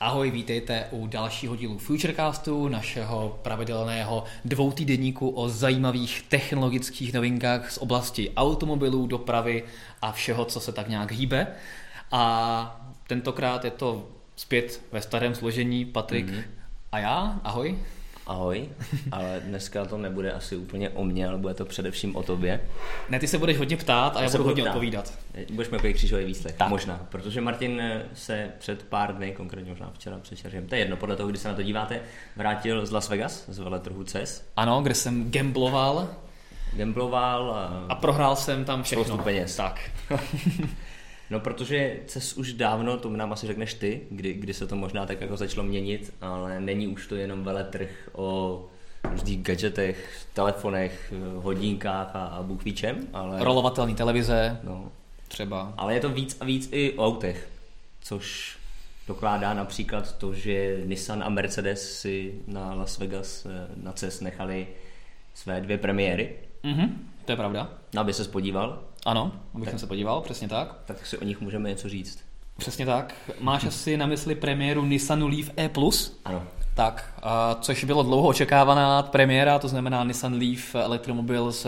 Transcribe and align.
Ahoj, 0.00 0.30
vítejte 0.30 0.86
u 0.90 1.06
dalšího 1.06 1.56
dílu 1.56 1.78
Futurecastu, 1.78 2.68
našeho 2.68 3.38
pravidelného 3.42 4.24
dvoutýdenníku 4.44 5.28
o 5.28 5.48
zajímavých 5.48 6.22
technologických 6.28 7.12
novinkách 7.12 7.70
z 7.70 7.78
oblasti 7.78 8.30
automobilů, 8.36 9.06
dopravy 9.06 9.64
a 10.02 10.12
všeho, 10.12 10.44
co 10.44 10.60
se 10.60 10.72
tak 10.72 10.88
nějak 10.88 11.12
hýbe. 11.12 11.46
A 12.12 12.92
tentokrát 13.06 13.64
je 13.64 13.70
to 13.70 14.08
zpět 14.36 14.82
ve 14.92 15.02
starém 15.02 15.34
složení 15.34 15.84
Patrik 15.84 16.26
mm-hmm. 16.26 16.44
a 16.92 16.98
já. 16.98 17.40
Ahoj. 17.44 17.78
Ahoj, 18.28 18.68
ale 19.12 19.40
dneska 19.44 19.84
to 19.84 19.98
nebude 19.98 20.32
asi 20.32 20.56
úplně 20.56 20.90
o 20.90 21.04
mně, 21.04 21.28
ale 21.28 21.38
bude 21.38 21.54
to 21.54 21.64
především 21.64 22.16
o 22.16 22.22
tobě. 22.22 22.60
Ne, 23.08 23.18
ty 23.18 23.28
se 23.28 23.38
budeš 23.38 23.58
hodně 23.58 23.76
ptát 23.76 24.16
a 24.16 24.18
já, 24.20 24.24
já 24.24 24.30
budu 24.30 24.44
hodně 24.44 24.62
ptát. 24.62 24.70
odpovídat. 24.70 25.18
Budeš 25.52 25.70
mi 25.70 25.94
křížový 25.94 26.24
výslech, 26.24 26.54
tak. 26.54 26.68
možná, 26.68 27.06
protože 27.08 27.40
Martin 27.40 27.82
se 28.14 28.50
před 28.58 28.82
pár 28.82 29.16
dny, 29.16 29.32
konkrétně 29.32 29.70
možná 29.70 29.90
včera 29.94 30.18
před 30.18 30.68
to 30.68 30.74
je 30.74 30.78
jedno, 30.78 30.96
podle 30.96 31.16
toho, 31.16 31.28
kdy 31.28 31.38
se 31.38 31.48
na 31.48 31.54
to 31.54 31.62
díváte, 31.62 32.00
vrátil 32.36 32.86
z 32.86 32.90
Las 32.90 33.08
Vegas, 33.08 33.44
z 33.48 33.58
veletrhu 33.58 34.04
CES. 34.04 34.44
Ano, 34.56 34.82
kde 34.82 34.94
jsem 34.94 35.30
gambloval. 35.30 36.08
Gambloval. 36.72 37.50
A, 37.52 37.86
a 37.88 37.94
prohrál 37.94 38.36
jsem 38.36 38.64
tam 38.64 38.82
všechno. 38.82 39.04
Spoustu 39.04 39.24
peněz. 39.24 39.56
Tak. 39.56 39.90
No 41.30 41.40
protože 41.40 41.96
CES 42.06 42.36
už 42.36 42.52
dávno, 42.52 42.98
to 42.98 43.10
nám 43.10 43.32
asi 43.32 43.46
řekneš 43.46 43.74
ty, 43.74 44.00
kdy, 44.10 44.32
kdy 44.32 44.54
se 44.54 44.66
to 44.66 44.76
možná 44.76 45.06
tak 45.06 45.20
jako 45.20 45.36
začalo 45.36 45.66
měnit, 45.66 46.14
ale 46.20 46.60
není 46.60 46.86
už 46.86 47.06
to 47.06 47.16
jenom 47.16 47.44
veletrh 47.44 47.90
o 48.12 48.64
různých 49.04 49.42
gadgetech, 49.42 50.26
telefonech, 50.34 51.12
hodinkách 51.36 52.16
a, 52.16 52.24
a 52.24 52.42
bůh 52.42 52.64
ví 52.64 52.72
čem, 52.72 53.08
ale... 53.12 53.44
Rolovatelný 53.44 53.94
televize, 53.94 54.60
no. 54.62 54.92
třeba. 55.28 55.74
Ale 55.76 55.94
je 55.94 56.00
to 56.00 56.08
víc 56.08 56.36
a 56.40 56.44
víc 56.44 56.68
i 56.72 56.92
o 56.92 57.06
autech, 57.06 57.48
což 58.00 58.58
dokládá 59.08 59.54
například 59.54 60.18
to, 60.18 60.34
že 60.34 60.80
Nissan 60.84 61.22
a 61.22 61.28
Mercedes 61.28 62.00
si 62.00 62.34
na 62.46 62.74
Las 62.74 62.98
Vegas 62.98 63.46
eh, 63.46 63.68
na 63.76 63.92
CES 63.92 64.20
nechali 64.20 64.66
své 65.34 65.60
dvě 65.60 65.78
premiéry. 65.78 66.32
Mhm, 66.62 67.08
to 67.24 67.32
je 67.32 67.36
pravda. 67.36 67.70
Aby 67.96 68.12
se 68.12 68.24
podíval. 68.24 68.82
Ano, 69.06 69.32
abych 69.54 69.70
tak, 69.70 69.80
se 69.80 69.86
podíval, 69.86 70.20
přesně 70.20 70.48
tak. 70.48 70.74
Tak 70.84 71.06
si 71.06 71.18
o 71.18 71.24
nich 71.24 71.40
můžeme 71.40 71.68
něco 71.68 71.88
říct. 71.88 72.18
Přesně 72.56 72.86
tak. 72.86 73.14
Máš 73.40 73.64
asi 73.64 73.96
na 73.96 74.06
mysli 74.06 74.34
premiéru 74.34 74.84
Nissanu 74.84 75.28
Leaf 75.28 75.50
E+. 75.56 75.70
Ano. 76.24 76.42
Tak, 76.74 77.14
a 77.22 77.54
což 77.54 77.84
bylo 77.84 78.02
dlouho 78.02 78.28
očekávaná 78.28 79.02
premiéra, 79.02 79.58
to 79.58 79.68
znamená 79.68 80.04
Nissan 80.04 80.38
Leaf 80.38 80.74
elektromobil 80.74 81.52
s 81.52 81.66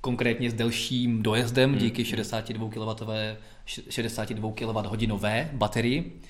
konkrétně 0.00 0.50
s 0.50 0.54
delším 0.54 1.22
dojezdem 1.22 1.70
hmm. 1.70 1.78
díky 1.78 2.04
62 2.04 2.70
kW 2.70 3.04
62 3.64 4.52
kWh 4.52 5.52
baterii. 5.52 6.20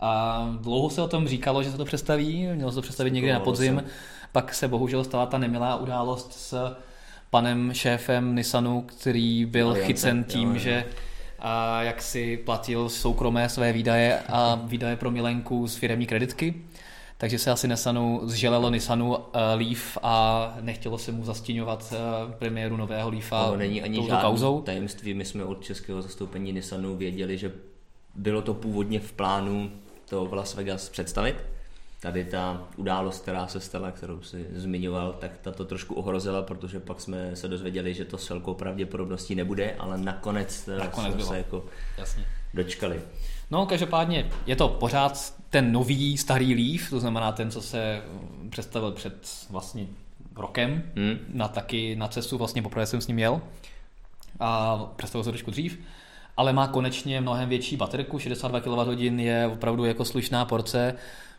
A 0.00 0.42
dlouho 0.60 0.90
se 0.90 1.02
o 1.02 1.08
tom 1.08 1.28
říkalo, 1.28 1.62
že 1.62 1.70
se 1.70 1.76
to 1.76 1.84
představí, 1.84 2.46
mělo 2.54 2.70
se 2.70 2.74
to 2.74 2.82
představit 2.82 3.10
někdy 3.10 3.32
na 3.32 3.40
podzim, 3.40 3.84
pak 4.32 4.54
se 4.54 4.68
bohužel 4.68 5.04
stala 5.04 5.26
ta 5.26 5.38
nemilá 5.38 5.76
událost 5.76 6.32
s 6.32 6.76
panem 7.30 7.74
šéfem 7.74 8.34
Nissanu, 8.34 8.82
který 8.82 9.46
byl 9.46 9.68
no, 9.68 9.74
chycen 9.74 10.24
tím, 10.24 10.48
jo, 10.48 10.54
jo. 10.54 10.60
že 10.60 10.84
a 11.38 11.82
jak 11.82 12.02
si 12.02 12.36
platil 12.36 12.88
soukromé 12.88 13.48
své 13.48 13.72
výdaje 13.72 14.18
a 14.28 14.60
výdaje 14.64 14.96
pro 14.96 15.10
milenku 15.10 15.66
z 15.66 15.76
firemní 15.76 16.06
kreditky. 16.06 16.54
Takže 17.18 17.38
se 17.38 17.50
asi 17.50 17.68
Nissanu 17.68 18.20
zželelo 18.24 18.70
Nissanu 18.70 19.16
uh, 19.16 19.22
Leaf 19.54 19.98
a 20.02 20.54
nechtělo 20.60 20.98
se 20.98 21.12
mu 21.12 21.24
zastíňovat 21.24 21.92
uh, 21.92 22.32
premiéru 22.32 22.76
nového 22.76 23.10
Leafa 23.10 23.48
To 23.50 23.56
není 23.56 23.82
ani 23.82 24.06
žádný 24.06 24.20
kauzou. 24.20 24.60
tajemství. 24.62 25.14
My 25.14 25.24
jsme 25.24 25.44
od 25.44 25.64
českého 25.64 26.02
zastoupení 26.02 26.52
Nissanu 26.52 26.96
věděli, 26.96 27.38
že 27.38 27.52
bylo 28.14 28.42
to 28.42 28.54
původně 28.54 29.00
v 29.00 29.12
plánu 29.12 29.70
to 30.08 30.24
v 30.24 30.32
Las 30.32 30.54
Vegas 30.54 30.88
představit 30.88 31.36
tady 32.00 32.24
ta 32.24 32.68
událost, 32.76 33.22
která 33.22 33.46
se 33.46 33.60
stala, 33.60 33.90
kterou 33.90 34.22
si 34.22 34.46
zmiňoval, 34.54 35.12
tak 35.12 35.38
ta 35.38 35.52
to 35.52 35.64
trošku 35.64 35.94
ohrozila, 35.94 36.42
protože 36.42 36.80
pak 36.80 37.00
jsme 37.00 37.36
se 37.36 37.48
dozvěděli, 37.48 37.94
že 37.94 38.04
to 38.04 38.18
s 38.18 38.28
velkou 38.28 38.54
pravděpodobností 38.54 39.34
nebude, 39.34 39.74
ale 39.78 39.98
nakonec, 39.98 40.66
nakonec 40.78 41.12
jsme 41.12 41.16
bylo. 41.16 41.28
se 41.28 41.36
jako 41.36 41.64
Jasně. 41.98 42.24
dočkali. 42.54 43.00
No, 43.50 43.66
každopádně 43.66 44.30
je 44.46 44.56
to 44.56 44.68
pořád 44.68 45.34
ten 45.50 45.72
nový 45.72 46.18
starý 46.18 46.54
Leaf, 46.54 46.90
to 46.90 47.00
znamená 47.00 47.32
ten, 47.32 47.50
co 47.50 47.62
se 47.62 48.02
představil 48.50 48.92
před 48.92 49.46
vlastně 49.50 49.86
rokem, 50.36 50.82
hmm. 50.96 51.18
na 51.32 51.48
taky 51.48 51.96
na 51.96 52.08
cestu, 52.08 52.38
vlastně 52.38 52.62
poprvé 52.62 52.86
jsem 52.86 53.00
s 53.00 53.06
ním 53.06 53.18
jel 53.18 53.40
a 54.40 54.78
představil 54.96 55.24
se 55.24 55.30
trošku 55.30 55.50
dřív 55.50 55.78
ale 56.36 56.52
má 56.52 56.66
konečně 56.68 57.20
mnohem 57.20 57.48
větší 57.48 57.76
baterku, 57.76 58.18
62 58.18 58.60
kWh 58.60 59.00
je 59.00 59.46
opravdu 59.52 59.84
jako 59.84 60.04
slušná 60.04 60.44
porce, 60.44 60.94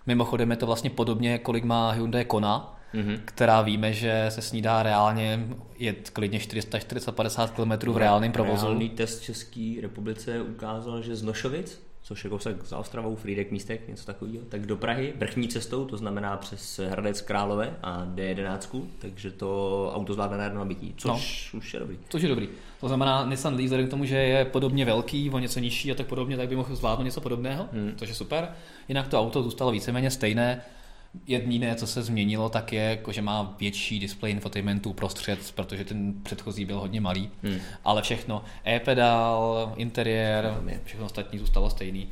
Mimochodem 0.05 0.51
je 0.51 0.57
to 0.57 0.65
vlastně 0.65 0.89
podobně, 0.89 1.37
kolik 1.37 1.63
má 1.63 1.91
Hyundai 1.91 2.25
Kona, 2.25 2.79
mm-hmm. 2.93 3.19
která 3.25 3.61
víme, 3.61 3.93
že 3.93 4.25
se 4.29 4.41
snídá 4.41 4.83
reálně 4.83 5.47
jet 5.77 6.09
klidně 6.09 6.39
400-450 6.39 7.49
km 7.49 7.91
v 7.91 7.97
reálném 7.97 8.31
provozu. 8.31 8.65
Reálný 8.65 8.89
test 8.89 9.21
České 9.21 9.75
republice 9.81 10.41
ukázal, 10.41 11.01
že 11.01 11.15
z 11.15 11.23
Nošovic 11.23 11.90
což 12.03 12.23
je 12.23 12.29
kousek 12.29 12.65
za 12.65 12.77
Ostravou, 12.77 13.15
Frýdek 13.15 13.51
místek, 13.51 13.87
něco 13.87 14.05
takového, 14.05 14.45
tak 14.49 14.65
do 14.65 14.77
Prahy 14.77 15.13
vrchní 15.17 15.47
cestou, 15.47 15.85
to 15.85 15.97
znamená 15.97 16.37
přes 16.37 16.79
Hradec 16.79 17.21
Králové 17.21 17.77
a 17.83 18.05
D11, 18.05 18.83
takže 18.99 19.31
to 19.31 19.91
auto 19.95 20.13
zvládne 20.13 20.37
na 20.37 20.43
jedno 20.43 20.59
nabití, 20.59 20.93
což 20.97 21.49
no, 21.53 21.57
už 21.57 21.73
je 21.73 21.79
dobrý. 21.79 21.97
Což 22.09 22.21
je 22.21 22.29
dobrý. 22.29 22.49
To 22.79 22.87
znamená, 22.87 23.25
Nissan 23.25 23.53
Leaf, 23.53 23.63
vzhledem 23.63 23.87
k 23.87 23.89
tomu, 23.89 24.05
že 24.05 24.15
je 24.15 24.45
podobně 24.45 24.85
velký, 24.85 25.29
o 25.29 25.39
něco 25.39 25.59
nižší 25.59 25.91
a 25.91 25.95
tak 25.95 26.07
podobně, 26.07 26.37
tak 26.37 26.49
by 26.49 26.55
mohl 26.55 26.75
zvládnout 26.75 27.05
něco 27.05 27.21
podobného, 27.21 27.69
hmm. 27.73 27.93
což 27.95 28.09
je 28.09 28.15
super. 28.15 28.51
Jinak 28.87 29.07
to 29.07 29.19
auto 29.19 29.43
zůstalo 29.43 29.71
víceméně 29.71 30.11
stejné, 30.11 30.61
Jediné, 31.27 31.75
co 31.75 31.87
se 31.87 32.01
změnilo, 32.03 32.49
tak 32.49 32.73
je, 32.73 32.81
jako, 32.81 33.11
že 33.11 33.21
má 33.21 33.55
větší 33.59 33.99
display 33.99 34.31
infotainmentu 34.31 34.93
prostřed, 34.93 35.51
protože 35.55 35.85
ten 35.85 36.13
předchozí 36.23 36.65
byl 36.65 36.79
hodně 36.79 37.01
malý. 37.01 37.29
Hmm. 37.43 37.59
Ale 37.83 38.01
všechno, 38.01 38.43
e-pedál, 38.67 39.73
interiér, 39.75 40.55
všechno 40.83 41.05
ostatní 41.05 41.39
zůstalo 41.39 41.69
stejný. 41.69 42.09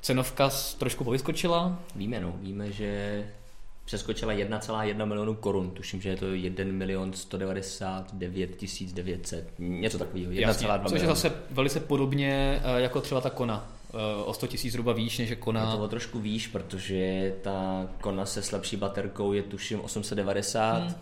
Cenovka 0.00 0.50
trošku 0.78 1.04
povyskočila. 1.04 1.78
Víme, 1.96 2.20
no, 2.20 2.34
víme, 2.40 2.72
že 2.72 3.24
přeskočila 3.84 4.32
1,1 4.32 5.06
milionu 5.06 5.34
korun. 5.34 5.70
Tuším, 5.70 6.00
že 6.00 6.08
je 6.08 6.16
to 6.16 6.26
1 6.26 6.64
milion 6.64 7.12
199 7.12 8.62
900, 8.92 9.54
něco 9.58 9.98
takového. 9.98 10.32
1,2 10.32 10.88
Což 10.88 11.00
je 11.00 11.06
zase 11.06 11.32
velice 11.50 11.80
podobně 11.80 12.60
eh, 12.64 12.80
jako 12.80 13.00
třeba 13.00 13.20
ta 13.20 13.30
Kona 13.30 13.72
o 14.24 14.34
100 14.34 14.46
tisíc 14.46 14.72
zhruba 14.72 14.92
výš 14.92 15.18
než 15.18 15.30
je 15.30 15.36
Kona. 15.36 15.70
Je 15.70 15.76
to 15.76 15.84
o 15.84 15.88
trošku 15.88 16.20
výš, 16.20 16.46
protože 16.46 17.32
ta 17.42 17.88
Kona 18.00 18.26
se 18.26 18.42
slabší 18.42 18.76
baterkou 18.76 19.32
je 19.32 19.42
tuším 19.42 19.80
890, 19.80 20.82
hmm. 20.82 20.94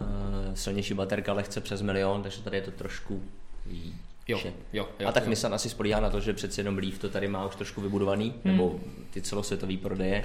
uh, 0.00 0.54
silnější 0.54 0.94
baterka 0.94 1.32
lehce 1.32 1.60
přes 1.60 1.82
milion, 1.82 2.22
takže 2.22 2.42
tady 2.42 2.56
je 2.56 2.62
to 2.62 2.70
trošku 2.70 3.22
výš. 3.66 3.94
Jo, 4.28 4.40
jo, 4.72 4.88
jo, 4.98 5.08
a 5.08 5.12
tak 5.12 5.24
jo. 5.24 5.30
Nissan 5.30 5.54
asi 5.54 5.68
spolíhá 5.68 6.00
na 6.00 6.10
to, 6.10 6.20
že 6.20 6.32
přeci 6.32 6.60
jenom 6.60 6.78
Leaf 6.78 6.98
to 6.98 7.08
tady 7.08 7.28
má 7.28 7.46
už 7.46 7.56
trošku 7.56 7.80
vybudovaný, 7.80 8.34
hmm. 8.44 8.52
nebo 8.52 8.80
ty 9.10 9.22
celosvětový 9.22 9.76
prodeje 9.76 10.24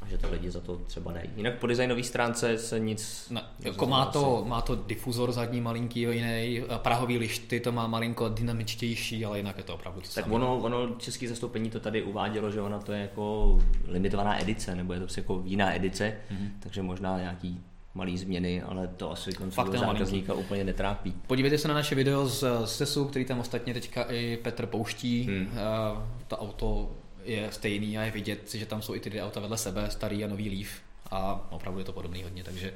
a 0.00 0.08
že 0.08 0.18
to 0.18 0.30
lidi 0.30 0.50
za 0.50 0.60
to 0.60 0.76
třeba 0.76 1.12
nejí. 1.12 1.30
Jinak 1.36 1.58
po 1.58 1.66
designové 1.66 2.02
stránce 2.02 2.58
se 2.58 2.80
nic... 2.80 3.28
Ne, 3.30 3.42
jako 3.60 3.86
má 3.86 4.06
to, 4.06 4.44
má 4.48 4.60
to 4.60 4.74
difuzor 4.74 5.32
zadní 5.32 5.60
malinký 5.60 6.00
jiný, 6.00 6.62
prahový 6.76 7.18
lišty 7.18 7.60
to 7.60 7.72
má 7.72 7.86
malinko 7.86 8.28
dynamičtější, 8.28 9.24
ale 9.24 9.36
jinak 9.38 9.58
je 9.58 9.64
to 9.64 9.74
opravdu 9.74 10.00
to 10.00 10.08
Tak 10.14 10.24
samé. 10.24 10.34
ono, 10.34 10.58
ono 10.58 10.94
české 10.94 11.28
zastoupení 11.28 11.70
to 11.70 11.80
tady 11.80 12.02
uvádělo, 12.02 12.50
že 12.50 12.60
ona 12.60 12.78
to 12.78 12.92
je 12.92 13.00
jako 13.00 13.58
limitovaná 13.86 14.40
edice, 14.40 14.74
nebo 14.74 14.92
je 14.92 14.98
to 14.98 15.04
prostě 15.04 15.20
jako 15.20 15.42
jiná 15.44 15.74
edice, 15.74 16.16
mm-hmm. 16.30 16.50
takže 16.60 16.82
možná 16.82 17.18
nějaký 17.18 17.60
malý 17.94 18.18
změny, 18.18 18.62
ale 18.62 18.88
to 18.88 19.10
asi 19.10 19.32
koncového 19.32 19.78
zákazníka 19.78 20.32
malinký. 20.32 20.46
úplně 20.46 20.64
netrápí. 20.64 21.14
Podívejte 21.26 21.58
se 21.58 21.68
na 21.68 21.74
naše 21.74 21.94
video 21.94 22.26
z 22.26 22.44
SESu, 22.64 23.04
který 23.04 23.24
tam 23.24 23.40
ostatně 23.40 23.74
teďka 23.74 24.02
i 24.02 24.36
Petr 24.36 24.66
pouští. 24.66 25.22
Hmm. 25.22 25.46
Uh, 25.46 26.02
to 26.28 26.36
auto 26.36 26.90
je 27.24 27.48
stejný 27.50 27.98
a 27.98 28.02
je 28.02 28.10
vidět, 28.10 28.54
že 28.54 28.66
tam 28.66 28.82
jsou 28.82 28.94
i 28.94 29.00
ty 29.00 29.10
dvě 29.10 29.22
auta 29.22 29.40
vedle 29.40 29.58
sebe, 29.58 29.86
starý 29.90 30.24
a 30.24 30.28
nový 30.28 30.48
Leaf 30.50 30.68
a 31.10 31.46
opravdu 31.50 31.78
je 31.78 31.84
to 31.84 31.92
podobný 31.92 32.22
hodně, 32.22 32.44
takže 32.44 32.72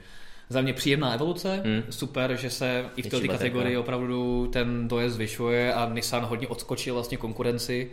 za 0.49 0.61
mě 0.61 0.73
příjemná 0.73 1.15
evoluce, 1.15 1.63
hmm. 1.65 1.83
super, 1.91 2.37
že 2.37 2.51
se 2.51 2.91
i 2.97 3.03
v 3.03 3.07
této 3.07 3.29
kategorii 3.29 3.77
opravdu 3.77 4.51
ten 4.53 4.89
dojezd 4.89 5.15
zvyšuje 5.15 5.75
a 5.75 5.91
Nissan 5.95 6.25
hodně 6.25 6.49
odskočil 6.49 6.95
vlastně 6.95 7.17
konkurenci, 7.17 7.91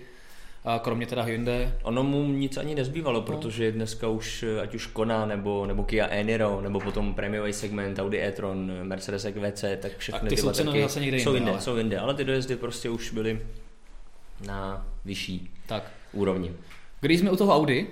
a 0.65 0.80
kromě 0.80 1.06
teda 1.06 1.21
Hyundai. 1.21 1.69
Ono 1.83 2.03
mu 2.03 2.27
nic 2.27 2.57
ani 2.57 2.75
nezbývalo, 2.75 3.19
no. 3.19 3.25
protože 3.25 3.71
dneska 3.71 4.07
už, 4.07 4.45
ať 4.62 4.75
už 4.75 4.88
Kona, 4.88 5.25
nebo, 5.25 5.65
nebo 5.65 5.83
Kia 5.83 6.07
e-Niro, 6.07 6.62
nebo 6.62 6.80
potom 6.80 7.13
prémiový 7.13 7.54
segment 7.54 8.00
Audi 8.00 8.21
e-tron, 8.21 8.71
Mercedes 8.83 9.25
EQC, 9.25 9.63
tak 9.81 9.97
všechny 9.97 10.30
ty, 10.30 10.36
ty 10.36 10.42
jsou 10.42 10.54
zase 10.81 11.00
někde 11.00 11.18
jsou 11.18 11.33
jinde, 11.36 11.51
ale. 11.51 11.62
jsou 11.62 11.77
jinde, 11.77 12.00
ale 12.00 12.13
ty 12.13 12.24
dojezdy 12.24 12.56
prostě 12.56 12.89
už 12.89 13.12
byly 13.13 13.42
na 14.45 14.88
vyšší 15.06 15.51
tak. 15.68 15.92
Úrovni. 16.13 16.51
Když 17.01 17.19
jsme 17.19 17.31
u 17.31 17.35
toho 17.35 17.55
Audi, 17.55 17.87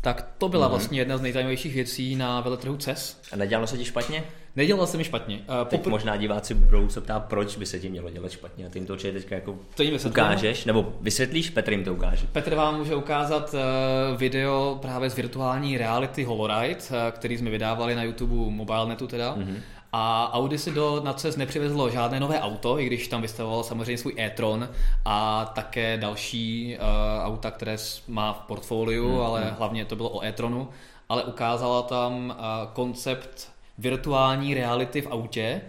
tak 0.00 0.34
to 0.38 0.48
byla 0.48 0.66
mm-hmm. 0.66 0.70
vlastně 0.70 1.00
jedna 1.00 1.16
z 1.18 1.20
nejzajímavějších 1.20 1.74
věcí 1.74 2.16
na 2.16 2.40
veletrhu 2.40 2.76
CES. 2.76 3.20
A 3.32 3.36
nedělalo 3.36 3.66
se 3.66 3.78
ti 3.78 3.84
špatně? 3.84 4.24
Nedělalo 4.56 4.86
se 4.86 4.96
mi 4.96 5.04
špatně. 5.04 5.36
Uh, 5.36 5.68
Teď 5.68 5.80
popr- 5.80 5.90
možná 5.90 6.16
diváci 6.16 6.54
budou 6.54 6.88
se 6.88 7.00
ptát, 7.00 7.24
proč 7.24 7.56
by 7.56 7.66
se 7.66 7.80
ti 7.80 7.88
mělo 7.88 8.10
dělat 8.10 8.32
špatně. 8.32 8.66
A 8.66 8.68
ty 8.68 8.78
jim 8.78 8.86
to 8.86 8.92
určitě 8.92 9.12
teďka 9.12 9.34
jako 9.34 9.58
to 9.74 9.82
jim 9.82 9.98
ukážeš, 10.06 10.64
nebo 10.64 10.92
vysvětlíš, 11.00 11.50
Petr 11.50 11.72
jim 11.72 11.84
to 11.84 11.94
ukáže. 11.94 12.26
Petr 12.32 12.54
vám 12.54 12.78
může 12.78 12.94
ukázat 12.94 13.54
uh, 13.54 14.18
video 14.18 14.78
právě 14.82 15.10
z 15.10 15.16
virtuální 15.16 15.78
reality 15.78 16.24
Holoride, 16.24 16.76
uh, 16.76 16.96
který 17.10 17.38
jsme 17.38 17.50
vydávali 17.50 17.94
na 17.94 18.02
YouTube 18.02 18.34
MobileNetu 18.34 19.06
teda. 19.06 19.36
Mm-hmm. 19.36 19.56
A 19.92 20.30
Audi 20.32 20.58
si 20.58 20.70
do 20.70 21.00
NACES 21.04 21.36
nepřivezlo 21.36 21.90
žádné 21.90 22.20
nové 22.20 22.40
auto, 22.40 22.80
i 22.80 22.86
když 22.86 23.08
tam 23.08 23.22
vystavoval 23.22 23.64
samozřejmě 23.64 23.98
svůj 23.98 24.14
e-tron 24.18 24.68
a 25.04 25.46
také 25.54 25.96
další 25.96 26.76
uh, 26.76 27.26
auta, 27.26 27.50
které 27.50 27.76
má 28.08 28.32
v 28.32 28.40
portfoliu, 28.40 29.08
hmm, 29.08 29.20
ale 29.20 29.44
hmm. 29.44 29.54
hlavně 29.58 29.84
to 29.84 29.96
bylo 29.96 30.10
o 30.10 30.24
e-tronu. 30.24 30.68
Ale 31.08 31.24
ukázala 31.24 31.82
tam 31.82 32.28
uh, 32.30 32.34
koncept 32.72 33.52
virtuální 33.78 34.54
reality 34.54 35.00
v 35.00 35.06
autě, 35.06 35.60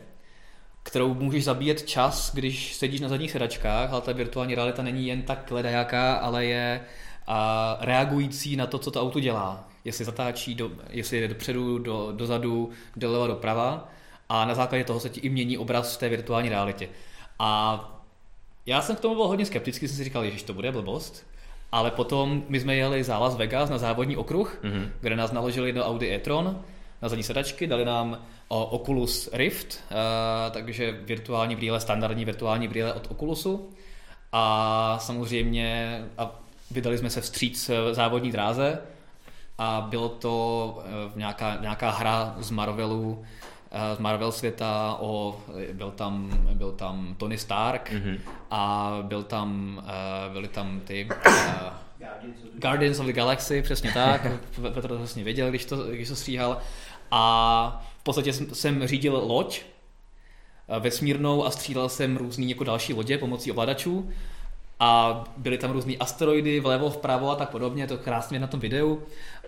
kterou 0.83 1.13
můžeš 1.13 1.44
zabíjet 1.44 1.88
čas, 1.88 2.33
když 2.33 2.75
sedíš 2.75 3.00
na 3.01 3.10
zadních 3.10 3.31
sedačkách, 3.31 3.92
ale 3.92 4.01
ta 4.01 4.12
virtuální 4.12 4.56
realita 4.56 4.83
není 4.83 5.07
jen 5.07 5.22
tak 5.22 5.51
ledajaká, 5.51 6.13
ale 6.13 6.45
je 6.45 6.81
a 7.27 7.77
reagující 7.81 8.56
na 8.56 8.68
to, 8.68 8.77
co 8.77 8.92
to 8.92 9.01
auto 9.01 9.19
dělá. 9.19 9.68
Jestli 9.86 10.06
zatáčí, 10.06 10.56
do, 10.56 10.72
jestli 10.89 11.19
jde 11.19 11.27
dopředu, 11.27 11.77
do, 11.77 12.12
dozadu, 12.12 12.69
doleva, 12.95 13.27
doprava 13.27 13.89
a 14.29 14.45
na 14.45 14.55
základě 14.55 14.83
toho 14.83 14.99
se 14.99 15.09
ti 15.09 15.19
i 15.19 15.29
mění 15.29 15.57
obraz 15.57 15.95
v 15.95 15.99
té 15.99 16.09
virtuální 16.09 16.49
realitě. 16.49 16.89
A 17.39 18.01
já 18.65 18.81
jsem 18.81 18.95
k 18.95 18.99
tomu 18.99 19.15
byl 19.15 19.27
hodně 19.27 19.45
skeptický, 19.45 19.87
jsem 19.87 19.97
si 19.97 20.03
říkal, 20.03 20.25
že 20.25 20.43
to 20.43 20.53
bude 20.53 20.71
blbost, 20.71 21.27
ale 21.71 21.91
potom 21.91 22.43
my 22.49 22.59
jsme 22.59 22.75
jeli 22.75 23.03
za 23.03 23.17
Las 23.17 23.35
Vegas 23.35 23.69
na 23.69 23.77
závodní 23.77 24.17
okruh, 24.17 24.59
mm-hmm. 24.63 24.89
kde 25.01 25.15
nás 25.15 25.31
naložili 25.31 25.73
do 25.73 25.85
Audi 25.85 26.11
e-tron 26.11 26.61
na 27.01 27.09
zadní 27.09 27.23
sedačky, 27.23 27.67
dali 27.67 27.85
nám 27.85 28.25
o, 28.47 28.65
Oculus 28.65 29.29
Rift, 29.33 29.83
uh, 29.91 29.97
takže 30.51 30.91
virtuální 30.91 31.55
brýle, 31.55 31.79
standardní 31.79 32.25
virtuální 32.25 32.67
brýle 32.67 32.93
od 32.93 33.07
Oculusu 33.11 33.69
a 34.31 34.97
samozřejmě 35.01 36.01
a 36.17 36.39
vydali 36.71 36.97
jsme 36.97 37.09
se 37.09 37.21
vstříc 37.21 37.71
závodní 37.91 38.31
dráze 38.31 38.79
a 39.57 39.87
bylo 39.89 40.09
to 40.09 40.73
uh, 40.77 41.17
nějaká, 41.17 41.57
nějaká 41.61 41.89
hra 41.89 42.35
z 42.39 42.51
Marvelu, 42.51 43.25
Eh, 43.25 43.49
z 43.95 44.00
Marvel 44.00 44.31
světa, 44.31 44.98
o, 45.00 45.42
byl, 45.74 45.92
tam, 45.92 46.31
byl 46.54 46.71
tam 46.71 47.16
Tony 47.18 47.38
Stark 47.38 47.92
mm-hmm. 47.92 48.19
a 48.51 48.92
byl 49.01 49.24
tam, 49.24 49.81
uh, 49.83 50.33
byly 50.33 50.48
tam 50.48 50.80
ty 50.80 51.07
uh, 51.27 51.33
Guardians 52.54 53.00
of 53.00 53.06
the 53.06 53.13
Galaxy, 53.13 53.62
přesně 53.62 53.92
tak, 53.92 54.27
Petr 54.62 54.88
to 54.88 54.98
vlastně 54.98 55.24
věděl, 55.24 55.50
když 55.50 55.66
to, 55.66 55.83
když 55.83 56.07
to 56.07 56.16
stříhal. 56.16 56.57
A 57.12 57.86
v 58.00 58.04
podstatě 58.04 58.33
jsem, 58.33 58.56
jsem 58.56 58.88
řídil 58.88 59.21
loď 59.25 59.62
vesmírnou 60.80 61.45
a 61.45 61.51
střílel 61.51 61.89
jsem 61.89 62.18
různý 62.18 62.50
jako 62.50 62.63
další 62.63 62.94
lodě 62.94 63.18
pomocí 63.18 63.51
ovladačů. 63.51 64.10
A 64.80 65.24
byly 65.38 65.57
tam 65.57 65.72
různý 65.72 65.98
asteroidy 65.98 66.60
vlevo, 66.60 66.89
vpravo 66.89 67.31
a 67.31 67.36
tak 67.36 67.50
podobně, 67.50 67.88
to 67.88 67.98
krásně 67.98 68.39
na 68.39 68.48
tom 68.48 68.60
videu 68.60 69.01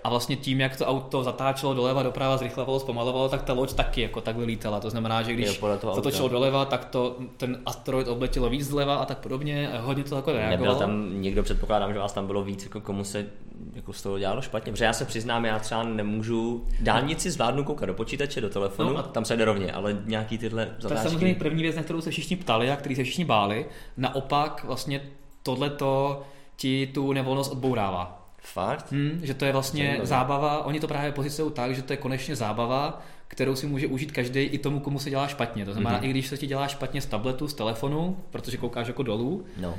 a 0.03 0.09
vlastně 0.09 0.36
tím, 0.36 0.59
jak 0.59 0.77
to 0.77 0.86
auto 0.86 1.24
zatáčelo 1.24 1.74
doleva, 1.74 2.03
doprava, 2.03 2.38
zrychlovalo, 2.38 2.80
zpomalovalo, 2.80 3.30
tak 3.30 3.42
ta 3.42 3.53
loď 3.53 3.74
taky 3.74 4.01
jako 4.01 4.21
takhle 4.21 4.45
lítala. 4.45 4.80
To 4.80 4.89
znamená, 4.89 5.21
že 5.21 5.33
když 5.33 5.62
zatočilo 5.95 6.27
doleva, 6.27 6.65
tak 6.65 6.86
to, 6.86 7.15
ten 7.38 7.59
asteroid 7.65 8.07
obletělo 8.07 8.50
víc 8.50 8.68
zleva 8.68 8.95
a 8.95 9.06
tak 9.06 9.18
podobně. 9.18 9.71
A 9.71 9.81
hodně 9.81 10.03
to 10.03 10.15
jako 10.15 10.31
reagovalo. 10.31 10.74
Nebyl 10.74 10.75
tam 10.75 11.21
někdo, 11.21 11.44
předpokládám, 11.44 11.94
že 11.94 12.00
vás 12.00 12.13
tam 12.13 12.27
bylo 12.27 12.44
víc, 12.44 12.63
jako 12.63 12.81
komu 12.81 13.03
se 13.03 13.25
jako 13.74 13.94
z 13.94 14.01
toho 14.01 14.19
dělalo 14.19 14.42
špatně. 14.42 14.71
Protože 14.71 14.86
já 14.86 14.94
se 14.94 15.06
přiznám, 15.06 15.45
já 15.45 15.59
třeba 15.59 15.83
nemůžu 15.83 16.65
dálnici 16.80 17.31
zvládnu 17.31 17.63
koukat 17.63 17.88
do 17.88 17.94
počítače, 17.94 18.42
do 18.42 18.50
telefonu, 18.50 18.94
no 18.94 19.00
a 19.00 19.03
tam 19.03 19.25
se 19.25 19.38
jde 19.38 19.45
rovně, 19.45 19.71
ale 19.71 19.98
nějaký 20.06 20.38
tyhle 20.38 20.65
zatáčky. 20.65 20.88
To 20.88 20.94
je 20.94 21.09
samozřejmě 21.09 21.36
první 21.36 21.63
věc, 21.63 21.75
na 21.75 21.83
kterou 21.83 22.01
se 22.01 22.12
všichni 22.12 22.36
ptali 22.36 22.71
a 22.71 22.75
který 22.75 22.95
se 22.95 23.03
všichni 23.03 23.25
báli. 23.25 23.65
Naopak 23.98 24.63
vlastně 24.63 25.01
tohleto 25.44 26.21
ti 26.56 26.88
tu 26.88 27.13
nevolnost 27.13 27.51
odbourává. 27.51 28.20
Fakt? 28.41 28.91
Hmm, 28.91 29.19
že 29.23 29.33
to 29.33 29.45
je 29.45 29.51
vlastně 29.51 29.83
Zajímavé. 29.83 30.05
zábava, 30.05 30.65
oni 30.65 30.79
to 30.79 30.88
právě 30.88 31.11
poziciují 31.11 31.51
tak, 31.51 31.75
že 31.75 31.81
to 31.81 31.93
je 31.93 31.97
konečně 31.97 32.35
zábava, 32.35 33.01
kterou 33.27 33.55
si 33.55 33.67
může 33.67 33.88
užít 33.88 34.11
každý 34.11 34.39
i 34.39 34.57
tomu, 34.57 34.79
komu 34.79 34.99
se 34.99 35.09
dělá 35.09 35.27
špatně. 35.27 35.65
To 35.65 35.73
znamená, 35.73 35.99
mm-hmm. 35.99 36.05
i 36.05 36.09
když 36.09 36.27
se 36.27 36.38
ti 36.38 36.47
dělá 36.47 36.67
špatně 36.67 37.01
z 37.01 37.05
tabletu, 37.05 37.47
z 37.47 37.53
telefonu, 37.53 38.17
protože 38.29 38.57
koukáš 38.57 38.88
jako 38.88 39.03
dolů, 39.03 39.45
no. 39.57 39.69
uh, 39.69 39.75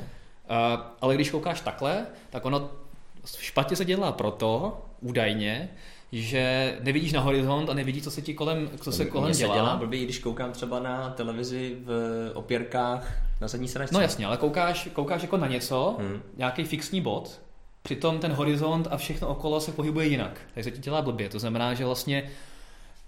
ale 1.01 1.15
když 1.15 1.29
koukáš 1.29 1.61
takhle, 1.61 2.05
tak 2.29 2.45
ono 2.45 2.69
špatně 3.39 3.75
se 3.75 3.85
dělá 3.85 4.11
proto, 4.11 4.81
údajně, 5.01 5.69
že 6.11 6.77
nevidíš 6.81 7.13
na 7.13 7.21
horizont 7.21 7.69
a 7.69 7.73
nevidíš, 7.73 8.03
co 8.03 8.11
se 8.11 8.21
ti 8.21 8.33
kolem, 8.33 8.69
co 8.81 8.91
se 8.91 9.05
kolem 9.05 9.29
Mně 9.29 9.37
dělá. 9.37 9.53
Se 9.53 9.59
dělá 9.59 9.75
blbý, 9.75 10.03
když 10.03 10.19
koukám 10.19 10.51
třeba 10.51 10.79
na 10.79 11.09
televizi 11.09 11.77
v 11.85 12.31
opěrkách 12.33 13.11
na 13.41 13.47
zadní 13.47 13.67
sedačce. 13.67 13.95
No 13.95 14.01
jasně, 14.01 14.25
ale 14.25 14.37
koukáš, 14.37 14.89
koukáš 14.93 15.21
jako 15.21 15.37
na 15.37 15.47
něco, 15.47 15.95
hmm. 15.99 16.21
nějaký 16.37 16.63
fixní 16.63 17.01
bod, 17.01 17.41
přitom 17.83 18.19
ten 18.19 18.31
horizont 18.31 18.87
a 18.91 18.97
všechno 18.97 19.27
okolo 19.27 19.59
se 19.59 19.71
pohybuje 19.71 20.07
jinak. 20.07 20.41
Takže 20.53 20.69
se 20.69 20.75
ti 20.75 20.81
dělá 20.81 21.01
blbě. 21.01 21.29
To 21.29 21.39
znamená, 21.39 21.73
že 21.73 21.85
vlastně 21.85 22.23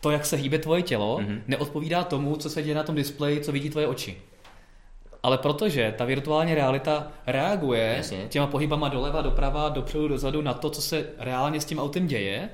to, 0.01 0.11
jak 0.11 0.25
se 0.25 0.35
hýbe 0.35 0.57
tvoje 0.57 0.81
tělo, 0.81 1.17
mm-hmm. 1.17 1.41
neodpovídá 1.47 2.03
tomu, 2.03 2.35
co 2.35 2.49
se 2.49 2.63
děje 2.63 2.75
na 2.75 2.83
tom 2.83 2.95
displeji, 2.95 3.41
co 3.41 3.51
vidí 3.51 3.69
tvoje 3.69 3.87
oči. 3.87 4.17
Ale 5.23 5.37
protože 5.37 5.93
ta 5.97 6.05
virtuální 6.05 6.55
realita 6.55 7.11
reaguje 7.27 7.93
Jasně. 7.97 8.25
těma 8.29 8.47
pohybama 8.47 8.89
doleva, 8.89 9.21
doprava, 9.21 9.69
dopředu, 9.69 10.07
dozadu 10.07 10.41
na 10.41 10.53
to, 10.53 10.69
co 10.69 10.81
se 10.81 11.05
reálně 11.17 11.61
s 11.61 11.65
tím 11.65 11.79
autem 11.79 12.07
děje, 12.07 12.49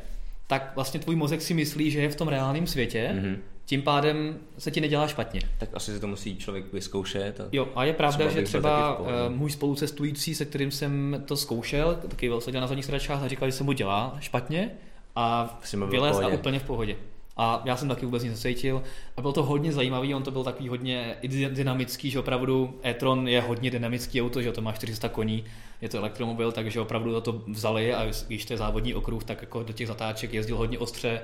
tak 0.48 0.72
vlastně 0.76 1.00
tvůj 1.00 1.16
mozek 1.16 1.42
si 1.42 1.54
myslí, 1.54 1.92
že 1.92 2.02
je 2.02 2.10
v 2.10 2.16
tom 2.16 2.28
reálném 2.28 2.68
světě, 2.68 3.12
mm-hmm. 3.14 3.38
Tím 3.72 3.82
pádem 3.82 4.40
se 4.58 4.72
ti 4.72 4.82
nedělá 4.82 5.08
špatně. 5.08 5.42
Tak 5.58 5.70
asi 5.74 5.92
se 5.92 6.00
to 6.00 6.08
musí 6.08 6.38
člověk 6.38 6.74
vyzkoušet. 6.74 7.42
A 7.42 7.44
jo, 7.52 7.68
a 7.76 7.84
je 7.84 7.94
pravda, 7.94 8.30
že 8.30 8.42
třeba 8.42 9.00
uh, 9.00 9.08
můj 9.30 9.52
spolucestující, 9.52 10.36
se 10.36 10.46
kterým 10.46 10.72
jsem 10.72 11.24
to 11.26 11.38
zkoušel, 11.38 12.00
taky 12.10 12.28
byl 12.28 12.42
seděl 12.42 12.62
na 12.62 12.68
zadních 12.68 12.86
sedačkách 12.86 13.24
a 13.24 13.28
říkal, 13.28 13.48
že 13.48 13.52
se 13.52 13.64
mu 13.64 13.72
dělá 13.72 14.18
špatně 14.20 14.72
a 15.16 15.60
vylez 15.90 16.18
a 16.18 16.28
úplně 16.28 16.60
v 16.60 16.64
pohodě. 16.64 16.96
A 17.38 17.62
já 17.66 17.78
jsem 17.78 17.88
taky 17.88 18.06
vůbec 18.06 18.24
nic 18.24 18.44
necítil. 18.44 18.84
A 19.18 19.22
bylo 19.22 19.34
to 19.34 19.44
hodně 19.44 19.72
zajímavý, 19.72 20.16
on 20.16 20.24
to 20.24 20.32
byl 20.32 20.44
takový 20.44 20.70
hodně 20.70 21.16
dynamický, 21.50 22.12
že 22.12 22.20
opravdu 22.20 22.80
e-tron 22.86 23.28
je 23.28 23.42
hodně 23.42 23.72
dynamický 23.72 24.22
auto, 24.22 24.42
že 24.42 24.52
to 24.52 24.62
má 24.62 24.72
400 24.72 25.10
koní, 25.10 25.46
je 25.82 25.90
to 25.90 25.98
elektromobil, 25.98 26.52
takže 26.52 26.80
opravdu 26.80 27.22
to 27.22 27.42
vzali 27.48 27.94
a 27.94 28.12
když 28.28 28.46
to 28.46 28.54
je 28.54 28.58
závodní 28.58 28.94
okruh, 28.94 29.24
tak 29.24 29.42
jako 29.42 29.64
do 29.64 29.74
těch 29.74 29.88
zatáček 29.88 30.34
jezdil 30.34 30.58
hodně 30.58 30.80
ostře, 30.80 31.22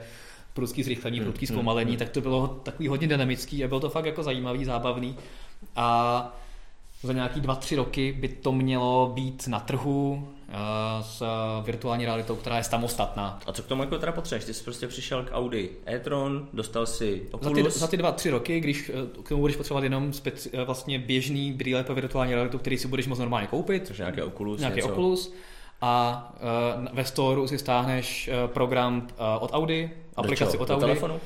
prudký 0.57 0.83
zrychlení, 0.83 1.21
prudký 1.21 1.45
hmm, 1.45 1.55
hmm, 1.55 1.57
zpomalení, 1.57 1.91
hmm. 1.91 1.99
tak 1.99 2.09
to 2.09 2.21
bylo 2.21 2.47
takový 2.47 2.87
hodně 2.87 3.07
dynamický 3.07 3.63
a 3.63 3.67
bylo 3.67 3.79
to 3.79 3.89
fakt 3.89 4.05
jako 4.05 4.23
zajímavý, 4.23 4.65
zábavný. 4.65 5.15
A 5.75 6.37
za 7.03 7.13
nějaký 7.13 7.41
dva, 7.41 7.55
tři 7.55 7.75
roky 7.75 8.17
by 8.19 8.27
to 8.27 8.51
mělo 8.51 9.11
být 9.15 9.47
na 9.47 9.59
trhu 9.59 10.27
uh, 10.47 10.53
s 11.01 11.23
virtuální 11.65 12.05
realitou, 12.05 12.35
která 12.35 12.57
je 12.57 12.63
samostatná. 12.63 13.39
A 13.45 13.53
co 13.53 13.63
k 13.63 13.65
tomu 13.65 13.83
jako 13.83 13.97
teda 13.97 14.11
potřebuješ? 14.11 14.45
Ty 14.45 14.53
jsi 14.53 14.63
prostě 14.63 14.87
přišel 14.87 15.23
k 15.23 15.31
Audi 15.31 15.69
e-tron, 15.87 16.47
dostal 16.53 16.85
si 16.85 17.21
Oculus. 17.31 17.57
Za 17.57 17.69
ty, 17.69 17.79
za 17.79 17.87
ty 17.87 17.97
dva, 17.97 18.11
tři 18.11 18.29
roky, 18.29 18.59
když 18.59 18.89
eh, 18.89 19.21
k 19.23 19.29
tomu 19.29 19.41
budeš 19.41 19.57
potřebovat 19.57 19.83
jenom 19.83 20.13
speci, 20.13 20.49
eh, 20.53 20.63
vlastně 20.63 20.99
běžný 20.99 21.53
brýle 21.53 21.83
pro 21.83 21.95
virtuální 21.95 22.33
realitu, 22.33 22.57
který 22.57 22.77
si 22.77 22.87
budeš 22.87 23.07
moct 23.07 23.19
normálně 23.19 23.47
koupit. 23.47 23.87
Což 23.87 23.97
nějaký 23.97 24.21
Oculus. 24.21 24.59
Nějaký 24.59 24.75
něco. 24.75 24.89
Oculus. 24.89 25.33
A 25.81 26.23
uh, 26.79 26.95
ve 26.95 27.05
store 27.05 27.47
si 27.47 27.57
stáhneš 27.57 28.29
uh, 28.29 28.49
program 28.49 28.97
uh, 28.97 29.43
od 29.43 29.49
Audi, 29.53 29.91
aplikaci 30.15 30.57
od 30.57 30.69
Audi. 30.69 30.81
Do 30.81 30.87
telefonu? 30.87 31.19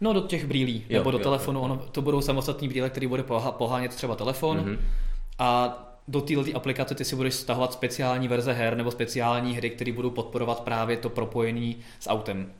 No 0.00 0.12
do 0.12 0.20
těch 0.20 0.46
brýlí, 0.46 0.84
jo, 0.88 0.98
nebo 0.98 1.10
do 1.10 1.18
jo, 1.18 1.24
telefonu, 1.24 1.60
jo. 1.60 1.64
Ono, 1.64 1.76
to 1.76 2.02
budou 2.02 2.20
samostatní 2.20 2.68
brýle, 2.68 2.90
které 2.90 3.08
bude 3.08 3.24
pohánět 3.50 3.94
třeba 3.94 4.16
telefon. 4.16 4.58
Mm-hmm 4.58 4.78
a 5.38 5.80
do 6.08 6.20
této 6.20 6.56
aplikace 6.56 6.94
ty 6.94 7.04
si 7.04 7.16
budeš 7.16 7.34
stahovat 7.34 7.72
speciální 7.72 8.28
verze 8.28 8.52
her 8.52 8.76
nebo 8.76 8.90
speciální 8.90 9.56
hry, 9.56 9.70
které 9.70 9.92
budou 9.92 10.10
podporovat 10.10 10.60
právě 10.60 10.96
to 10.96 11.10
propojení 11.10 11.76
s 12.00 12.08
autem. 12.08 12.52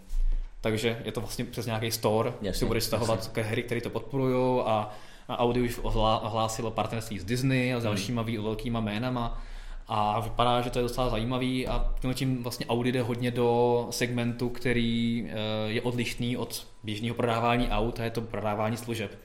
Takže 0.61 1.03
je 1.05 1.13
to 1.13 1.21
vlastně 1.21 1.45
přes 1.45 1.67
nějaký 1.67 1.91
store, 1.91 2.33
jasně, 2.43 2.59
si 2.59 2.65
budeš 2.65 2.85
stahovat 2.85 3.19
jasně. 3.19 3.43
hry, 3.43 3.63
které 3.63 3.81
to 3.81 3.91
podporují 3.91 4.63
a, 4.67 4.91
a 5.29 5.39
Audi 5.39 5.61
už 5.61 5.81
ohlásilo 5.83 6.71
partnerství 6.71 7.19
s 7.19 7.25
Disney 7.25 7.75
a 7.75 7.81
s 7.81 7.83
hmm. 7.83 7.85
dalšíma 7.85 8.23
hmm. 8.23 8.45
velkýma 8.45 8.81
jménama 8.81 9.43
a 9.89 10.21
vypadá, 10.21 10.61
že 10.61 10.71
to 10.71 10.79
je 10.79 10.83
docela 10.83 11.09
zajímavý 11.09 11.67
a 11.67 11.95
tím 12.15 12.43
vlastně 12.43 12.67
Audi 12.67 12.93
jde 12.93 13.03
hodně 13.03 13.31
do 13.31 13.87
segmentu, 13.91 14.49
který 14.49 15.27
eh, 15.29 15.35
je 15.67 15.83
odlišný 15.83 16.37
od 16.37 16.67
běžného 16.83 17.15
prodávání 17.15 17.69
aut 17.69 18.01
a 18.01 18.05
je 18.05 18.11
to 18.11 18.21
prodávání 18.21 18.77
služeb. 18.77 19.19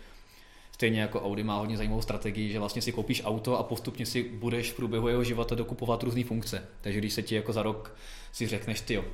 Stejně 0.72 1.02
jako 1.02 1.22
Audi 1.22 1.44
má 1.44 1.58
hodně 1.58 1.78
zajímavou 1.78 2.02
strategii, 2.02 2.52
že 2.52 2.60
vlastně 2.60 2.82
si 2.82 2.92
koupíš 2.92 3.22
auto 3.26 3.60
a 3.60 3.64
postupně 3.64 4.06
si 4.06 4.24
budeš 4.24 4.72
v 4.72 4.76
průběhu 4.76 5.08
jeho 5.08 5.24
života 5.24 5.56
dokupovat 5.56 6.04
různé 6.04 6.24
funkce. 6.24 6.64
Takže 6.82 7.00
když 7.00 7.14
se 7.14 7.22
ti 7.22 7.36
jako 7.36 7.54
za 7.54 7.64
rok 7.64 7.96
si 8.32 8.48
řekneš, 8.48 8.82
ty 8.82 8.94
jo, 8.94 9.06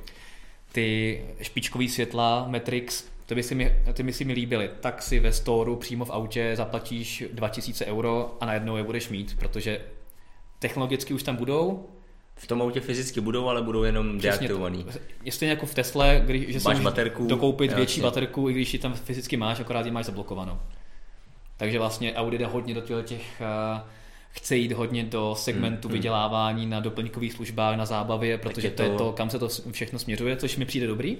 ty 0.72 1.20
špičkový 1.42 1.88
světla 1.88 2.46
Matrix, 2.48 3.04
ty 3.26 3.34
by, 3.34 3.42
si 3.42 3.54
mi, 3.54 3.72
ty 3.92 4.02
by 4.02 4.12
si 4.12 4.24
mi 4.24 4.32
líbily, 4.32 4.70
tak 4.80 5.02
si 5.02 5.20
ve 5.20 5.32
storu 5.32 5.76
přímo 5.76 6.04
v 6.04 6.10
autě 6.10 6.52
zaplatíš 6.56 7.24
2000 7.32 7.86
euro 7.86 8.36
a 8.40 8.46
najednou 8.46 8.76
je 8.76 8.82
budeš 8.82 9.08
mít, 9.08 9.36
protože 9.38 9.80
technologicky 10.58 11.14
už 11.14 11.22
tam 11.22 11.36
budou, 11.36 11.86
v 12.36 12.46
tom 12.46 12.62
autě 12.62 12.80
fyzicky 12.80 13.20
budou, 13.20 13.48
ale 13.48 13.62
budou 13.62 13.82
jenom 13.82 14.18
deaktivovaný. 14.18 14.86
Jestli 15.24 15.46
jako 15.46 15.66
v 15.66 15.74
Tesle, 15.74 16.22
když, 16.26 16.48
že 16.48 16.60
máš 16.64 16.80
baterku, 16.80 17.26
dokoupit 17.26 17.64
jasně. 17.64 17.76
větší 17.76 18.00
baterku, 18.00 18.50
i 18.50 18.52
když 18.52 18.72
ji 18.72 18.78
tam 18.78 18.94
fyzicky 18.94 19.36
máš, 19.36 19.60
akorát 19.60 19.86
ji 19.86 19.92
máš 19.92 20.06
zablokovanou. 20.06 20.58
Takže 21.56 21.78
vlastně 21.78 22.14
Audi 22.14 22.38
jde 22.38 22.46
hodně 22.46 22.74
do 22.74 23.02
těch, 23.02 23.22
uh, 23.40 23.80
chce 24.30 24.56
jít 24.56 24.72
hodně 24.72 25.04
do 25.04 25.34
segmentu 25.38 25.88
hmm, 25.88 25.92
hmm. 25.92 25.98
vydělávání 25.98 26.66
na 26.66 26.80
doplňkových 26.80 27.32
službách, 27.32 27.76
na 27.76 27.86
zábavě, 27.86 28.38
protože 28.38 28.70
to... 28.70 28.76
to 28.76 28.82
je 28.82 28.90
to, 28.98 29.12
kam 29.12 29.30
se 29.30 29.38
to 29.38 29.48
všechno 29.48 29.98
směřuje, 29.98 30.36
což 30.36 30.56
mi 30.56 30.64
přijde 30.64 30.86
dobrý 30.86 31.18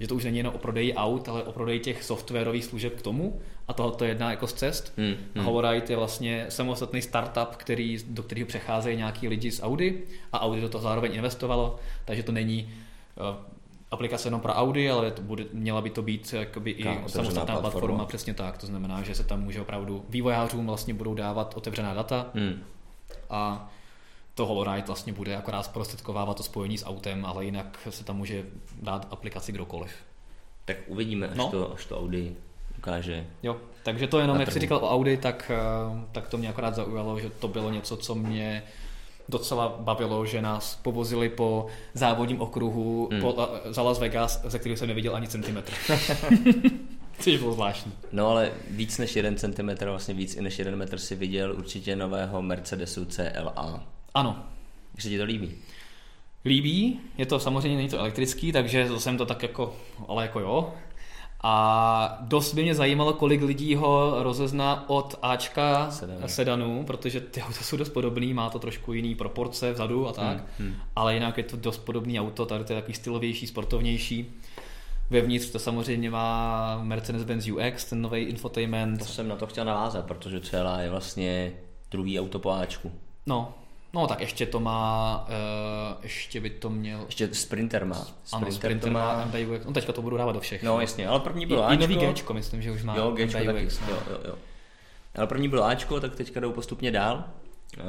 že 0.00 0.08
to 0.08 0.14
už 0.14 0.24
není 0.24 0.36
jenom 0.36 0.54
o 0.54 0.58
prodeji 0.58 0.94
aut, 0.94 1.28
ale 1.28 1.42
o 1.42 1.52
prodeji 1.52 1.80
těch 1.80 2.04
softwarových 2.04 2.64
služeb 2.64 2.94
k 2.96 3.02
tomu 3.02 3.40
a 3.68 3.72
tohle 3.72 3.92
je 4.02 4.08
jedna 4.08 4.30
jako 4.30 4.46
z 4.46 4.52
cest. 4.52 4.92
Hmm, 4.96 5.14
hmm. 5.34 5.64
Je 5.88 5.96
vlastně 5.96 6.46
samostatný 6.48 7.02
startup, 7.02 7.56
který, 7.56 7.98
do 8.08 8.22
kterého 8.22 8.46
přecházejí 8.46 8.96
nějaký 8.96 9.28
lidi 9.28 9.50
z 9.50 9.62
Audi 9.62 10.02
a 10.32 10.40
Audi 10.40 10.60
do 10.60 10.68
toho 10.68 10.82
zároveň 10.82 11.14
investovalo, 11.14 11.76
takže 12.04 12.22
to 12.22 12.32
není 12.32 12.72
uh, 13.16 13.36
aplikace 13.90 14.26
jenom 14.26 14.40
pro 14.40 14.52
Audi, 14.52 14.90
ale 14.90 15.10
to 15.10 15.22
bude, 15.22 15.44
měla 15.52 15.80
by 15.80 15.90
to 15.90 16.02
být 16.02 16.32
jakoby 16.32 16.70
i 16.70 16.84
samostatná 16.84 17.44
platforma. 17.44 17.70
platforma, 17.70 18.04
přesně 18.04 18.34
tak. 18.34 18.58
To 18.58 18.66
znamená, 18.66 19.02
že 19.02 19.14
se 19.14 19.24
tam 19.24 19.42
může 19.42 19.60
opravdu 19.60 20.04
vývojářům 20.08 20.66
vlastně 20.66 20.94
budou 20.94 21.14
dávat 21.14 21.54
otevřená 21.56 21.94
data 21.94 22.30
hmm. 22.34 22.62
a 23.30 23.72
to 24.36 24.46
HoloRide 24.46 24.86
vlastně 24.86 25.12
bude 25.12 25.36
akorát 25.36 25.62
zprostředkovávat 25.62 26.36
to 26.36 26.42
spojení 26.42 26.78
s 26.78 26.86
autem, 26.86 27.24
ale 27.24 27.44
jinak 27.44 27.88
se 27.90 28.04
tam 28.04 28.16
může 28.16 28.44
dát 28.82 29.08
aplikaci 29.10 29.52
kdokoliv. 29.52 29.90
Tak 30.64 30.76
uvidíme, 30.86 31.28
až, 31.28 31.36
no. 31.36 31.50
to, 31.50 31.72
až 31.72 31.86
to 31.86 32.00
Audi 32.00 32.36
ukáže. 32.78 33.26
Jo, 33.42 33.56
takže 33.82 34.06
to 34.06 34.18
jenom, 34.18 34.40
jak 34.40 34.52
jsi 34.52 34.60
říkal 34.60 34.78
o 34.78 34.90
Audi, 34.90 35.16
tak, 35.16 35.50
eh, 35.54 36.06
tak 36.12 36.28
to 36.28 36.38
mě 36.38 36.48
akorát 36.48 36.74
zaujalo, 36.74 37.20
že 37.20 37.30
to 37.30 37.48
bylo 37.48 37.70
něco, 37.70 37.96
co 37.96 38.14
mě 38.14 38.62
docela 39.28 39.76
bavilo, 39.80 40.26
že 40.26 40.42
nás 40.42 40.80
povozili 40.82 41.28
po 41.28 41.66
závodním 41.94 42.40
okruhu 42.40 43.08
hmm. 43.12 43.20
po, 43.20 43.48
eh, 43.64 43.72
za 43.72 43.82
Las 43.82 43.98
Vegas, 43.98 44.42
ze 44.44 44.58
kterého 44.58 44.76
jsem 44.76 44.88
neviděl 44.88 45.16
ani 45.16 45.28
centimetr. 45.28 45.72
Což 47.18 47.36
bylo 47.36 47.52
zvláštní. 47.52 47.92
No 48.12 48.28
ale 48.28 48.52
víc 48.70 48.98
než 48.98 49.16
jeden 49.16 49.36
centimetr, 49.36 49.88
vlastně 49.88 50.14
víc 50.14 50.36
i 50.36 50.42
než 50.42 50.58
jeden 50.58 50.76
metr 50.76 50.98
si 50.98 51.14
viděl 51.14 51.52
určitě 51.58 51.96
nového 51.96 52.42
Mercedesu 52.42 53.04
CLA. 53.04 53.95
Ano. 54.16 54.36
Jak 54.94 55.02
se 55.02 55.08
ti 55.08 55.18
to 55.18 55.24
líbí? 55.24 55.54
Líbí, 56.44 57.00
je 57.18 57.26
to 57.26 57.38
samozřejmě 57.38 57.76
není 57.76 57.88
to 57.88 57.98
elektrický, 57.98 58.52
takže 58.52 58.88
to 58.88 59.00
jsem 59.00 59.18
to 59.18 59.26
tak 59.26 59.42
jako, 59.42 59.76
ale 60.08 60.22
jako 60.22 60.40
jo. 60.40 60.74
A 61.42 62.18
dost 62.20 62.54
by 62.54 62.62
mě 62.62 62.74
zajímalo, 62.74 63.12
kolik 63.12 63.42
lidí 63.42 63.74
ho 63.74 64.22
rozezná 64.22 64.90
od 64.90 65.18
Ačka 65.22 65.90
sedanu, 65.90 66.28
sedanu 66.28 66.84
protože 66.84 67.20
ty 67.20 67.42
auta 67.42 67.62
jsou 67.62 67.76
dost 67.76 67.88
podobný, 67.88 68.34
má 68.34 68.50
to 68.50 68.58
trošku 68.58 68.92
jiný 68.92 69.14
proporce 69.14 69.72
vzadu 69.72 70.08
a 70.08 70.12
tak, 70.12 70.36
hmm, 70.36 70.68
hmm. 70.68 70.76
ale 70.96 71.14
jinak 71.14 71.38
je 71.38 71.44
to 71.44 71.56
dost 71.56 71.78
podobný 71.78 72.20
auto, 72.20 72.46
tady 72.46 72.64
to 72.64 72.72
je 72.72 72.80
takový 72.80 72.94
stylovější, 72.94 73.46
sportovnější. 73.46 74.32
Vevnitř 75.10 75.50
to 75.50 75.58
samozřejmě 75.58 76.10
má 76.10 76.80
Mercedes-Benz 76.82 77.54
UX, 77.54 77.84
ten 77.84 78.02
nový 78.02 78.20
infotainment. 78.20 78.98
To 78.98 79.04
jsem 79.04 79.28
na 79.28 79.36
to 79.36 79.46
chtěl 79.46 79.64
navázat, 79.64 80.06
protože 80.06 80.40
celá 80.40 80.80
je 80.80 80.90
vlastně 80.90 81.52
druhý 81.90 82.20
auto 82.20 82.38
po 82.38 82.50
Ačku. 82.50 82.92
No, 83.26 83.54
No 83.96 84.06
tak 84.06 84.20
ještě 84.20 84.46
to 84.46 84.60
má, 84.60 85.26
uh, 85.28 86.02
ještě 86.02 86.40
by 86.40 86.50
to 86.50 86.70
měl... 86.70 87.02
Ještě 87.06 87.34
Sprinter 87.34 87.84
má. 87.84 87.94
Sprinter 87.94 88.48
ano, 88.48 88.52
Sprinter 88.52 88.90
má, 88.90 89.16
má 89.16 89.24
MBUX, 89.24 89.66
no 89.66 89.72
teďka 89.72 89.92
to 89.92 90.02
budu 90.02 90.16
dávat 90.16 90.32
do 90.32 90.40
všech. 90.40 90.62
No 90.62 90.80
jasně, 90.80 91.08
ale 91.08 91.20
první 91.20 91.46
bylo 91.46 91.62
I, 91.62 91.64
Ačko. 91.64 91.74
I 91.74 91.96
nový 91.96 92.06
Gčko, 92.06 92.34
myslím, 92.34 92.62
že 92.62 92.72
už 92.72 92.82
má 92.82 92.96
jo, 92.96 93.10
Gčko. 93.10 93.44
Taky. 93.44 93.68
No. 93.80 93.88
Jo, 93.88 93.98
jo, 94.10 94.18
jo. 94.24 94.34
Ale 95.14 95.26
první 95.26 95.48
bylo 95.48 95.64
Ačko, 95.64 96.00
tak 96.00 96.14
teďka 96.14 96.40
jdou 96.40 96.52
postupně 96.52 96.90
dál. 96.90 97.24
Uh, 97.78 97.84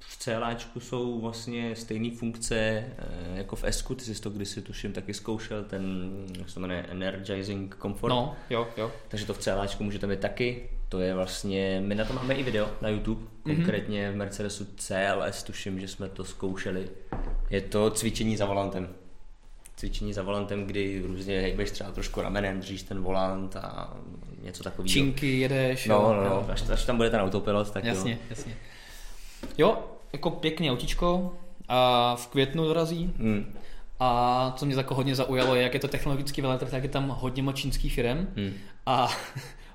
v 0.00 0.18
CLAčku 0.18 0.80
jsou 0.80 1.20
vlastně 1.20 1.76
stejné 1.76 2.16
funkce 2.16 2.56
eh, 2.56 2.94
jako 3.34 3.56
v 3.56 3.64
S, 3.64 3.82
ty 3.82 4.04
jsi 4.04 4.22
to 4.22 4.30
kdysi 4.30 4.62
tuším 4.62 4.92
taky 4.92 5.14
zkoušel, 5.14 5.64
ten, 5.64 6.10
jak 6.38 6.48
se 6.48 6.54
to 6.54 6.60
jmenuje, 6.60 6.86
Energizing 6.88 7.76
Comfort. 7.82 8.10
No, 8.10 8.36
jo, 8.50 8.68
jo. 8.76 8.92
Takže 9.08 9.26
to 9.26 9.34
v 9.34 9.38
CLAčku 9.38 9.84
můžete 9.84 10.06
mít 10.06 10.20
taky. 10.20 10.68
To 10.88 11.00
je 11.00 11.14
vlastně, 11.14 11.82
my 11.84 11.94
na 11.94 12.04
to 12.04 12.12
máme 12.12 12.34
i 12.34 12.42
video 12.42 12.68
na 12.80 12.88
YouTube, 12.88 13.22
mm-hmm. 13.22 13.56
konkrétně 13.56 14.12
v 14.12 14.16
Mercedesu 14.16 14.66
CLS, 14.76 15.42
tuším, 15.42 15.80
že 15.80 15.88
jsme 15.88 16.08
to 16.08 16.24
zkoušeli. 16.24 16.88
Je 17.50 17.60
to 17.60 17.90
cvičení 17.90 18.36
za 18.36 18.46
volantem. 18.46 18.88
Cvičení 19.76 20.12
za 20.12 20.22
volantem, 20.22 20.64
kdy 20.64 21.02
různě 21.06 21.40
hejbeš 21.40 21.70
třeba 21.70 21.90
trošku 21.90 22.20
ramenem, 22.20 22.60
držíš 22.60 22.82
ten 22.82 23.02
volant 23.02 23.56
a 23.56 23.96
něco 24.42 24.64
takového. 24.64 24.88
Činky 24.88 25.38
jedeš. 25.38 25.86
No, 25.86 26.14
no, 26.14 26.24
no, 26.24 26.46
až, 26.50 26.68
až 26.68 26.84
tam 26.84 26.96
bude 26.96 27.10
ten 27.10 27.20
autopilot, 27.20 27.70
tak 27.70 27.84
jasně, 27.84 28.12
jo. 28.12 28.18
Jasně, 28.30 28.56
Jo, 29.58 29.78
jako 30.12 30.30
pěkný 30.30 30.70
autičko 30.70 31.34
a 31.68 32.16
v 32.16 32.26
květnu 32.26 32.64
dorazí. 32.64 33.14
Hmm. 33.18 33.54
A 34.00 34.52
co 34.56 34.66
mě 34.66 34.74
jako 34.74 34.94
hodně 34.94 35.14
zaujalo 35.14 35.54
je, 35.54 35.62
jak 35.62 35.74
je 35.74 35.80
to 35.80 35.88
technologický 35.88 36.40
veletrh, 36.40 36.70
tak 36.70 36.82
je 36.82 36.88
tam 36.88 37.08
hodně 37.08 37.42
moc 37.42 37.56
čínských 37.56 37.94
firm. 37.94 38.26
Hmm. 38.36 38.52
A 38.86 39.08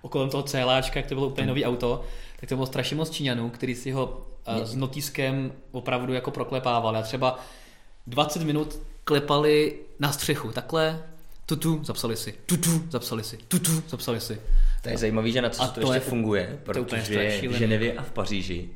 okolo 0.03 0.27
toho 0.27 0.43
CLáčka, 0.43 0.99
jak 0.99 1.09
to 1.09 1.15
bylo 1.15 1.27
úplně 1.27 1.47
nový 1.47 1.65
auto, 1.65 2.03
tak 2.39 2.49
to 2.49 2.55
bylo 2.55 2.65
strašně 2.65 2.95
moc 2.95 3.09
Číňanů, 3.09 3.49
který 3.49 3.75
si 3.75 3.91
ho 3.91 4.25
uh, 4.57 4.63
s 4.63 4.75
notiskem 4.75 5.51
opravdu 5.71 6.13
jako 6.13 6.31
proklepávali. 6.31 6.97
A 6.97 7.01
třeba 7.01 7.39
20 8.07 8.43
minut 8.43 8.79
klepali 9.03 9.75
na 9.99 10.11
střechu, 10.11 10.51
takhle, 10.51 11.03
tutu, 11.45 11.79
zapsali 11.83 12.17
si, 12.17 12.33
tutu, 12.45 12.83
zapsali 12.89 13.23
si, 13.23 13.37
tutu, 13.37 13.83
zapsali 13.87 14.21
si. 14.21 14.41
To 14.81 14.89
je 14.89 14.97
zajímavé, 14.97 15.31
že 15.31 15.41
na 15.41 15.49
co 15.49 15.67
to, 15.67 15.73
to 15.73 15.79
ještě 15.79 15.93
je, 15.95 15.99
funguje, 15.99 16.59
protože 16.63 17.39
v 17.47 17.51
Ženevě 17.51 17.93
a 17.93 18.03
v 18.03 18.11
Paříži 18.11 18.69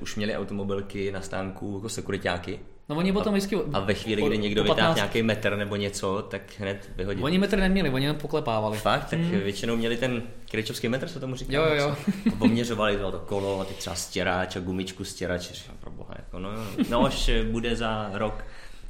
už 0.00 0.16
měli 0.16 0.36
automobilky 0.36 1.12
na 1.12 1.20
stánku 1.20 1.74
jako 1.74 1.88
sekuritáky 1.88 2.60
No 2.88 2.96
oni 2.96 3.12
potom 3.12 3.34
vždycky... 3.34 3.56
A 3.72 3.80
ve 3.80 3.94
chvíli, 3.94 4.22
kdy 4.22 4.38
někdo 4.38 4.64
15... 4.64 4.76
vytáhl 4.76 4.94
nějaký 4.94 5.22
metr 5.22 5.56
nebo 5.56 5.76
něco, 5.76 6.26
tak 6.30 6.42
hned 6.58 6.90
vyhodili. 6.96 7.24
Oni 7.24 7.38
metr 7.38 7.58
neměli, 7.58 7.90
oni 7.90 8.06
jen 8.06 8.16
poklepávali. 8.16 8.78
Fakt? 8.78 9.10
Tak 9.10 9.18
hmm. 9.18 9.40
většinou 9.40 9.76
měli 9.76 9.96
ten 9.96 10.22
kryčovský 10.50 10.88
metr, 10.88 11.08
se 11.08 11.20
tomu 11.20 11.36
říká. 11.36 11.52
Jo, 11.52 11.64
jo, 11.64 11.74
jo. 11.74 11.96
A 12.32 12.36
poměřovali 12.36 12.96
to, 12.96 13.12
to 13.12 13.18
kolo 13.18 13.60
a 13.60 13.64
ty 13.64 13.74
třeba 13.74 13.96
stěrač 13.96 14.56
a 14.56 14.60
gumičku 14.60 15.04
stěrač. 15.04 15.62
Pro 15.80 15.90
boha, 15.90 16.14
jako 16.18 16.38
no, 16.38 16.50
no 16.90 17.04
až 17.04 17.30
bude 17.50 17.76
za 17.76 18.10
rok 18.12 18.44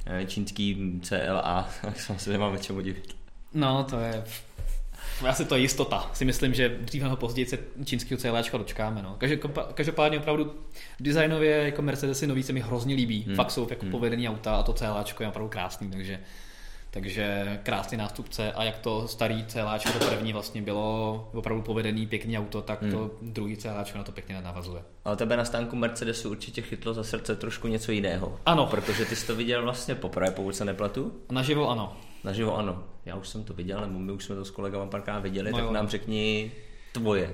eh, 0.05 0.25
čínský 0.25 0.99
CLA, 1.03 1.69
tak 1.81 1.99
se 1.99 2.31
nemáme 2.31 2.57
čemu 2.57 2.81
divit. 2.81 3.15
No, 3.53 3.83
to 3.89 3.99
je 3.99 4.23
asi 5.27 5.45
to 5.45 5.55
je 5.55 5.61
jistota. 5.61 6.09
Si 6.13 6.25
myslím, 6.25 6.53
že 6.53 6.69
dřív 6.69 7.03
nebo 7.03 7.15
později 7.15 7.45
se 7.45 7.57
čínského 7.85 8.19
CLAčka 8.19 8.57
dočkáme. 8.57 9.01
No. 9.01 9.17
Každopádně 9.73 10.19
opravdu 10.19 10.53
designově 10.99 11.51
jako 11.51 11.81
Mercedesy 11.81 12.27
nový 12.27 12.43
se 12.43 12.53
mi 12.53 12.59
hrozně 12.59 12.95
líbí. 12.95 13.23
Hmm. 13.23 13.35
Fakt 13.35 13.51
jsou 13.51 13.67
jako 13.69 13.81
hmm. 13.81 13.91
povedený 13.91 14.29
auta 14.29 14.55
a 14.55 14.63
to 14.63 14.73
CLAčko 14.73 15.23
je 15.23 15.29
opravdu 15.29 15.49
krásný, 15.49 15.91
takže 15.91 16.19
takže 16.91 17.59
krásný 17.63 17.97
nástupce 17.97 18.51
a 18.51 18.63
jak 18.63 18.77
to 18.77 19.07
starý 19.07 19.45
CLAčko, 19.45 19.99
to 19.99 20.05
první 20.05 20.33
vlastně 20.33 20.61
bylo 20.61 21.29
opravdu 21.33 21.61
povedený, 21.61 22.07
pěkný 22.07 22.37
auto, 22.37 22.61
tak 22.61 22.81
hmm. 22.81 22.91
to 22.91 23.11
druhý 23.21 23.57
CLAčko 23.57 23.97
na 23.97 24.03
to 24.03 24.11
pěkně 24.11 24.41
navazuje. 24.41 24.81
Ale 25.05 25.15
tebe 25.15 25.37
na 25.37 25.45
stánku 25.45 25.75
Mercedesu 25.75 26.29
určitě 26.29 26.61
chytlo 26.61 26.93
za 26.93 27.03
srdce 27.03 27.35
trošku 27.35 27.67
něco 27.67 27.91
jiného. 27.91 28.39
Ano. 28.45 28.67
Protože 28.67 29.05
ty 29.05 29.15
jsi 29.15 29.27
to 29.27 29.35
viděl 29.35 29.63
vlastně 29.63 29.95
poprvé, 29.95 30.31
pokud 30.31 30.55
se 30.55 30.65
neplatu? 30.65 31.11
Naživo 31.31 31.69
ano. 31.69 31.97
Naživo 32.25 32.57
ano. 32.57 32.83
Já 33.05 33.15
už 33.15 33.27
jsem 33.27 33.43
to 33.43 33.53
viděl, 33.53 33.81
nebo 33.81 33.99
my 33.99 34.11
už 34.11 34.23
jsme 34.25 34.35
to 34.35 34.45
s 34.45 34.51
kolegama 34.51 34.85
párkrát 34.85 35.19
viděli, 35.19 35.51
no 35.51 35.57
tak 35.57 35.65
jo. 35.65 35.71
nám 35.73 35.87
řekni 35.87 36.51
tvoje. 36.91 37.33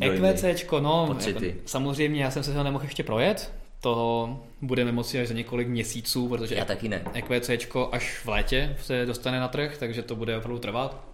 EQCčko, 0.00 0.80
no, 0.80 1.06
pocity. 1.06 1.56
samozřejmě 1.66 2.22
já 2.24 2.30
jsem 2.30 2.42
se 2.42 2.54
ho 2.54 2.64
nemohl 2.64 2.84
ještě 2.84 3.02
projet, 3.02 3.52
to 3.80 4.38
budeme 4.60 4.92
moci 4.92 5.20
až 5.20 5.28
za 5.28 5.34
několik 5.34 5.68
měsíců, 5.68 6.28
protože 6.28 6.54
Já 6.54 6.64
taky 6.64 6.88
ne. 6.88 7.04
EQCčko 7.12 7.88
až 7.92 8.18
v 8.24 8.28
létě 8.28 8.76
se 8.82 9.06
dostane 9.06 9.40
na 9.40 9.48
trh, 9.48 9.76
takže 9.78 10.02
to 10.02 10.16
bude 10.16 10.36
opravdu 10.36 10.58
trvat. 10.58 11.04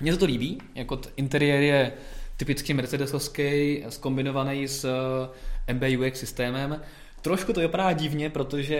Mně 0.00 0.12
se 0.12 0.18
to 0.18 0.24
líbí, 0.24 0.58
jako 0.74 0.96
t- 0.96 1.10
interiér 1.16 1.62
je 1.62 1.92
typicky 2.36 2.74
mercedesovský, 2.74 3.84
skombinovaný 3.88 4.68
s 4.68 4.84
eh, 5.68 5.72
MBUX 5.74 6.18
systémem. 6.18 6.80
Trošku 7.22 7.52
to 7.52 7.60
vypadá 7.60 7.92
divně, 7.92 8.30
protože 8.30 8.76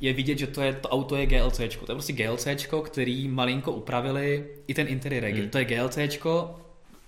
je 0.00 0.12
vidět, 0.12 0.38
že 0.38 0.46
to, 0.46 0.62
je, 0.62 0.72
to 0.72 0.88
auto 0.88 1.16
je 1.16 1.26
GLC. 1.26 1.56
To 1.56 1.62
je 1.62 1.70
prostě 1.86 2.12
GLC, 2.12 2.48
který 2.84 3.28
malinko 3.28 3.72
upravili 3.72 4.46
i 4.66 4.74
ten 4.74 4.88
interiér. 4.88 5.24
Hmm. 5.24 5.48
To 5.48 5.58
je 5.58 5.64
GLC, 5.64 5.98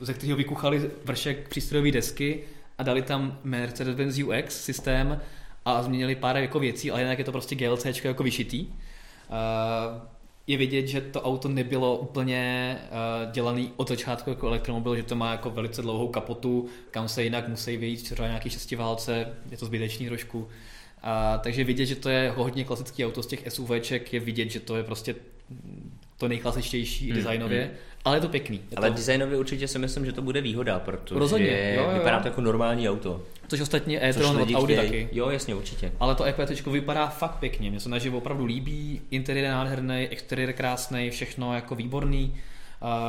ze 0.01 0.15
kterého 0.15 0.37
vykuchali 0.37 0.91
vršek 1.05 1.49
přístrojové 1.49 1.91
desky 1.91 2.41
a 2.79 2.83
dali 2.83 3.03
tam 3.03 3.39
Mercedes-Benz 3.45 4.27
UX 4.27 4.65
systém 4.65 5.21
a 5.65 5.83
změnili 5.83 6.15
pár 6.15 6.37
jako 6.37 6.59
věcí, 6.59 6.91
ale 6.91 7.01
jinak 7.01 7.19
je 7.19 7.25
to 7.25 7.33
prostě 7.33 7.55
GLC 7.55 7.87
jako 8.05 8.23
vyšitý. 8.23 8.67
Uh, 8.67 8.75
je 10.47 10.57
vidět, 10.57 10.87
že 10.87 11.01
to 11.01 11.23
auto 11.23 11.49
nebylo 11.49 11.99
úplně 11.99 12.77
uh, 12.83 13.33
dělaný 13.33 13.73
od 13.77 13.89
začátku 13.89 14.31
jako 14.31 14.47
elektromobil, 14.47 14.97
že 14.97 15.03
to 15.03 15.17
má 15.17 15.33
jako 15.33 15.51
velice 15.51 15.83
dlouhou 15.83 16.09
kapotu, 16.09 16.69
kam 16.91 17.09
se 17.09 17.25
jinak 17.25 17.49
musí 17.49 17.77
vyjít 17.77 18.03
třeba 18.03 18.27
nějaký 18.27 18.51
šestiválce, 18.51 19.29
je 19.51 19.57
to 19.57 19.67
zbytečný 19.67 20.07
trošku. 20.07 20.39
Uh, 20.39 20.49
takže 21.41 21.65
vidět, 21.65 21.87
že 21.87 21.97
to 21.97 22.09
je 22.09 22.33
hodně 22.37 22.65
klasický 22.65 23.07
auto 23.07 23.23
z 23.23 23.27
těch 23.27 23.43
SUVček, 23.49 24.13
je 24.13 24.21
vidět, 24.21 24.51
že 24.51 24.61
to 24.61 24.77
je 24.77 24.83
prostě 24.83 25.15
to 26.17 26.29
nejklasičtější 26.29 27.07
Hmm, 27.07 27.17
designově, 27.17 27.65
hmm. 27.65 27.75
Ale 28.07 28.17
je 28.17 28.21
to 28.21 28.29
pěkný. 28.29 28.61
Je 28.71 28.77
Ale 28.77 28.91
to, 28.91 28.97
designově 28.97 29.39
určitě 29.39 29.69
si 29.69 29.79
myslím, 29.79 30.07
že 30.07 30.13
to 30.13 30.23
bude 30.23 30.41
výhoda, 30.41 30.79
protože 30.79 31.15
Rozhodně, 31.15 31.75
jo, 31.77 31.83
jo, 31.83 31.91
jo. 31.91 31.99
vypadá 31.99 32.21
to 32.21 32.29
jako 32.29 32.41
normální 32.41 32.89
auto. 32.89 33.23
což 33.49 33.61
ostatně 33.61 34.01
e-tron 34.03 34.37
od 34.43 34.49
Audi 34.55 34.75
chtějí. 34.75 34.89
taky. 34.89 35.09
Jo, 35.13 35.29
jasně, 35.31 35.55
určitě. 35.55 35.93
Ale 36.01 36.15
to 36.15 36.25
EQT 36.25 36.67
vypadá 36.67 37.07
fakt 37.07 37.37
pěkně, 37.39 37.71
mně 37.71 37.81
se 37.81 37.89
naživo 37.89 38.19
opravdu 38.19 38.45
líbí, 38.45 39.01
interiér 39.11 39.45
je 39.45 39.51
nádherný, 39.51 40.09
exteriér 40.11 40.53
krásný, 40.53 41.11
všechno 41.11 41.55
jako 41.55 41.75
výborný. 41.75 42.35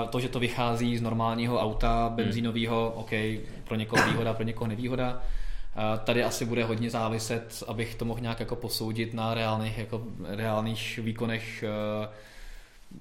To, 0.09 0.19
že 0.19 0.29
to 0.29 0.39
vychází 0.39 0.97
z 0.97 1.01
normálního 1.01 1.59
auta 1.59 2.09
benzínového, 2.15 2.93
OK, 2.95 3.11
pro 3.63 3.75
někoho 3.75 4.05
výhoda, 4.09 4.33
pro 4.33 4.43
někoho 4.45 4.67
nevýhoda. 4.67 5.21
Tady 6.03 6.23
asi 6.23 6.45
bude 6.45 6.63
hodně 6.63 6.89
záviset, 6.89 7.63
abych 7.67 7.95
to 7.95 8.05
mohl 8.05 8.19
nějak 8.19 8.39
jako 8.39 8.55
posoudit 8.55 9.13
na 9.13 9.33
reálných, 9.33 9.77
jako 9.77 10.01
reálných 10.27 10.99
výkonech 11.03 11.63
eh, 11.63 12.07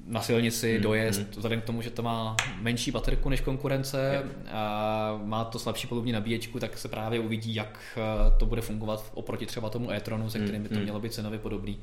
na 0.06 0.22
silnici, 0.22 0.72
Hmm, 0.72 0.82
dojezd, 0.82 1.20
hmm. 1.20 1.30
vzhledem 1.30 1.60
k 1.60 1.64
tomu, 1.64 1.82
že 1.82 1.90
to 1.90 2.02
má 2.02 2.36
menší 2.60 2.90
baterku 2.90 3.28
než 3.28 3.40
konkurence 3.40 4.24
a 4.52 5.20
má 5.24 5.44
to 5.44 5.58
slabší 5.58 5.86
palubní 5.86 6.12
nabíječku, 6.12 6.60
tak 6.60 6.78
se 6.78 6.88
právě 6.88 7.20
uvidí, 7.20 7.54
jak 7.54 7.78
eh, 7.96 8.38
to 8.38 8.46
bude 8.46 8.60
fungovat 8.60 9.10
oproti 9.14 9.46
třeba 9.46 9.70
tomu 9.70 9.90
e-tronu, 9.90 10.30
se 10.30 10.38
Hmm, 10.38 10.46
kterým 10.46 10.62
by 10.62 10.68
to 10.68 10.74
hmm. 10.74 10.84
mělo 10.84 11.00
být 11.00 11.12
cenově 11.12 11.38
podobný. 11.38 11.78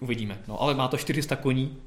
Uvidíme. 0.00 0.38
No 0.48 0.62
ale 0.62 0.74
má 0.74 0.88
to 0.88 0.96
400 0.96 1.36
koní, 1.36 1.78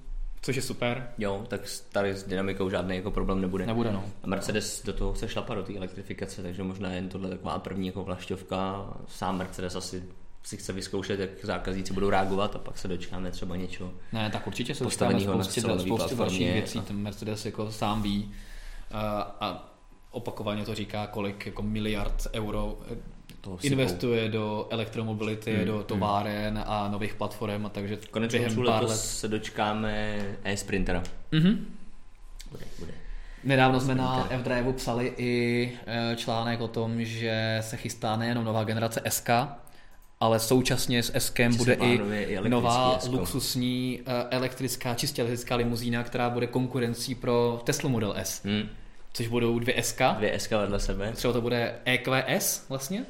což 0.42 0.56
je 0.56 0.62
super. 0.62 1.08
Jo, 1.18 1.46
tak 1.48 1.62
tady 1.92 2.16
s 2.16 2.24
dynamikou 2.24 2.70
žádný 2.70 2.96
jako 2.96 3.12
problém 3.12 3.42
nebude. 3.42 3.66
Nebude, 3.66 3.92
no. 3.92 4.06
A 4.24 4.28
Mercedes 4.28 4.84
do 4.86 4.94
toho 4.94 5.14
chce 5.14 5.28
šlapat 5.28 5.58
do 5.58 5.64
té 5.64 5.76
elektrifikace, 5.76 6.42
takže 6.42 6.64
možná 6.64 6.92
jen 6.92 7.10
tohle 7.10 7.30
taková 7.30 7.60
první 7.60 7.88
jako 7.88 8.04
vlašťovka. 8.04 8.88
Sám 9.08 9.38
Mercedes 9.38 9.76
asi 9.76 10.04
si 10.44 10.58
chce 10.58 10.74
vyzkoušet, 10.74 11.20
jak 11.20 11.30
zákazníci 11.44 11.94
budou 11.94 12.10
reagovat 12.10 12.56
a 12.56 12.60
pak 12.60 12.78
se 12.78 12.88
dočkáme 12.88 13.32
třeba 13.32 13.56
něčeho. 13.56 13.92
Ne, 14.14 14.30
tak 14.30 14.48
určitě 14.48 14.76
se 14.76 14.84
dočkáme 14.84 15.20
spoustě, 15.20 15.62
spoustě 15.62 16.16
dalších 16.16 16.54
věcí, 16.54 16.80
a- 16.80 16.82
ten 16.82 16.98
Mercedes 16.98 17.46
jako 17.46 17.72
sám 17.72 18.02
ví 18.02 18.32
a, 18.92 19.22
a 19.42 19.70
opakovaně 20.12 20.66
to 20.66 20.76
říká, 20.76 21.08
kolik 21.08 21.46
jako 21.46 21.62
miliard 21.62 22.28
euro 22.34 22.78
eh, 22.92 22.96
sypou. 23.44 23.58
investuje 23.62 24.30
do 24.30 24.68
elektromobility, 24.70 25.56
Hmm, 25.56 25.66
do 25.66 25.84
továren 25.84 26.64
a 26.68 26.88
nových 26.88 27.16
platform 27.16 27.66
a 27.66 27.70
takže 27.70 27.98
Konec 28.12 28.32
během 28.32 28.56
pár 28.66 28.84
let. 28.84 28.98
se 28.98 29.28
dočkáme 29.28 30.18
e-sprintera. 30.44 31.04
Mhm. 31.32 31.66
Bude, 32.52 32.66
bude. 32.80 32.92
Nedávno 33.44 33.80
jsme 33.80 33.96
na. 33.96 34.28
F-Drive 34.30 34.74
psali 34.74 35.14
i 35.18 35.72
eh, 35.88 36.16
článek 36.16 36.62
o 36.62 36.68
tom, 36.68 37.04
že 37.06 37.58
se 37.62 37.78
chystá 37.78 38.16
nejenom 38.16 38.46
nová 38.46 38.64
generace 38.64 39.02
SK, 39.10 39.30
ale 40.20 40.40
současně 40.40 41.04
s 41.04 41.34
Že 41.52 41.58
bude 41.58 41.74
i 41.74 42.00
i 42.46 42.50
nová 42.50 43.00
S-ko. 43.00 43.12
luxusní 43.16 44.00
eh, 44.06 44.24
elektrická, 44.30 44.96
čistě 44.96 45.22
elektrická 45.22 45.56
limuzína, 45.56 46.04
která 46.04 46.30
bude 46.30 46.48
konkurencí 46.48 47.16
pro 47.16 47.62
Tesla 47.64 47.90
Model 47.90 48.14
S, 48.18 48.44
Hmm. 48.46 48.70
což 49.14 49.28
budou 49.28 49.60
dvě 49.60 49.84
SK. 49.84 50.02
Dvě 50.18 50.40
SK 50.40 50.52
vedle 50.52 50.80
sebe. 50.80 51.12
Třeba 51.12 51.34
to 51.34 51.42
bude 51.42 51.76
EQS 51.86 52.66
vlastně? 52.70 53.06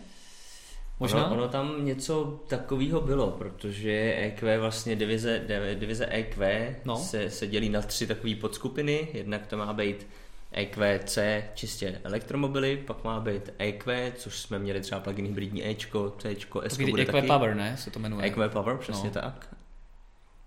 Možná? 1.00 1.25
Ono, 1.25 1.34
ono 1.36 1.48
tam 1.48 1.86
něco 1.86 2.39
takového 2.48 3.01
bylo, 3.01 3.28
protože 3.32 4.13
EQ 4.18 4.58
vlastně 4.60 4.96
divize, 4.96 5.42
div- 5.48 5.75
divize 5.80 6.06
EQ 6.10 6.75
No. 6.86 6.98
se, 6.98 7.30
se 7.30 7.48
dělí 7.48 7.70
na 7.70 7.82
tři 7.82 8.08
takové 8.08 8.36
podskupiny. 8.36 9.08
Jednak 9.13 9.48
to 9.48 9.58
má 9.58 9.74
být 9.74 10.08
EQC 10.51 11.18
čistě 11.53 12.01
elektromobily, 12.03 12.77
pak 12.77 13.03
má 13.03 13.20
být 13.20 13.50
EQ, 13.60 14.12
což 14.15 14.39
jsme 14.39 14.60
měli 14.60 14.82
třeba 14.82 15.01
plug-in 15.01 15.25
hybridní 15.25 15.68
Ečko, 15.68 16.15
Cčko, 16.18 16.62
S 16.62 16.77
bude 16.77 17.01
EQ 17.01 17.12
taky. 17.13 17.27
Power, 17.27 17.56
ne? 17.56 17.77
Se 17.77 17.91
to 17.91 18.00
jmenuje. 18.00 18.25
EQ 18.25 18.50
Power, 18.50 18.77
přesně 18.77 19.12
No. 19.15 19.22
tak. 19.22 19.56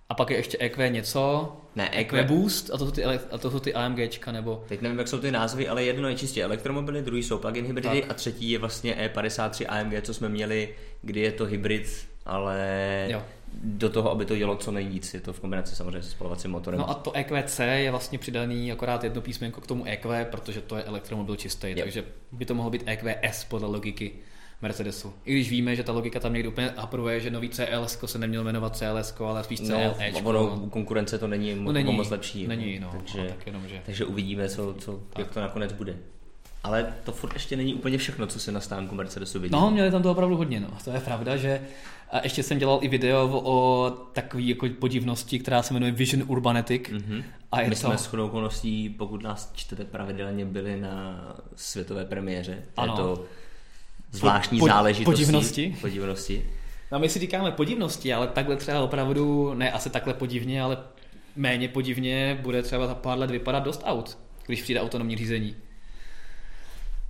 A 0.09 0.15
pak 0.15 0.31
je 0.31 0.37
ještě 0.37 0.59
EQ 0.61 0.91
něco, 0.91 1.53
Ne, 1.77 1.91
EQ 1.99 2.19
EQ, 2.21 2.29
Boost 2.29 2.71
a 2.75 2.79
to 2.79 2.87
jsou 2.87 2.91
ty, 2.93 3.05
a 3.05 3.39
to 3.39 3.51
jsou 3.51 3.59
ty 3.61 3.75
AMGčka 3.75 4.33
nebo... 4.33 4.65
Teď 4.69 4.81
nevím, 4.81 4.99
jak 4.99 5.09
jsou 5.09 5.19
ty 5.19 5.31
názvy, 5.31 5.69
ale 5.69 5.85
jedno 5.85 6.09
je 6.09 6.15
čistě 6.15 6.45
elektromobily, 6.45 7.03
druhý 7.03 7.23
jsou 7.23 7.39
plug-in 7.39 7.67
hybridy 7.67 8.01
Tak. 8.01 8.11
a 8.11 8.15
třetí 8.15 8.51
je 8.51 8.59
vlastně 8.59 8.95
E53 9.15 9.67
AMG, 9.69 10.03
co 10.03 10.15
jsme 10.15 10.29
měli, 10.29 10.75
kdy 11.03 11.21
je 11.21 11.33
to 11.33 11.45
hybrid, 11.45 12.07
ale 12.27 13.07
Jo. 13.11 13.23
Do 13.65 13.91
toho, 13.91 14.11
aby 14.11 14.25
to 14.25 14.35
jelo 14.35 14.57
co 14.57 14.71
nejvíc. 14.73 15.15
Je 15.15 15.21
to 15.21 15.33
v 15.33 15.41
kombinaci 15.41 15.77
samozřejmě 15.77 16.03
se 16.03 16.11
spalovacím 16.11 16.51
motorem. 16.51 16.81
No 16.81 16.91
a 16.91 16.95
to 16.95 17.13
EQC 17.13 17.59
je 17.59 17.91
vlastně 17.91 18.19
přidaný 18.19 18.73
akorát 18.73 19.05
jedno 19.05 19.21
písmenko 19.21 19.61
k 19.61 19.67
tomu 19.67 19.85
EQ, 19.87 20.25
protože 20.31 20.61
to 20.61 20.77
je 20.77 20.83
elektromobil 20.83 21.37
čistý, 21.37 21.71
Jo. 21.71 21.77
takže 21.81 22.05
by 22.33 22.45
to 22.45 22.55
mohlo 22.55 22.71
být 22.71 22.83
EQS 22.87 23.45
podle 23.45 23.69
logiky 23.69 24.13
Mercedesu. 24.63 25.13
I 25.25 25.33
když 25.33 25.51
víme, 25.51 25.77
že 25.77 25.83
ta 25.83 25.93
logika 25.93 26.21
tam 26.21 26.33
někdy 26.33 26.49
úplně 26.49 26.71
apruje, 26.71 27.21
že 27.21 27.31
nový 27.31 27.49
CLS 27.49 27.99
se 28.07 28.19
neměl 28.19 28.45
jmenovat 28.45 28.77
CLS, 28.77 29.15
ale 29.19 29.45
spíš 29.45 29.61
No, 29.61 29.67
CLE. 29.67 30.13
ono, 30.23 30.57
u 30.57 30.69
konkurence 30.69 31.19
to 31.19 31.29
není, 31.29 31.55
no 31.55 31.73
není, 31.73 31.93
moc 31.93 32.11
lepší. 32.11 32.47
Není, 32.47 32.79
no, 32.81 32.91
takže, 32.93 33.19
no, 33.23 33.29
tak 33.29 33.47
jenom, 33.47 33.69
že... 33.69 33.83
takže 33.87 34.05
uvidíme, 34.05 34.49
co, 34.49 34.75
co, 34.75 35.01
jak 35.19 35.31
to 35.31 35.41
nakonec 35.41 35.73
bude. 35.73 35.97
Ale 36.65 36.95
to 37.05 37.13
furt 37.13 37.35
ještě 37.35 37.57
není 37.57 37.75
úplně 37.75 37.99
všechno, 37.99 38.27
co 38.27 38.41
se 38.41 38.53
na 38.53 38.61
stánku 38.61 38.95
Mercedesu 38.95 39.41
vidí. 39.41 39.53
No, 39.53 39.71
měli 39.71 39.91
tam 39.91 40.03
to 40.03 40.11
opravdu 40.11 40.37
hodně, 40.37 40.61
no. 40.61 40.69
To 40.85 40.91
je 40.91 41.01
pravda, 41.01 41.37
že 41.37 41.61
a 42.11 42.21
ještě 42.23 42.43
jsem 42.43 42.59
dělal 42.59 42.79
i 42.83 42.89
video 42.89 43.41
o 43.45 43.91
takové 44.13 44.43
jako 44.43 44.69
podivnosti, 44.79 45.39
která 45.39 45.63
se 45.63 45.75
jmenuje 45.75 45.93
Vision 45.93 46.25
Urbanetic. 46.27 46.83
Mm-hmm. 46.83 47.25
A 47.53 47.61
je 47.61 47.69
My 47.69 47.75
to... 47.75 47.81
jsme 47.81 47.99
s 47.99 48.07
chodou 48.07 48.27
okolností, 48.27 48.89
pokud 48.89 49.23
nás 49.23 49.53
čtete 49.55 49.85
pravidelně, 49.85 50.45
byli 50.45 50.81
na 50.81 51.27
světové 51.57 52.05
premiéře. 52.05 52.63
Ano. 52.77 52.97
To 52.97 53.25
zvláštní 54.11 54.59
Po- 54.59 54.65
po- 54.65 54.69
záležitosti. 54.69 55.25
podivnosti. 55.25 55.77
podivnosti. 55.81 56.47
No 56.93 56.99
my 56.99 57.09
si 57.09 57.19
říkáme 57.19 57.51
podivnosti, 57.51 58.15
ale 58.15 58.27
takhle 58.27 58.57
třeba 58.57 58.83
opravdu, 58.83 59.55
ne 59.55 59.73
asi 59.73 59.91
takhle 59.91 60.15
podivně, 60.15 60.63
ale 60.63 60.79
méně 61.37 61.69
podivně 61.69 62.39
bude 62.43 62.63
třeba 62.63 62.87
za 62.87 62.95
pár 62.95 63.19
let 63.19 63.31
vypadat 63.31 63.61
dost 63.65 63.83
aut, 63.85 64.19
když 64.47 64.63
přijde 64.63 64.81
autonomní 64.81 65.17
řízení. 65.17 65.57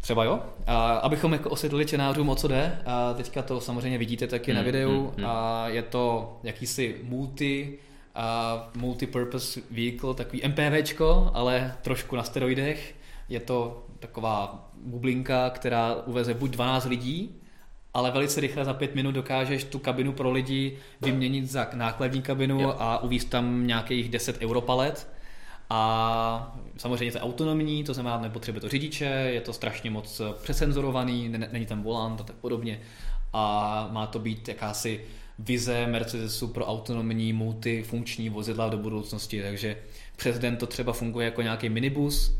Třeba 0.03 0.25
jo. 0.25 0.41
A 0.67 0.93
abychom 0.93 1.33
jako 1.33 1.51
osvětlili 1.51 1.87
čenářům, 1.87 2.29
o 2.29 2.35
co 2.35 2.49
jde, 2.49 2.79
a 2.87 3.13
teďka 3.13 3.43
to 3.43 3.61
samozřejmě 3.61 3.99
vidíte 3.99 4.27
taky 4.27 4.51
Hmm, 4.51 4.57
na 4.57 4.63
videu, 4.65 5.01
hmm, 5.01 5.13
hmm. 5.17 5.27
a 5.27 5.69
je 5.69 5.83
to 5.83 6.37
jakýsi 6.43 6.97
multi, 7.03 7.79
a 8.15 8.71
multipurpose 8.77 9.61
vehicle, 9.71 10.15
takový 10.15 10.43
MPVčko, 10.49 11.31
ale 11.35 11.75
trošku 11.83 12.17
na 12.17 12.23
steroidech. 12.23 12.95
Je 13.29 13.41
to 13.41 13.87
taková 13.99 14.69
bublinka, 14.85 15.51
která 15.51 15.95
uveze 15.95 16.35
buď 16.35 16.51
12 16.51 16.85
lidí, 16.85 17.37
ale 17.95 18.11
velice 18.11 18.41
rychle 18.41 18.65
za 18.65 18.75
pět 18.75 18.95
minut 18.95 19.13
dokážeš 19.13 19.65
tu 19.65 19.79
kabinu 19.79 20.13
pro 20.13 20.31
lidi 20.31 20.79
vyměnit 21.01 21.51
za 21.51 21.69
nákladní 21.73 22.23
kabinu 22.23 22.61
Jo. 22.61 22.75
a 22.79 23.03
uvízt 23.03 23.31
tam 23.31 23.67
nějakých 23.67 24.09
10 24.09 24.39
europalet. 24.41 25.09
A 25.75 26.57
samozřejmě 26.77 27.13
to 27.13 27.19
je 27.19 27.23
autonomní, 27.23 27.85
to 27.85 27.95
znamená, 27.95 28.19
nepotřebuje 28.19 28.61
to 28.61 28.69
řidiče, 28.69 29.05
je 29.05 29.41
to 29.41 29.53
strašně 29.53 29.91
moc 29.91 30.21
přesenzorovaný, 30.43 31.29
ne- 31.29 31.49
není 31.53 31.67
tam 31.67 31.83
volant 31.83 32.21
a 32.21 32.25
tak 32.25 32.37
podobně. 32.37 32.81
A 33.33 33.89
má 33.93 34.07
to 34.07 34.19
být 34.19 34.49
jakási 34.49 35.01
vize 35.39 35.87
Mercedesu 35.87 36.49
pro 36.49 36.67
autonomní 36.67 37.33
multifunkční 37.33 38.29
vozidla 38.29 38.69
do 38.69 38.79
budoucnosti, 38.79 39.43
takže 39.43 39.77
přes 40.17 40.39
den 40.39 40.57
to 40.57 40.67
třeba 40.67 40.93
funguje 40.93 41.25
jako 41.25 41.43
nějaký 41.43 41.69
minibus 41.69 42.39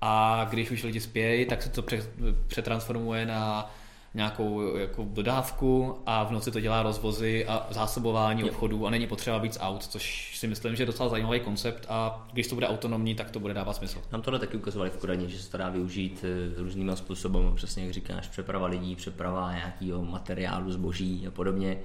a 0.00 0.46
když 0.50 0.70
už 0.70 0.82
lidi 0.82 1.00
spějí, 1.00 1.46
tak 1.46 1.62
se 1.62 1.68
to 1.68 1.82
pře- 1.82 2.06
přetransformuje 2.46 3.26
na 3.26 3.74
nějakou 4.14 4.76
jako 4.76 5.06
dodávku 5.10 5.98
a 6.06 6.24
v 6.24 6.32
noci 6.32 6.50
to 6.50 6.60
dělá 6.60 6.82
rozvozy 6.82 7.46
a 7.46 7.66
zásobování 7.70 8.40
Jo. 8.40 8.48
obchodů 8.48 8.86
a 8.86 8.90
není 8.90 9.06
potřeba 9.06 9.38
víc 9.38 9.58
aut, 9.60 9.86
což 9.86 10.36
si 10.38 10.46
myslím, 10.46 10.76
že 10.76 10.82
je 10.82 10.86
docela 10.86 11.08
zajímavý 11.08 11.40
koncept 11.40 11.86
a 11.88 12.26
když 12.32 12.46
to 12.48 12.54
bude 12.54 12.68
autonomní, 12.68 13.14
tak 13.14 13.30
to 13.30 13.40
bude 13.40 13.54
dávat 13.54 13.72
smysl. 13.72 13.98
Nám 14.12 14.22
tohle 14.22 14.38
taky 14.38 14.56
ukazovali 14.56 14.90
v 14.90 14.96
Kodaně, 14.96 15.28
že 15.28 15.38
se 15.38 15.50
to 15.50 15.58
dá 15.58 15.68
využít 15.68 16.24
eh, 16.24 16.62
různýma 16.62 16.96
způsoby, 16.96 17.38
přesně 17.54 17.84
jak 17.84 17.92
říkáš, 17.92 18.28
přeprava 18.28 18.66
lidí, 18.66 18.96
přeprava 18.96 19.52
nějakého 19.52 20.04
materiálu, 20.04 20.72
zboží 20.72 21.26
a 21.26 21.30
podobně. 21.30 21.78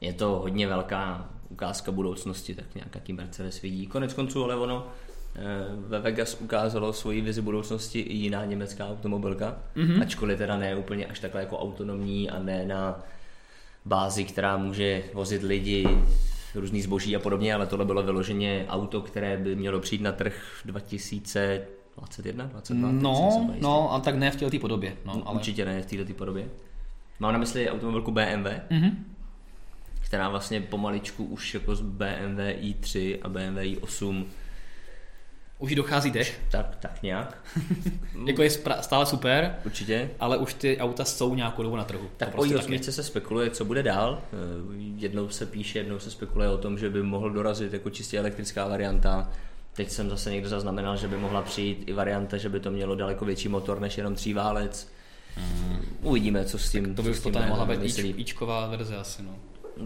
Je 0.00 0.12
to 0.12 0.28
hodně 0.28 0.66
velká 0.66 1.30
ukázka 1.48 1.92
budoucnosti, 1.92 2.54
tak 2.54 2.74
nějak 2.74 2.94
jaký 2.94 3.12
Mercedes 3.12 3.62
vidí. 3.62 3.86
Konec 3.86 4.14
konců, 4.14 4.44
ale 4.44 4.56
ono 4.56 4.86
ve 5.86 5.98
Vegas 6.00 6.36
ukázalo 6.40 6.92
svoji 6.92 7.20
vizi 7.20 7.42
budoucnosti 7.42 8.00
i 8.00 8.14
jiná 8.14 8.44
německá 8.44 8.88
automobilka, 8.88 9.56
Mhm. 9.76 9.86
mm-hmm. 9.88 10.02
ačkoliv 10.02 10.38
teda 10.38 10.56
ne 10.56 10.76
úplně 10.76 11.06
až 11.06 11.20
takhle 11.20 11.40
jako 11.40 11.58
autonomní 11.58 12.30
a 12.30 12.38
ne 12.38 12.66
na 12.66 13.00
bázi, 13.84 14.24
která 14.24 14.56
může 14.56 15.02
vozit 15.14 15.42
lidi, 15.42 15.88
různý 16.54 16.82
zboží 16.82 17.16
a 17.16 17.18
podobně, 17.18 17.54
ale 17.54 17.66
tohle 17.66 17.84
bylo 17.84 18.02
vyloženě 18.02 18.66
auto, 18.68 19.00
které 19.00 19.36
by 19.36 19.56
mělo 19.56 19.80
přijít 19.80 20.02
na 20.02 20.12
trh 20.12 20.60
2021, 20.64 22.44
22, 22.46 22.88
teď 22.90 22.98
jsem 22.98 23.02
No, 23.02 23.54
no, 23.60 23.92
a 23.92 24.00
tak 24.00 24.14
ne 24.14 24.30
v 24.30 24.36
této 24.36 24.58
podobě. 24.58 24.96
No, 25.06 25.22
ale... 25.26 25.34
Určitě 25.34 25.64
ne 25.64 25.82
v 25.82 25.86
této 25.86 26.12
podobě. 26.14 26.48
Mám 27.20 27.32
na 27.32 27.38
mysli 27.38 27.70
automobilku 27.70 28.10
BMW, 28.10 28.46
Mhm. 28.70 29.04
která 30.00 30.28
vlastně 30.28 30.60
pomaličku 30.60 31.24
už 31.24 31.54
jako 31.54 31.76
z 31.76 31.80
BMW 31.80 32.38
i3 32.60 33.18
a 33.22 33.28
BMW 33.28 33.58
i8 33.58 34.24
už 35.62 35.74
dochází 35.74 36.10
dech. 36.10 36.40
Tak, 36.50 36.76
tak 36.76 37.02
nějak. 37.02 37.38
jako 38.26 38.42
je 38.42 38.50
stále 38.80 39.06
super. 39.06 39.54
Určitě. 39.64 40.10
Ale 40.20 40.36
už 40.36 40.54
ty 40.54 40.78
auta 40.78 41.04
jsou 41.04 41.34
nějakou 41.34 41.62
dobu 41.62 41.76
na 41.76 41.84
trhu. 41.84 42.10
Tak 42.16 42.28
to 42.28 42.32
prostě 42.32 42.56
o 42.56 42.72
i 42.72 42.82
se 42.82 43.02
spekuluje, 43.02 43.50
co 43.50 43.64
bude 43.64 43.82
dál. 43.82 44.22
Eh, 44.22 44.36
jednou 44.96 45.28
se 45.28 45.46
píše, 45.46 45.78
jednou 45.78 45.98
se 45.98 46.10
spekuluje 46.10 46.48
o 46.48 46.58
tom, 46.58 46.78
že 46.78 46.90
by 46.90 47.02
mohl 47.02 47.30
dorazit 47.30 47.72
jako 47.72 47.90
čistě 47.90 48.18
elektrická 48.18 48.68
varianta. 48.68 49.30
Teď 49.72 49.90
jsem 49.90 50.10
zase 50.10 50.30
někdo 50.30 50.48
zaznamenal, 50.48 50.96
že 50.96 51.08
by 51.08 51.16
mohla 51.16 51.42
přijít 51.42 51.84
i 51.86 51.92
varianta, 51.92 52.36
že 52.36 52.48
by 52.48 52.60
to 52.60 52.70
mělo 52.70 52.94
daleko 52.94 53.24
větší 53.24 53.48
motor 53.48 53.80
než 53.80 53.98
jenom 53.98 54.16
válec. 54.34 54.88
Mm. 55.36 55.78
Uvidíme, 56.00 56.44
co 56.44 56.58
s 56.58 56.70
tím. 56.70 56.84
Tak 56.84 56.96
to 56.96 57.02
by 57.02 57.14
potom 57.14 57.48
mohla 57.48 57.64
být 57.64 57.98
ičková 57.98 58.66
verze 58.66 58.96
asi. 58.96 59.22
No. 59.22 59.36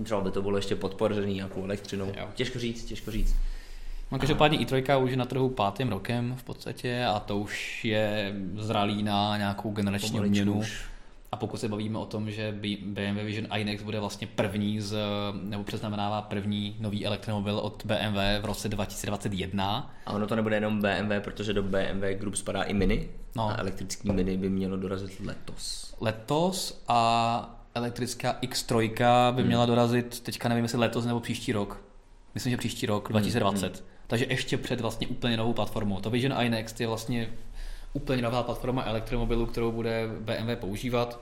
Třeba 0.05 0.21
by 0.21 0.31
to 0.31 0.43
bylo 0.43 0.57
ještě 0.57 0.77
podpořený 0.77 1.35
nějakou 1.35 1.65
elektřinou. 1.65 2.12
Jo. 2.17 2.29
Těžko 2.35 2.59
říct, 2.59 2.85
těžko 2.85 3.11
říct. 3.11 3.37
No 4.12 4.19
každopádně 4.19 4.59
i3 4.59 5.03
už 5.03 5.11
je 5.11 5.16
na 5.16 5.25
trhu 5.25 5.49
pátým 5.49 5.88
rokem 5.88 6.35
v 6.37 6.42
podstatě 6.42 7.05
a 7.05 7.21
to 7.21 7.38
už 7.38 7.85
je 7.85 8.35
zralý 8.57 9.03
na 9.03 9.37
nějakou 9.37 9.71
generační 9.71 10.21
obměnu. 10.21 10.62
A 11.33 11.37
pokud 11.37 11.61
se 11.61 11.69
bavíme 11.69 11.99
o 11.99 12.07
tom, 12.07 12.31
že 12.31 12.59
BMW 12.83 13.25
Vision 13.25 13.49
iNext 13.57 13.85
bude 13.85 14.01
vlastně 14.01 14.27
první 14.27 14.81
z, 14.81 14.97
nebo 15.42 15.64
přeznamenává 15.64 16.23
první 16.23 16.77
nový 16.81 17.07
elektromobil 17.07 17.59
od 17.59 17.83
BMW 17.87 18.19
v 18.40 18.45
roce 18.45 18.69
2021. 18.69 19.95
A 20.07 20.12
ono 20.12 20.27
to 20.27 20.37
nebude 20.37 20.57
jenom 20.57 20.81
BMW, 20.81 21.21
protože 21.21 21.53
do 21.53 21.62
BMW 21.62 22.14
Group 22.19 22.37
spadá 22.37 22.62
i 22.62 22.75
Mini. 22.75 23.09
No. 23.37 23.49
A 23.51 23.57
elektrický 23.57 24.12
Mini 24.12 24.37
by 24.37 24.51
mělo 24.51 24.77
dorazit 24.77 25.21
letos. 25.21 25.95
Letos 26.01 26.85
a 26.88 27.61
elektrická 27.75 28.38
X3 28.42 28.90
by 29.33 29.42
hmm. 29.42 29.49
měla 29.49 29.66
dorazit, 29.66 30.21
teďka 30.21 30.49
nevím, 30.49 30.64
jestli 30.64 30.79
letos 30.79 31.07
nebo 31.07 31.21
příští 31.21 31.53
rok. 31.53 31.83
Myslím, 32.35 32.51
že 32.51 32.57
příští 32.57 32.87
rok, 32.87 33.09
2020. 33.09 33.66
Hmm. 33.66 33.96
Takže 34.07 34.27
ještě 34.29 34.59
před 34.59 34.81
vlastně 34.81 35.07
úplně 35.07 35.37
novou 35.37 35.53
platformou. 35.53 36.01
To 36.01 36.11
Vision 36.11 36.42
iNext 36.42 36.81
je 36.81 36.87
vlastně 36.87 37.29
úplně 37.92 38.23
nová 38.23 38.42
platforma 38.42 38.83
elektromobilu, 38.83 39.47
kterou 39.47 39.73
bude 39.73 40.09
BMW 40.21 40.55
používat. 40.55 41.21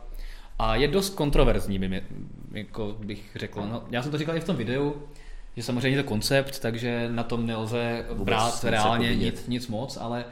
A 0.59 0.77
je 0.77 0.89
dost 0.89 1.15
kontroverzní, 1.15 1.79
by 1.79 1.89
mě, 1.89 2.03
jako 2.53 2.97
bych 2.99 3.37
řekl. 3.37 3.61
No, 3.61 3.83
já 3.91 4.03
jsem 4.03 4.13
to 4.13 4.19
říkal 4.19 4.37
i 4.37 4.41
v 4.41 4.45
tom 4.45 4.57
videu, 4.57 5.03
že 5.57 5.63
samozřejmě 5.63 5.97
je 5.99 6.03
to 6.03 6.09
koncept, 6.09 6.59
takže 6.59 7.09
na 7.09 7.23
tom 7.23 7.47
nelze 7.47 8.07
Vůbec 8.09 8.25
brát 8.25 8.65
reálně 8.65 9.17
nic, 9.17 9.47
nic 9.49 9.69
moc, 9.69 9.97
ale 9.97 10.25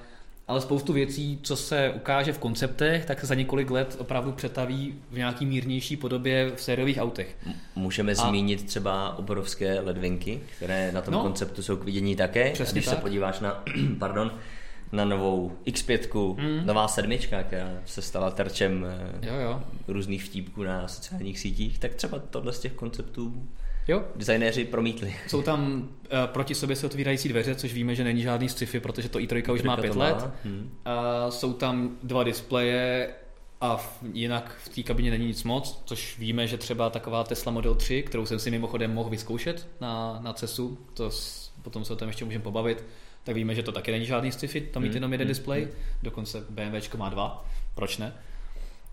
ale 0.48 0.60
spoustu 0.60 0.92
věcí, 0.92 1.38
co 1.42 1.56
se 1.56 1.92
ukáže 1.96 2.32
v 2.32 2.38
konceptech, 2.38 3.04
tak 3.04 3.20
se 3.20 3.26
za 3.26 3.34
několik 3.34 3.70
let 3.70 3.96
opravdu 3.98 4.32
přetaví 4.32 4.94
v 5.10 5.16
nějaký 5.16 5.46
mírnější 5.46 5.96
podobě 5.96 6.52
v 6.56 6.62
sériových 6.62 6.98
autech. 6.98 7.36
Můžeme 7.76 8.12
a... 8.12 8.14
zmínit 8.14 8.66
třeba 8.66 9.18
obrovské 9.18 9.80
ledvinky, 9.80 10.40
které 10.56 10.92
na 10.92 11.02
tom 11.02 11.14
no, 11.14 11.22
konceptu 11.22 11.62
jsou 11.62 11.76
k 11.76 11.84
vidění 11.84 12.16
také. 12.16 12.50
Přesně 12.50 12.72
když 12.72 12.84
tak. 12.84 12.94
se 12.94 13.00
podíváš 13.00 13.40
na, 13.40 13.64
pardon, 13.98 14.32
na 14.92 15.04
novou 15.04 15.52
X5, 15.66 16.36
mm. 16.36 16.66
nová 16.66 16.88
sedmička, 16.88 17.42
která 17.42 17.70
se 17.84 18.02
stala 18.02 18.30
terčem 18.30 18.86
eh, 19.22 19.26
jo, 19.26 19.34
jo. 19.34 19.62
různých 19.88 20.24
vtípků 20.24 20.62
na 20.62 20.88
sociálních 20.88 21.38
sítích, 21.38 21.78
tak 21.78 21.94
třeba 21.94 22.18
tohle 22.18 22.52
z 22.52 22.60
těch 22.60 22.72
konceptů 22.72 23.46
Jo. 23.88 24.04
Designéři 24.16 24.64
promítli. 24.64 25.14
Jsou 25.28 25.42
tam 25.42 25.72
uh, 25.72 25.86
proti 26.26 26.54
sobě 26.54 26.76
se 26.76 26.86
otvírající 26.86 27.28
dveře, 27.28 27.54
což 27.54 27.72
víme, 27.72 27.94
že 27.94 28.04
není 28.04 28.22
žádný 28.22 28.48
sci-fi, 28.48 28.80
protože 28.80 29.08
to 29.08 29.18
i3 29.18 29.52
už 29.52 29.62
má 29.62 29.76
pět 29.76 29.96
let. 29.96 30.28
Hmm. 30.44 30.70
Uh, 30.86 31.30
jsou 31.30 31.52
tam 31.52 31.96
dva 32.02 32.24
displeje 32.24 33.08
a 33.60 33.76
v, 33.76 34.02
jinak 34.12 34.56
v 34.64 34.68
té 34.68 34.82
kabině 34.82 35.10
není 35.10 35.26
nic 35.26 35.44
moc, 35.44 35.82
což 35.84 36.18
víme, 36.18 36.46
že 36.46 36.58
třeba 36.58 36.90
taková 36.90 37.24
Tesla 37.24 37.52
Model 37.52 37.74
3, 37.74 38.02
kterou 38.02 38.26
jsem 38.26 38.38
si 38.38 38.50
mimochodem 38.50 38.94
mohl 38.94 39.10
vyzkoušet 39.10 39.68
na, 39.80 40.18
na 40.22 40.32
CESu, 40.32 40.78
to 40.94 41.10
s, 41.10 41.52
potom 41.62 41.84
se 41.84 41.92
o 41.92 41.96
tom 41.96 42.08
ještě 42.08 42.24
můžeme 42.24 42.44
pobavit, 42.44 42.84
tak 43.24 43.34
víme, 43.34 43.54
že 43.54 43.62
to 43.62 43.72
taky 43.72 43.90
není 43.90 44.06
žádný 44.06 44.32
sci-fi, 44.32 44.60
tam 44.60 44.82
mít 44.82 44.88
hmm. 44.88 44.94
jenom 44.94 45.12
jeden 45.12 45.26
hmm. 45.26 45.30
displej, 45.30 45.62
hmm. 45.62 45.72
dokonce 46.02 46.44
BMW 46.50 46.96
má 46.96 47.08
dva, 47.08 47.44
proč 47.74 47.98
ne? 47.98 48.12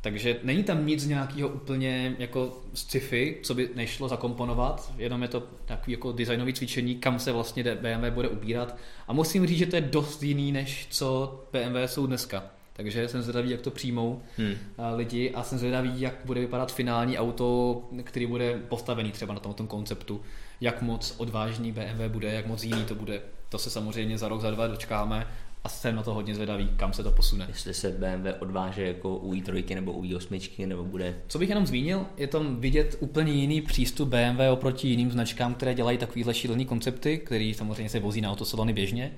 Takže 0.01 0.39
není 0.43 0.63
tam 0.63 0.87
nic 0.87 1.05
nějakého 1.05 1.49
úplně 1.49 2.15
jako 2.19 2.57
sci-fi, 2.73 3.37
co 3.43 3.53
by 3.53 3.69
nešlo 3.75 4.07
zakomponovat, 4.07 4.93
jenom 4.97 5.21
je 5.21 5.27
to 5.27 5.43
takový 5.65 5.91
jako 5.91 6.11
designové 6.11 6.53
cvičení, 6.53 6.95
kam 6.95 7.19
se 7.19 7.31
vlastně 7.31 7.63
BMW 7.63 8.09
bude 8.09 8.27
ubírat. 8.27 8.77
A 9.07 9.13
musím 9.13 9.47
říct, 9.47 9.57
že 9.57 9.65
to 9.65 9.75
je 9.75 9.81
dost 9.81 10.23
jiný, 10.23 10.51
než 10.51 10.87
co 10.89 11.39
BMW 11.51 11.77
jsou 11.85 12.07
dneska. 12.07 12.43
Takže 12.73 13.07
jsem 13.07 13.21
zvědavý, 13.21 13.49
jak 13.49 13.61
to 13.61 13.71
přijmou 13.71 14.21
hmm. 14.37 14.55
lidi 14.95 15.31
a 15.31 15.43
jsem 15.43 15.57
zvědavý, 15.57 16.01
jak 16.01 16.15
bude 16.25 16.41
vypadat 16.41 16.73
finální 16.73 17.17
auto, 17.17 17.81
který 18.03 18.25
bude 18.25 18.59
postavený 18.69 19.11
třeba 19.11 19.33
na 19.33 19.39
tom, 19.39 19.53
tom 19.53 19.67
konceptu. 19.67 20.21
Jak 20.61 20.81
moc 20.81 21.15
odvážný 21.17 21.71
BMW 21.71 22.07
bude, 22.07 22.33
jak 22.33 22.47
moc 22.47 22.63
jiný 22.63 22.85
to 22.85 22.95
bude. 22.95 23.21
To 23.49 23.57
se 23.57 23.69
samozřejmě 23.69 24.17
za 24.17 24.27
rok, 24.27 24.41
za 24.41 24.51
dva 24.51 24.67
dočkáme 24.67 25.27
a 25.63 25.69
jsem 25.69 25.95
na 25.95 26.03
to 26.03 26.13
hodně 26.13 26.35
zvědavý, 26.35 26.69
kam 26.77 26.93
se 26.93 27.03
to 27.03 27.11
posune. 27.11 27.45
Jestli 27.47 27.73
se 27.73 27.89
BMW 27.89 28.27
odváže 28.39 28.87
jako 28.87 29.17
u 29.17 29.33
i3 29.33 29.75
nebo 29.75 29.91
u 29.91 30.03
i8 30.03 30.67
nebo 30.67 30.83
bude... 30.83 31.15
Co 31.27 31.39
bych 31.39 31.49
jenom 31.49 31.67
zmínil, 31.67 32.05
je 32.17 32.27
tam 32.27 32.55
vidět 32.55 32.97
úplně 32.99 33.33
jiný 33.33 33.61
přístup 33.61 34.09
BMW 34.09 34.39
oproti 34.51 34.87
jiným 34.87 35.11
značkám, 35.11 35.53
které 35.53 35.73
dělají 35.73 35.97
takovýhle 35.97 36.33
šílený 36.33 36.65
koncepty, 36.65 37.17
který 37.17 37.53
samozřejmě 37.53 37.89
se 37.89 37.99
vozí 37.99 38.21
na 38.21 38.31
autosalony 38.31 38.73
běžně. 38.73 39.11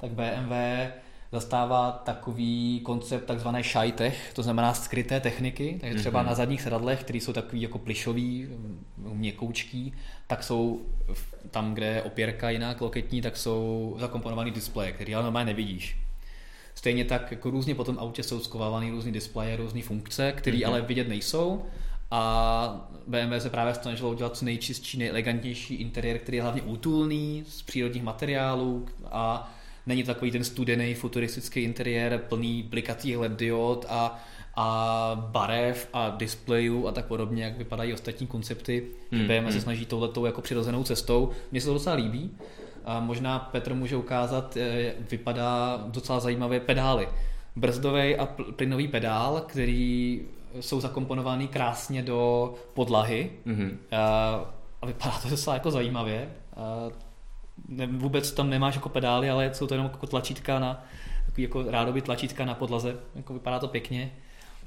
Tak 0.00 0.10
BMW 0.10 0.52
zastává 1.32 1.92
takový 1.92 2.80
koncept 2.80 3.24
takzvané 3.24 3.62
shy 3.62 3.92
tech, 3.92 4.32
to 4.34 4.42
znamená 4.42 4.74
skryté 4.74 5.20
techniky, 5.20 5.78
takže 5.80 5.98
třeba 5.98 6.22
mm-hmm. 6.22 6.26
na 6.26 6.34
zadních 6.34 6.62
sedadlech, 6.62 7.00
které 7.00 7.18
jsou 7.18 7.32
takový 7.32 7.62
jako 7.62 7.78
plišový, 7.78 8.48
měkoučký, 8.96 9.92
tak 10.26 10.42
jsou 10.42 10.80
tam, 11.50 11.74
kde 11.74 11.86
je 11.86 12.02
opěrka 12.02 12.50
jinak 12.50 12.80
loketní, 12.80 13.22
tak 13.22 13.36
jsou 13.36 13.96
zakomponovaný 14.00 14.50
displeje, 14.50 14.92
který 14.92 15.14
ale 15.14 15.24
normálně 15.24 15.46
nevidíš. 15.46 15.98
Stejně 16.74 17.04
tak 17.04 17.30
jako 17.30 17.50
různě 17.50 17.74
po 17.74 17.84
tom 17.84 17.98
autě 17.98 18.22
jsou 18.22 18.40
skovávány 18.40 18.90
různé 18.90 19.12
displeje, 19.12 19.56
různé 19.56 19.82
funkce, 19.82 20.32
které 20.32 20.56
mm-hmm. 20.56 20.66
ale 20.66 20.82
vidět 20.82 21.08
nejsou. 21.08 21.64
A 22.10 22.90
BMW 23.06 23.38
se 23.38 23.50
právě 23.50 23.74
snažilo 23.74 24.10
udělat 24.10 24.36
co 24.36 24.44
nejčistší, 24.44 24.98
nejelegantnější 24.98 25.74
interiér, 25.74 26.18
který 26.18 26.36
je 26.36 26.42
hlavně 26.42 26.62
útulný, 26.62 27.44
z 27.48 27.62
přírodních 27.62 28.02
materiálů 28.02 28.88
a 29.04 29.54
není 29.86 30.02
to 30.02 30.14
takový 30.14 30.30
ten 30.30 30.44
studený 30.44 30.94
futuristický 30.94 31.60
interiér 31.60 32.18
plný 32.28 32.62
blikacích 32.62 33.18
LED 33.18 33.32
diod 33.32 33.86
a, 33.88 34.24
a 34.60 35.28
barev 35.32 35.88
a 35.92 36.10
displejů 36.10 36.88
a 36.88 36.92
tak 36.92 37.04
podobně, 37.04 37.44
jak 37.44 37.58
vypadají 37.58 37.92
ostatní 37.92 38.26
koncepty. 38.26 38.84
Hmm. 39.12 39.26
BMW 39.26 39.42
hmm. 39.42 39.52
se 39.52 39.60
snaží 39.60 39.86
touhletou 39.86 40.26
jako 40.26 40.42
přirozenou 40.42 40.84
cestou. 40.84 41.30
Mně 41.52 41.60
se 41.60 41.66
to 41.66 41.72
docela 41.74 41.96
líbí. 41.96 42.30
A 42.84 43.00
možná 43.00 43.38
Petr 43.38 43.74
může 43.74 43.96
ukázat, 43.96 44.56
eh, 44.56 44.92
vypadá 45.10 45.84
docela 45.86 46.20
zajímavé 46.20 46.60
pedály. 46.60 47.08
Brzdový 47.56 48.16
a 48.16 48.26
plynový 48.56 48.88
pedál, 48.88 49.40
který 49.46 50.22
jsou 50.60 50.80
zakomponovány 50.80 51.48
krásně 51.48 52.02
do 52.02 52.54
podlahy 52.74 53.30
mm-hmm. 53.46 53.70
a, 53.92 54.40
a 54.82 54.86
vypadá 54.86 55.18
to 55.22 55.28
docela 55.28 55.54
jako 55.54 55.70
zajímavě. 55.70 56.28
A 56.56 56.88
ne, 57.68 57.86
vůbec 57.86 58.32
tam 58.32 58.50
nemáš 58.50 58.74
jako 58.74 58.88
pedály, 58.88 59.30
ale 59.30 59.54
jsou 59.54 59.66
to 59.66 59.74
jenom 59.74 59.90
jako 59.92 60.06
tlačítka 60.06 60.58
na, 60.58 60.84
takový 61.26 61.42
jako 61.42 61.62
rádoby 61.70 62.02
tlačítka 62.02 62.44
na 62.44 62.54
podlaze, 62.54 62.96
jako 63.14 63.32
vypadá 63.32 63.58
to 63.58 63.68
pěkně 63.68 64.12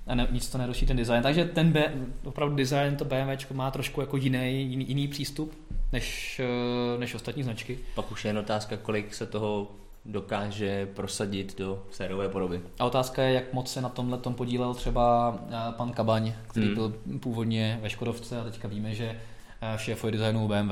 a 0.07 0.15
ne, 0.15 0.27
nic 0.31 0.49
to 0.49 0.57
neruší 0.57 0.85
ten 0.85 0.97
design. 0.97 1.23
Takže 1.23 1.45
ten 1.45 1.71
B, 1.71 1.93
opravdu 2.23 2.55
design, 2.55 2.95
to 2.95 3.05
BMW 3.05 3.53
má 3.53 3.71
trošku 3.71 4.01
jako 4.01 4.17
jiný, 4.17 4.69
jiný, 4.69 4.85
jiný 4.87 5.07
přístup 5.07 5.53
než, 5.91 6.39
eh, 6.43 6.99
než 6.99 7.15
ostatní 7.15 7.43
značky. 7.43 7.79
Pak 7.95 8.11
už 8.11 8.25
je 8.25 8.29
jen 8.29 8.37
otázka, 8.37 8.77
kolik 8.77 9.13
se 9.13 9.25
toho 9.25 9.67
dokáže 10.05 10.85
prosadit 10.85 11.57
do 11.57 11.83
sériové 11.91 12.29
podoby. 12.29 12.61
A 12.79 12.85
otázka 12.85 13.23
je, 13.23 13.33
jak 13.33 13.53
moc 13.53 13.71
se 13.71 13.81
na 13.81 13.89
tomhle 13.89 14.17
tom 14.17 14.33
podílel 14.33 14.73
třeba 14.73 15.35
eh, 15.49 15.55
pan 15.71 15.91
Kabaň, 15.91 16.33
který 16.47 16.65
hmm. 16.65 16.75
byl 16.75 16.93
původně 17.19 17.79
ve 17.81 17.89
Škodovce 17.89 18.39
a 18.39 18.43
teďka 18.43 18.67
víme, 18.67 18.95
že 18.95 19.19
eh, 19.61 19.77
šéfuje 19.77 20.11
designu 20.11 20.47
BMW. 20.47 20.71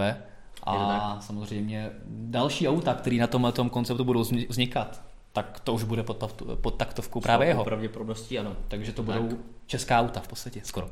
A 0.64 1.18
samozřejmě 1.22 1.92
další 2.08 2.68
auta, 2.68 2.94
které 2.94 3.18
na 3.18 3.28
tomhle 3.28 3.52
tom 3.52 3.70
konceptu 3.70 4.04
budou 4.04 4.22
vznikat, 4.50 5.02
tak 5.34 5.60
to 5.60 5.74
už 5.74 5.84
bude 5.84 6.04
pod, 6.04 6.44
pod 6.62 6.72
taktovkou 6.72 7.22
právě 7.22 7.48
jeho. 7.48 7.64
pravděpodobností 7.64 8.40
ano. 8.40 8.56
Takže 8.68 8.92
to 8.92 9.04
budou 9.04 9.28
tak. 9.28 9.38
česká 9.68 10.00
auta 10.00 10.20
v 10.20 10.28
podstatě, 10.28 10.62
skoro. 10.64 10.90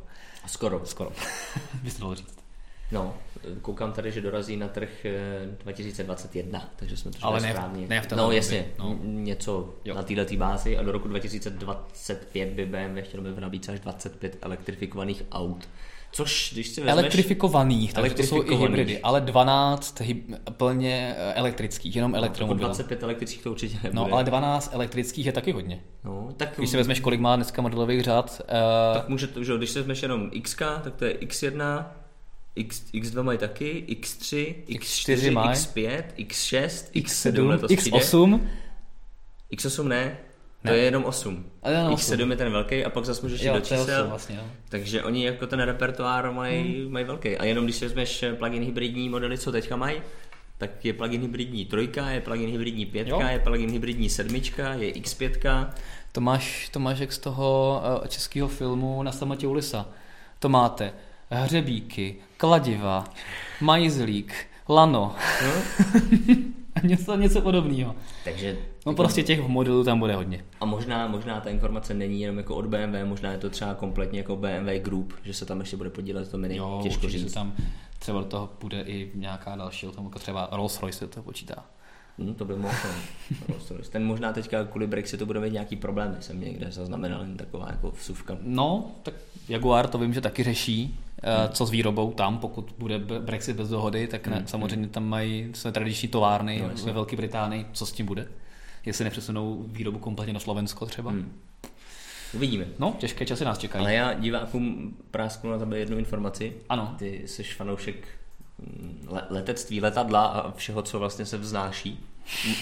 Skoro. 0.47 0.86
Skoro, 0.86 1.12
bys 1.84 1.95
to 1.95 2.15
říct. 2.15 2.38
No, 2.91 3.13
koukám 3.62 3.93
tady, 3.93 4.12
že 4.12 4.21
dorazí 4.21 4.58
na 4.58 4.67
trh 4.67 5.06
2021, 5.63 6.60
eh, 6.63 6.69
takže 6.76 6.97
jsme 6.97 7.12
to 7.12 7.17
Ale 7.21 7.39
ne, 7.41 7.52
správně. 7.52 7.88
Ne 7.88 8.02
v 8.02 8.12
no 8.12 8.32
jasně, 8.32 8.65
no. 8.80 9.00
něco 9.04 9.73
jo. 9.86 9.95
na 9.95 10.04
této 10.04 10.36
bázi 10.36 10.78
a 10.78 10.84
do 10.84 10.91
roku 10.91 11.08
2025 11.08 12.50
by 12.50 12.65
BMW 12.65 13.02
chtěl 13.02 13.21
by 13.21 13.32
v 13.32 13.39
nabídce 13.39 13.71
až 13.71 13.80
25 13.80 14.38
elektrifikovaných 14.41 15.23
aut. 15.32 15.69
Což, 16.17 16.49
když 16.53 16.67
si 16.67 16.82
vezmeš... 16.82 16.91
Elektrifikovaných, 16.91 17.93
takže 17.93 18.15
to 18.15 18.23
jsou 18.23 18.43
i 18.43 18.56
hybridy, 18.56 18.99
ale 18.99 19.21
12 19.21 19.99
hyb, 19.99 20.32
plně 20.51 21.15
eh, 21.17 21.34
elektrických, 21.34 21.95
jenom 21.95 22.12
no, 22.12 22.17
elektromobilů. 22.17 22.67
25 22.67 23.03
elektrických 23.03 23.43
to 23.43 23.51
určitě 23.51 23.80
nebude. 23.84 23.93
No, 23.93 24.08
ale 24.12 24.23
12 24.23 24.69
elektrických 24.73 25.25
je 25.25 25.32
taky 25.32 25.51
hodně. 25.51 25.84
No, 26.03 26.34
tak... 26.38 26.53
Když 26.58 26.69
si 26.69 26.77
vezmeš, 26.77 26.99
kolik 26.99 27.19
má 27.19 27.36
dneska 27.36 27.62
modelových 27.62 28.03
řad... 28.03 28.41
Uh... 28.41 28.97
Tak 28.97 29.10
může 29.10 29.27
to, 29.27 29.43
že 29.43 29.58
když 29.58 29.69
si 29.69 29.80
vezmeš 29.80 30.01
jenom 30.01 30.30
X, 30.34 30.56
tak 30.56 30.95
to 30.95 31.06
je 31.06 31.13
X1, 31.13 31.86
X, 32.56 32.84
X2 32.93 33.23
mají 33.23 33.38
taky, 33.38 33.86
X3, 33.89 34.56
X4, 34.67 35.34
X5, 35.34 36.03
X6, 36.17 36.91
X7, 36.95 37.58
X7 37.58 37.67
X8, 37.67 38.39
X8 39.51 39.88
ne, 39.88 40.17
to 40.62 40.74
je 40.74 40.84
jenom 40.84 41.04
8. 41.06 41.46
Ale 41.63 41.74
jenom 41.74 41.93
X7 41.93 42.30
je 42.30 42.38
ten 42.38 42.52
velký 42.52 42.86
a 42.86 42.89
pak 42.89 43.06
zase 43.06 43.22
můžeš 43.22 43.41
jít 43.41 43.54
do 43.54 43.60
čísel. 43.60 44.02
osm 44.02 44.10
vlastně, 44.10 44.36
jo. 44.36 44.43
Takže 44.70 45.04
oni 45.04 45.26
jako 45.26 45.48
ten 45.48 45.60
repertoár 45.60 46.32
mají, 46.32 46.82
Hmm. 46.84 46.91
mají 46.93 47.06
velký. 47.06 47.38
A 47.38 47.46
jenom 47.46 47.63
když 47.63 47.76
si 47.76 47.86
vezmeš 47.86 48.24
plug-in 48.38 48.63
hybridní 48.63 49.10
modely, 49.10 49.38
co 49.38 49.52
teďka 49.52 49.76
mají, 49.76 50.02
tak 50.58 50.86
je 50.86 50.93
plug-in 50.93 51.22
hybridní 51.22 51.65
trojka, 51.65 52.10
je 52.10 52.22
plug-in 52.22 52.50
hybridní 52.50 52.86
pětka, 52.86 53.15
Jo. 53.22 53.28
je 53.32 53.39
plug-in 53.39 53.72
hybridní 53.72 54.10
sedmička, 54.10 54.74
je 54.74 54.91
X5. 54.93 55.67
To 56.12 56.22
máš, 56.22 56.70
to 56.70 56.80
máš 56.80 57.00
jak 57.00 57.12
z 57.13 57.17
toho 57.17 57.82
eh, 58.04 58.08
českého 58.08 58.48
filmu 58.48 59.04
Na 59.04 59.12
samatě 59.12 59.48
u 59.48 59.54
lisa. 59.54 59.86
To 60.39 60.50
máte 60.50 60.93
hřebíky, 61.30 62.15
kladiva, 62.38 63.04
majzlík, 63.62 64.34
lano 64.70 65.15
No? 65.43 65.52
něco, 66.83 67.15
něco 67.15 67.41
podobného. 67.41 67.95
Takže 68.23 68.57
No 68.85 68.93
prostě 68.93 69.23
těch 69.23 69.47
modelů 69.47 69.83
tam 69.83 69.99
bude 69.99 70.15
hodně. 70.15 70.43
A 70.59 70.65
možná, 70.65 71.07
možná 71.07 71.41
ta 71.41 71.49
informace 71.49 71.93
není 71.93 72.21
jenom 72.21 72.37
jako 72.37 72.55
od 72.55 72.65
BMW, 72.65 73.05
možná 73.05 73.31
je 73.31 73.37
to 73.37 73.49
třeba 73.49 73.73
kompletně 73.73 74.19
jako 74.19 74.35
BMW 74.35 74.69
Group, 74.81 75.13
že 75.23 75.33
se 75.33 75.45
tam 75.45 75.59
ještě 75.59 75.77
bude 75.77 75.89
podílet, 75.89 76.31
to 76.31 76.37
mi 76.37 76.47
není 76.47 76.57
Jo, 76.57 76.79
těžko 76.83 77.09
říct. 77.09 77.33
tam 77.33 77.53
třeba 77.99 78.19
do 78.19 78.25
toho 78.25 78.49
bude 78.61 78.81
i 78.81 79.11
nějaká 79.15 79.55
další, 79.55 79.87
tomu 79.87 80.07
jako 80.07 80.19
třeba 80.19 80.49
Rolls 80.51 80.81
Royce 80.81 80.99
se 80.99 81.07
to 81.07 81.23
počítá. 81.23 81.65
Hm, 82.19 82.33
to 82.33 82.45
by 82.45 82.55
mohlo. 82.55 82.79
Ten 83.89 84.05
možná 84.05 84.33
teďka 84.33 84.63
kvůli 84.63 84.87
Brexitu 84.87 85.25
bude 85.25 85.39
mít 85.39 85.53
nějaký 85.53 85.75
problémy, 85.75 86.15
jsem 86.19 86.41
někde 86.41 86.71
zaznamenal 86.71 87.21
jen 87.21 87.37
taková 87.37 87.67
jako 87.71 87.91
vsuvka. 87.91 88.37
No, 88.41 88.91
tak 89.03 89.13
Jaguar 89.49 89.87
to 89.87 89.97
vím, 89.97 90.13
že 90.13 90.21
taky 90.21 90.43
řeší, 90.43 90.99
co 91.51 91.65
s 91.65 91.69
výrobou 91.69 92.12
tam, 92.12 92.38
pokud 92.38 92.73
bude 92.77 92.99
Brexit 92.99 93.56
bez 93.56 93.69
dohody, 93.69 94.08
tak 94.08 94.27
ne, 94.27 94.43
samozřejmě 94.45 94.88
tam 94.88 95.10
mají 95.10 95.49
své 95.53 95.71
tradiční 95.71 96.10
továrny 96.10 96.63
No, 96.63 96.86
ve 96.86 96.91
Velké 96.91 97.15
Británii, 97.15 97.65
co 97.73 97.86
s 97.86 97.91
tím 97.91 98.06
bude? 98.06 98.27
Jestli 98.86 99.03
nepřesunou 99.03 99.63
výrobu 99.67 99.99
kompletně 99.99 100.34
na 100.34 100.39
Slovensko 100.39 100.86
třeba? 100.86 101.12
Hm. 101.12 101.32
Uvidíme. 102.34 102.65
No, 102.80 102.95
těžké 102.99 103.25
časy 103.25 103.45
nás 103.45 103.58
čekají. 103.58 103.82
Ale 103.82 103.93
já 103.93 104.13
divákům 104.13 104.95
prásknu 105.12 105.51
na 105.51 105.58
tebe 105.58 105.77
jednu 105.80 105.97
informaci. 105.97 106.53
Ano. 106.69 106.95
Ty 106.97 107.21
jsi 107.25 107.43
fanoušek 107.43 108.08
hm, 108.60 109.08
le- 109.08 109.27
letectví, 109.30 109.82
letadla 109.82 110.25
a 110.25 110.51
všeho, 110.51 110.82
co 110.82 110.99
vlastně 110.99 111.25
se 111.25 111.38
vznáší. 111.38 111.99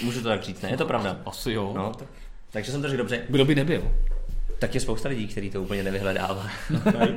Můžu 0.03 0.21
to 0.21 0.27
tak 0.27 0.43
říct, 0.43 0.61
ne? 0.61 0.69
Je 0.71 0.77
to 0.77 0.85
pravda? 0.85 1.17
Asi 1.25 1.51
jo. 1.51 1.73
No, 1.75 1.93
tak, 1.93 2.07
takže 2.51 2.71
jsem 2.71 2.81
to 2.81 2.87
řekl 2.87 2.97
dobře. 2.97 3.21
Kdo 3.29 3.45
by 3.45 3.55
nebyl? 3.55 3.91
Tak 4.59 4.75
je 4.75 4.81
spousta 4.81 5.09
lidí, 5.09 5.27
který 5.27 5.49
to 5.49 5.61
úplně 5.61 5.83
nevyhledává. 5.83 6.47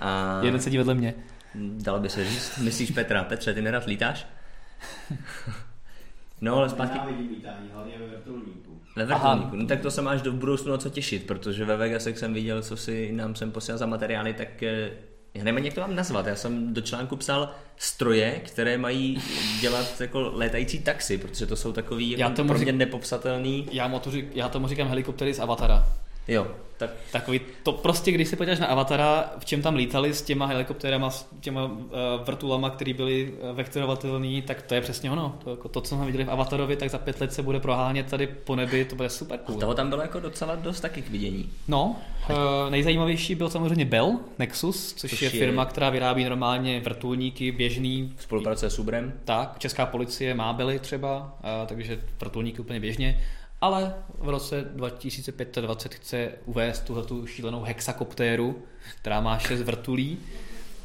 a 0.00 0.40
Jeden 0.42 0.60
sedí 0.60 0.78
vedle 0.78 0.94
mě. 0.94 1.14
dalo 1.54 2.00
by 2.00 2.08
se 2.08 2.24
říct. 2.24 2.58
Myslíš 2.58 2.90
Petra? 2.90 3.24
Petře, 3.24 3.54
ty 3.54 3.62
nerad 3.62 3.86
lítáš? 3.86 4.26
No, 6.40 6.56
ale 6.56 6.68
zpátky 6.68 6.98
Nenávidím 6.98 7.30
lítání, 7.30 7.68
hlavně 7.72 7.94
ve 7.98 8.06
vrtulníku. 8.06 8.80
ve 8.96 9.04
vrtulníku. 9.04 9.56
No 9.56 9.66
tak 9.66 9.80
to 9.80 9.90
se 9.90 10.02
máš 10.02 10.22
do 10.22 10.32
budoucnu 10.32 10.70
na 10.72 10.78
co 10.78 10.90
těšit, 10.90 11.26
protože 11.26 11.64
ve 11.64 11.76
Vegasech 11.76 12.18
jsem 12.18 12.34
viděl, 12.34 12.62
co 12.62 12.76
si 12.76 13.12
nám 13.12 13.34
sem 13.34 13.50
posílal 13.52 13.78
za 13.78 13.86
materiály, 13.86 14.34
tak 14.34 14.62
eh, 14.62 14.90
já 15.34 15.44
nevím, 15.44 15.64
jak 15.64 15.74
to 15.74 15.80
mám 15.80 15.94
nazvat. 15.94 16.26
Já 16.26 16.36
jsem 16.36 16.74
do 16.74 16.80
článku 16.80 17.16
psal 17.16 17.50
stroje, 17.76 18.40
které 18.46 18.78
mají 18.78 19.22
dělat 19.60 20.00
jako 20.00 20.20
létající 20.34 20.78
taxi, 20.78 21.18
protože 21.18 21.46
to 21.46 21.56
jsou 21.56 21.72
takový 21.72 22.10
Já 22.10 22.18
jako 22.18 22.36
tomu 22.36 22.48
pro 22.48 22.58
mě 22.58 22.72
řík- 22.72 22.76
nepopsatelný. 22.76 23.68
Já, 23.72 24.00
řík, 24.10 24.26
já 24.36 24.48
tomu 24.48 24.68
říkám 24.68 24.88
helikoptery 24.88 25.34
z 25.34 25.38
Avatara. 25.40 25.86
Jo, 26.28 26.46
tak 26.76 26.90
Takový, 27.12 27.40
to 27.62 27.72
prostě, 27.72 28.12
když 28.12 28.28
se 28.28 28.36
podíváš 28.36 28.58
na 28.58 28.66
Avatara, 28.66 29.32
v 29.38 29.44
čem 29.44 29.62
tam 29.62 29.74
lítali 29.74 30.14
s 30.14 30.22
těma 30.22 30.46
helikoptérama, 30.46 31.10
s 31.10 31.28
těma 31.40 31.64
uh, 31.64 31.80
vrtulama, 32.24 32.70
které 32.70 32.94
byly 32.94 33.32
uh, 33.32 33.56
vektorovatelné, 33.56 34.42
tak 34.42 34.62
to 34.62 34.74
je 34.74 34.80
přesně 34.80 35.10
ono. 35.10 35.38
To, 35.44 35.50
jako 35.50 35.68
to, 35.68 35.80
co 35.80 35.94
jsme 35.94 36.06
viděli 36.06 36.24
v 36.24 36.30
Avatarovi, 36.30 36.76
tak 36.76 36.90
za 36.90 36.98
pět 36.98 37.20
let 37.20 37.32
se 37.32 37.42
bude 37.42 37.60
prohánět 37.60 38.06
tady 38.10 38.26
po 38.26 38.56
nebi, 38.56 38.84
to 38.84 38.96
bude 38.96 39.10
super 39.10 39.38
cool. 39.38 39.60
toho 39.60 39.74
tam 39.74 39.88
bylo 39.88 40.02
jako 40.02 40.20
docela 40.20 40.54
dost 40.54 40.80
taky 40.80 41.02
k 41.02 41.08
vidění. 41.10 41.50
No, 41.68 41.96
uh, 42.30 42.36
nejzajímavější 42.70 43.34
byl 43.34 43.50
samozřejmě 43.50 43.84
Bell 43.84 44.18
Nexus, 44.38 44.92
což, 44.92 45.10
Což 45.10 45.22
je 45.22 45.26
je- 45.26 45.30
firma, 45.30 45.64
která 45.64 45.90
vyrábí 45.90 46.24
normálně 46.24 46.80
vrtulníky 46.80 47.52
běžný. 47.52 48.14
Spolupracuje 48.18 48.70
s 48.70 48.78
Uberem. 48.78 49.12
Tak, 49.24 49.58
česká 49.58 49.86
policie 49.86 50.34
má 50.34 50.52
Belly 50.52 50.78
třeba, 50.78 51.18
uh, 51.62 51.66
takže 51.66 52.00
vrtulníky 52.20 52.58
úplně 52.60 52.80
běžně. 52.80 53.20
Ale 53.64 53.94
v 54.18 54.28
roce 54.28 54.64
2025 54.74 55.94
chce 55.94 56.32
uvést 56.44 56.80
tuhle 56.84 57.04
šílenou 57.26 57.62
hexakoptéru, 57.62 58.62
která 59.00 59.20
má 59.20 59.38
6 59.38 59.60
vrtulí 59.62 60.18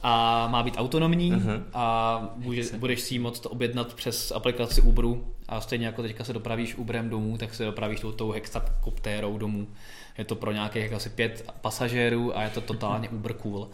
a 0.03 0.47
má 0.47 0.63
být 0.63 0.73
autonomní 0.77 1.31
Mhm. 1.31 1.63
a 1.73 2.19
může, 2.35 2.63
budeš 2.77 3.01
si 3.01 3.15
ji 3.15 3.19
moct 3.19 3.45
objednat 3.45 3.93
přes 3.93 4.31
aplikaci 4.31 4.81
Uberu 4.81 5.25
a 5.47 5.61
stejně 5.61 5.85
jako 5.85 6.01
teďka 6.01 6.23
se 6.23 6.33
dopravíš 6.33 6.75
Uberem 6.75 7.09
domů, 7.09 7.37
tak 7.37 7.53
se 7.55 7.65
dopravíš 7.65 7.99
tou, 7.99 8.11
tou 8.11 8.31
hexakoptérou 8.31 9.37
domů. 9.37 9.67
Je 10.17 10.25
to 10.25 10.35
pro 10.35 10.51
nějakých 10.51 10.93
asi 10.93 11.09
pět 11.09 11.51
pasažérů 11.61 12.37
a 12.37 12.43
je 12.43 12.49
to 12.49 12.61
totálně 12.61 13.09
Uber 13.15 13.33
cool. 13.33 13.69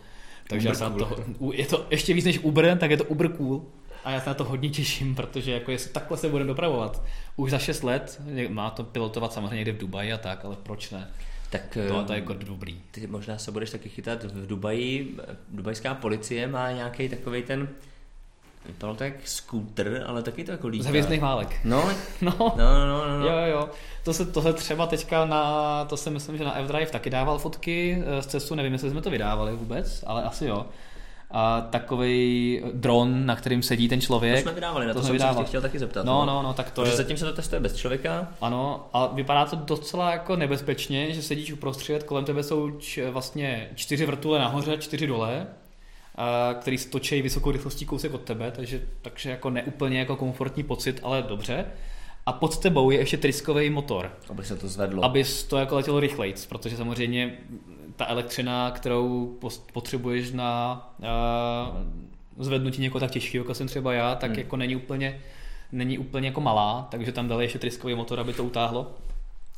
Takže 0.50 0.68
já 0.68 0.74
se 0.74 0.84
na 0.84 0.90
to, 0.90 1.16
u- 1.40 1.52
je 1.52 1.66
to 1.66 1.86
ještě 1.90 2.14
víc 2.14 2.26
než 2.26 2.40
Uber, 2.40 2.78
tak 2.78 2.92
je 2.92 2.98
to 2.98 3.04
Uber 3.04 3.30
cool. 3.30 3.66
A 4.06 4.12
já 4.12 4.22
se 4.22 4.30
na 4.30 4.34
to 4.34 4.44
hodně 4.44 4.70
těším, 4.70 5.16
protože 5.16 5.52
jako 5.52 5.72
jestli 5.72 5.92
takhle 5.92 6.18
se 6.18 6.30
budeme 6.30 6.48
dopravovat 6.48 7.02
už 7.36 7.52
za 7.52 7.60
6 7.60 7.84
let, 7.84 8.22
má 8.50 8.70
to 8.70 8.84
pilotovat 8.84 9.34
samozřejmě 9.34 9.56
někde 9.56 9.72
v 9.72 9.78
Dubaji 9.78 10.14
a 10.14 10.18
tak, 10.18 10.46
ale 10.46 10.56
proč 10.64 10.90
ne? 10.92 11.08
Tak 11.50 11.78
To, 11.88 12.00
eh, 12.02 12.04
to 12.04 12.14
je 12.14 12.20
jako 12.20 12.34
dobrý. 12.34 12.82
Ty 12.92 13.08
možná 13.08 13.38
se 13.38 13.52
budeš 13.52 13.70
taky 13.70 13.90
chytat 13.90 14.24
v 14.24 14.48
Dubaji. 14.48 15.18
Dubajská 15.50 15.94
policie 15.94 16.48
má 16.48 16.72
nějaký 16.72 17.10
takový 17.10 17.44
ten 17.44 17.68
Vypadalo 18.66 18.98
to 18.98 19.04
jak 19.04 19.14
skútr, 19.28 20.04
ale 20.08 20.24
taky 20.24 20.44
to 20.44 20.52
jako 20.52 20.68
lítá. 20.68 20.84
Z 20.84 20.88
hvězdných 20.88 21.22
válek. 21.22 21.56
No, 21.64 21.90
No, 22.22 22.34
no, 22.40 22.56
no, 22.58 23.08
no, 23.08 23.20
no. 23.20 23.26
Jo, 23.26 23.38
jo, 23.38 23.46
jo. 23.48 23.70
To 24.04 24.14
se, 24.14 24.26
to 24.26 24.42
se 24.42 24.54
třeba 24.54 24.88
teďka 24.88 25.26
na, 25.26 25.86
to 25.86 25.98
si 25.98 26.10
myslím, 26.10 26.38
že 26.38 26.44
na 26.44 26.60
F-Drive 26.60 26.92
taky 26.92 27.10
dával 27.10 27.38
fotky 27.40 28.04
eh, 28.06 28.22
z 28.22 28.26
cestu, 28.26 28.56
nevím, 28.56 28.74
jestli 28.74 28.90
jsme 28.90 29.02
to 29.02 29.10
vydávali 29.10 29.56
vůbec, 29.56 30.04
ale 30.08 30.24
asi 30.24 30.46
jo. 30.46 30.66
A 31.38 31.62
takový 31.62 32.62
dron, 32.74 33.26
na 33.26 33.36
kterým 33.36 33.64
sedí 33.64 33.90
ten 33.90 34.00
To 34.00 34.06
člověk. 34.06 34.40
jsme 34.42 34.54
vydávali, 34.54 34.88
na 34.88 34.94
to, 34.94 35.00
jsme 35.00 35.08
jsem 35.08 35.10
se 35.10 35.14
vydávali. 35.14 35.46
tě 35.46 35.50
chtěl 35.50 35.62
taky 35.62 35.80
zeptat. 35.80 36.06
No, 36.06 36.26
no, 36.26 36.42
no, 36.44 36.54
tak 36.54 36.72
to 36.72 36.82
Protože 36.82 36.92
je, 36.94 36.98
zatím 36.98 37.18
se 37.18 37.26
to 37.26 37.34
testuje 37.34 37.60
bez 37.60 37.76
člověka. 37.76 38.28
ano, 38.42 38.88
a 38.94 39.08
vypadá 39.08 39.46
to 39.46 39.56
docela 39.56 40.12
jako 40.12 40.36
nebezpečně, 40.36 41.14
že 41.14 41.22
sedíš 41.22 41.52
uprostřed, 41.52 42.04
kolem 42.04 42.26
tebe 42.26 42.44
jsou 42.44 42.72
č, 42.72 43.10
vlastně 43.12 43.70
čtyři 43.76 44.06
vrtule 44.06 44.40
nahoře, 44.40 44.78
čtyři 44.78 45.08
dole, 45.08 45.48
a, 46.16 46.54
který 46.54 46.78
stočí 46.78 47.22
vysokou 47.22 47.52
rychlostí 47.52 47.86
kousek 47.86 48.14
od 48.14 48.22
tebe, 48.22 48.52
takže, 48.52 48.82
takže 49.02 49.30
jako 49.30 49.50
neúplně 49.50 50.00
jako 50.00 50.16
komfortní 50.16 50.64
pocit, 50.64 51.00
ale 51.04 51.22
dobře. 51.22 51.66
A 52.26 52.34
pod 52.34 52.58
tebou 52.58 52.92
je 52.92 53.00
ještě 53.00 53.18
tryskový 53.18 53.70
motor, 53.70 54.12
Aby 54.30 54.44
se 54.44 54.56
to 54.56 54.68
zvedlo. 54.68 55.06
abys 55.06 55.44
to 55.44 55.58
jako 55.58 55.76
letělo 55.76 56.00
rychlejc, 56.00 56.46
protože 56.46 56.78
samozřejmě 56.78 57.38
ta 57.96 58.06
elektřina, 58.08 58.72
kterou 58.72 59.38
potřebuješ 59.74 60.32
na 60.32 60.82
uh, 61.00 62.46
zvednutí 62.46 62.82
někoho 62.82 63.00
tak 63.00 63.12
těžkého, 63.12 63.44
jako 63.44 63.54
jsem 63.54 63.68
třeba 63.68 63.94
já, 63.94 64.16
tak 64.16 64.30
Hmm. 64.32 64.40
jako 64.40 64.58
není 64.58 64.76
úplně, 64.76 65.20
není 65.72 65.98
úplně 65.98 66.28
jako 66.28 66.42
malá, 66.42 66.88
takže 66.92 67.12
tam 67.12 67.28
dali 67.28 67.46
ještě 67.46 67.60
tryskový 67.60 67.96
motor, 67.96 68.20
aby 68.20 68.34
to 68.34 68.44
utáhlo. 68.44 68.92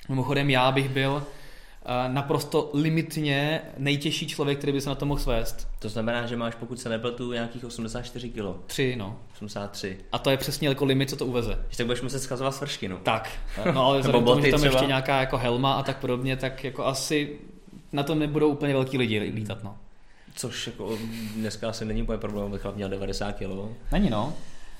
Mimochodem 0.10 0.50
já 0.50 0.72
bych 0.72 0.90
byl 0.90 1.12
uh, 1.12 2.14
naprosto 2.14 2.70
limitně 2.74 3.62
nejtěžší 3.78 4.28
člověk, 4.28 4.58
který 4.58 4.74
by 4.74 4.82
se 4.82 4.90
na 4.90 4.96
to 4.96 5.06
mohl 5.06 5.20
svést. 5.20 5.68
To 5.80 5.90
znamená, 5.90 6.26
že 6.26 6.38
máš, 6.38 6.56
pokud 6.56 6.80
se 6.80 6.90
nepletu, 6.90 7.34
nějakých 7.34 7.66
84 7.66 8.30
kg. 8.30 8.66
Tři, 8.68 8.96
no. 8.98 9.20
83. 9.34 9.98
A 10.12 10.20
to 10.20 10.30
je 10.30 10.38
přesně 10.38 10.68
jako 10.68 10.86
limit, 10.86 11.10
co 11.10 11.16
to 11.16 11.26
uveze. 11.26 11.66
Že 11.70 11.78
tak 11.78 11.86
budeš 11.86 12.02
muset 12.02 12.20
schazovat 12.20 12.56
svršky, 12.56 12.88
no. 12.88 12.98
Tak, 12.98 13.30
no 13.74 13.86
ale 13.86 14.00
vzhledem 14.00 14.26
tomu, 14.26 14.42
že 14.42 14.52
tam 14.52 14.60
třeba. 14.60 14.74
ještě 14.74 14.88
nějaká 14.88 15.20
jako 15.20 15.38
helma 15.38 15.74
a 15.74 15.84
tak 15.84 15.98
podobně, 15.98 16.38
tak 16.38 16.64
jako 16.64 16.86
asi 16.86 17.38
na 17.94 18.04
to 18.04 18.16
nebudou 18.16 18.50
úplně 18.50 18.74
velký 18.74 18.98
lidi 18.98 19.20
lítat, 19.20 19.64
no. 19.64 19.78
Což 20.36 20.68
jako 20.68 20.98
dneska 21.36 21.70
asi 21.70 21.86
není 21.86 22.04
úplně 22.04 22.18
problém, 22.18 22.46
abych 22.46 22.66
měl 22.76 22.90
90 22.90 23.32
kg. 23.32 23.76
Není 23.92 24.10
no. 24.10 24.34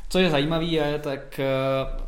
Co 0.10 0.20
je 0.20 0.30
zajímavé 0.30 0.66
je, 0.66 1.00
tak 1.00 1.40
eh, 1.40 1.46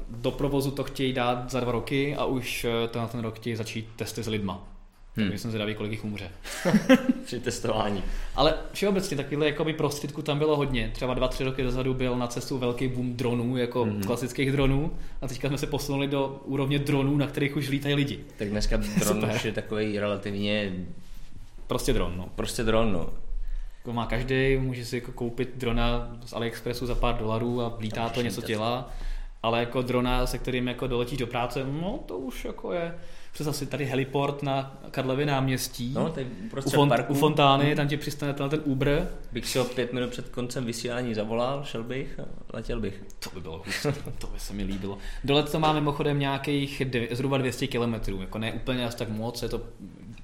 do 0.10 0.32
provozu 0.32 0.72
to 0.72 0.84
chtějí 0.84 1.14
dát 1.14 1.52
za 1.52 1.60
dva 1.60 1.72
roky 1.72 2.16
a 2.16 2.26
už 2.26 2.66
eh, 2.66 2.88
ten, 2.88 3.08
ten 3.08 3.22
rok 3.22 3.36
chtějí 3.36 3.56
začít 3.56 3.90
testy 3.96 4.24
s 4.24 4.28
lidma. 4.28 4.68
Hmm. 5.22 5.30
Takže 5.30 5.42
jsem 5.42 5.52
zvědavý, 5.52 5.76
kolik 5.76 5.92
jich 5.92 6.06
umře. 6.06 6.30
Při 7.26 7.40
testování. 7.40 8.04
Ale 8.36 8.54
všeobecně 8.74 9.18
takovýhle 9.18 9.46
jakoby 9.46 9.74
prostředků 9.74 10.22
tam 10.22 10.38
bylo 10.40 10.56
hodně. 10.56 10.90
Třeba 10.94 11.14
dva, 11.14 11.28
tři 11.28 11.44
roky 11.44 11.64
dozadu 11.64 11.94
byl 11.94 12.16
na 12.18 12.28
cestu 12.28 12.58
velký 12.58 12.88
boom 12.88 13.14
dronů, 13.16 13.58
jako 13.58 13.86
Mhm. 13.86 14.04
klasických 14.04 14.52
dronů. 14.52 14.92
A 15.22 15.28
teďka 15.28 15.48
jsme 15.48 15.58
se 15.58 15.68
posunuli 15.68 16.08
do 16.08 16.42
úrovně 16.46 16.80
dronů, 16.80 17.18
na 17.18 17.28
kterých 17.28 17.56
už 17.56 17.70
lítají 17.70 17.96
lidi. 17.96 18.20
Tak 18.38 18.50
dneska 18.50 18.78
dron 19.00 19.32
už 19.36 19.46
je 19.46 19.52
takový 19.52 20.00
relativně 20.00 20.74
Prostě 21.68 21.94
dron, 21.94 22.14
no. 22.18 22.30
prostě 22.36 22.64
dron, 22.64 22.94
no. 22.94 23.10
Jako 23.78 23.94
má 23.94 24.06
každý, 24.06 24.58
může 24.58 24.86
si 24.86 24.96
jako 24.96 25.12
koupit 25.12 25.50
drona 25.56 26.18
z 26.26 26.34
AliExpressu 26.34 26.86
za 26.86 26.96
pár 26.96 27.18
dolarů 27.18 27.62
a 27.62 27.78
lítá 27.80 28.04
A 28.04 28.10
to, 28.10 28.22
něco 28.22 28.42
dělá. 28.42 28.90
ale 29.44 29.60
jako 29.60 29.82
drona, 29.82 30.26
se 30.26 30.38
kterým 30.38 30.68
jako 30.68 30.88
doletíš 30.88 31.18
do 31.18 31.28
práce, 31.28 31.66
no 31.82 32.00
to 32.06 32.18
už 32.18 32.46
jako 32.46 32.74
je 32.74 32.96
Představ 33.40 33.56
si 33.56 33.66
tady 33.66 33.86
heliport 33.86 34.44
na 34.44 34.78
Karlově 34.92 35.26
náměstí. 35.26 35.92
No, 35.94 36.10
tady 36.10 36.28
u, 36.66 36.70
font, 36.70 36.94
u 37.08 37.14
Fontány, 37.14 37.76
tam 37.76 37.88
ti 37.88 37.98
přistane 37.98 38.34
ten, 38.34 38.50
ten 38.50 38.62
Uber. 38.64 39.10
Bych 39.32 39.48
si 39.48 39.58
ho 39.58 39.66
pět 39.66 39.94
minut 39.94 40.10
před 40.10 40.30
koncem 40.30 40.66
vysílání 40.66 41.14
zavolal, 41.14 41.64
šel 41.64 41.84
bych 41.84 42.20
a 42.20 42.24
letěl 42.54 42.80
bych. 42.80 43.04
To 43.20 43.30
by 43.34 43.42
bylo 43.42 43.58
hustý, 43.66 43.90
to 44.18 44.28
by 44.28 44.40
se 44.40 44.54
mi 44.54 44.64
líbilo. 44.64 44.98
Dole 45.24 45.44
to 45.44 45.60
máme 45.60 45.80
mimochodem 45.80 46.20
nějakých 46.20 46.86
dvě, 46.86 47.08
zhruba 47.12 47.38
200 47.38 47.68
km, 47.68 48.22
jako 48.22 48.38
ne 48.38 48.54
úplně 48.54 48.86
až 48.86 48.96
tak 48.96 49.10
moc, 49.10 49.44
je 49.44 49.50
to 49.50 49.62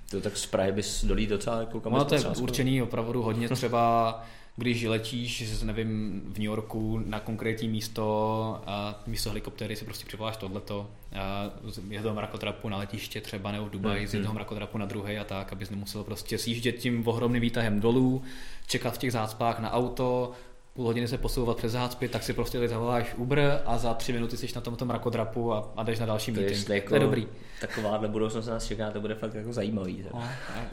to 0.09 0.21
tak 0.21 0.37
z 0.37 0.45
Prahy 0.45 0.71
bys 0.71 1.05
dolí 1.05 1.27
docela 1.27 1.59
jako 1.59 1.79
kam 1.79 1.93
No 1.93 2.05
to 2.05 2.15
je 2.15 2.21
určený 2.21 2.81
opravdu 2.81 3.23
hodně 3.23 3.49
třeba 3.55 4.23
když 4.57 4.83
letíš, 4.83 5.61
nevím, 5.63 6.21
v 6.25 6.37
New 6.37 6.45
Yorku 6.45 7.01
na 7.05 7.19
konkrétní 7.19 7.69
místo 7.69 8.61
a 8.65 9.03
místo 9.07 9.29
helikoptéry 9.29 9.75
si 9.75 9.85
prostě 9.85 10.05
přivoláš 10.05 10.37
tohleto 10.37 10.89
a 11.15 11.49
z 11.63 11.79
jednoho 11.89 12.15
mrakotrapu 12.15 12.69
na 12.69 12.77
letiště 12.77 13.21
třeba 13.21 13.51
nebo 13.51 13.65
v 13.65 13.69
Dubaji 13.69 13.99
hmm. 13.99 14.07
z 14.07 14.13
jednoho 14.13 14.33
mrakotrapu 14.33 14.77
na 14.77 14.85
druhý 14.85 15.17
a 15.17 15.23
tak, 15.23 15.53
abys 15.53 15.69
nemusel 15.69 16.03
prostě 16.03 16.37
sjíždět 16.37 16.75
tím 16.75 17.07
ohromným 17.07 17.41
výtahem 17.41 17.79
dolů, 17.79 18.23
čekat 18.67 18.95
v 18.95 18.97
těch 18.97 19.11
zácpách 19.11 19.59
na 19.59 19.71
auto, 19.71 20.31
půl 20.75 20.85
hodiny 20.85 21.07
se 21.07 21.17
posouvat 21.17 21.57
přes 21.57 21.71
zácpy, 21.71 22.07
tak 22.07 22.23
si 22.23 22.33
prostě 22.33 22.57
tady 22.57 22.67
zavoláš 22.67 23.13
Uber 23.17 23.61
a 23.65 23.77
za 23.77 23.93
tři 23.93 24.13
minuty 24.13 24.37
jsi 24.37 24.47
na 24.55 24.61
tomto 24.61 24.85
mrakodrapu 24.85 25.53
a, 25.53 25.73
a 25.75 25.83
jdeš 25.83 25.99
na 25.99 26.05
další 26.05 26.31
to 26.31 26.41
meeting. 26.41 26.69
Jako 26.69 26.89
to 26.89 26.95
je 26.95 26.99
dobrý. 26.99 27.27
Takováhle 27.61 28.07
budoucnost 28.07 28.47
nás 28.47 28.67
čeká, 28.67 28.91
to 28.91 29.01
bude 29.01 29.15
fakt 29.15 29.33
jako 29.33 29.53
zajímavý. 29.53 30.05
No, 30.13 30.23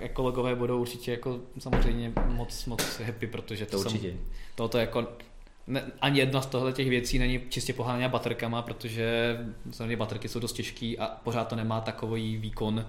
ekologové 0.01 0.55
budou 0.55 0.81
určitě 0.81 1.11
jako 1.11 1.41
samozřejmě 1.59 2.13
moc, 2.27 2.67
moc 2.67 3.01
happy, 3.01 3.27
protože 3.27 3.67
to, 3.67 3.71
to 3.71 3.79
určitě. 3.79 4.11
Sam, 4.11 4.19
tohoto 4.55 4.79
jako 4.79 5.07
ne, 5.67 5.83
ani 6.01 6.19
jedna 6.19 6.41
z 6.41 6.47
tohle 6.47 6.73
těch 6.73 6.89
věcí 6.89 7.19
není 7.19 7.41
čistě 7.49 7.73
poháněna 7.73 8.09
baterkama, 8.09 8.63
protože 8.63 9.37
samozřejmě 9.71 9.97
baterky 9.97 10.29
jsou 10.29 10.41
dost 10.41 10.53
těžké 10.53 10.95
a 10.99 11.07
pořád 11.07 11.49
to 11.49 11.57
nemá 11.57 11.81
takový 11.81 12.37
výkon 12.37 12.87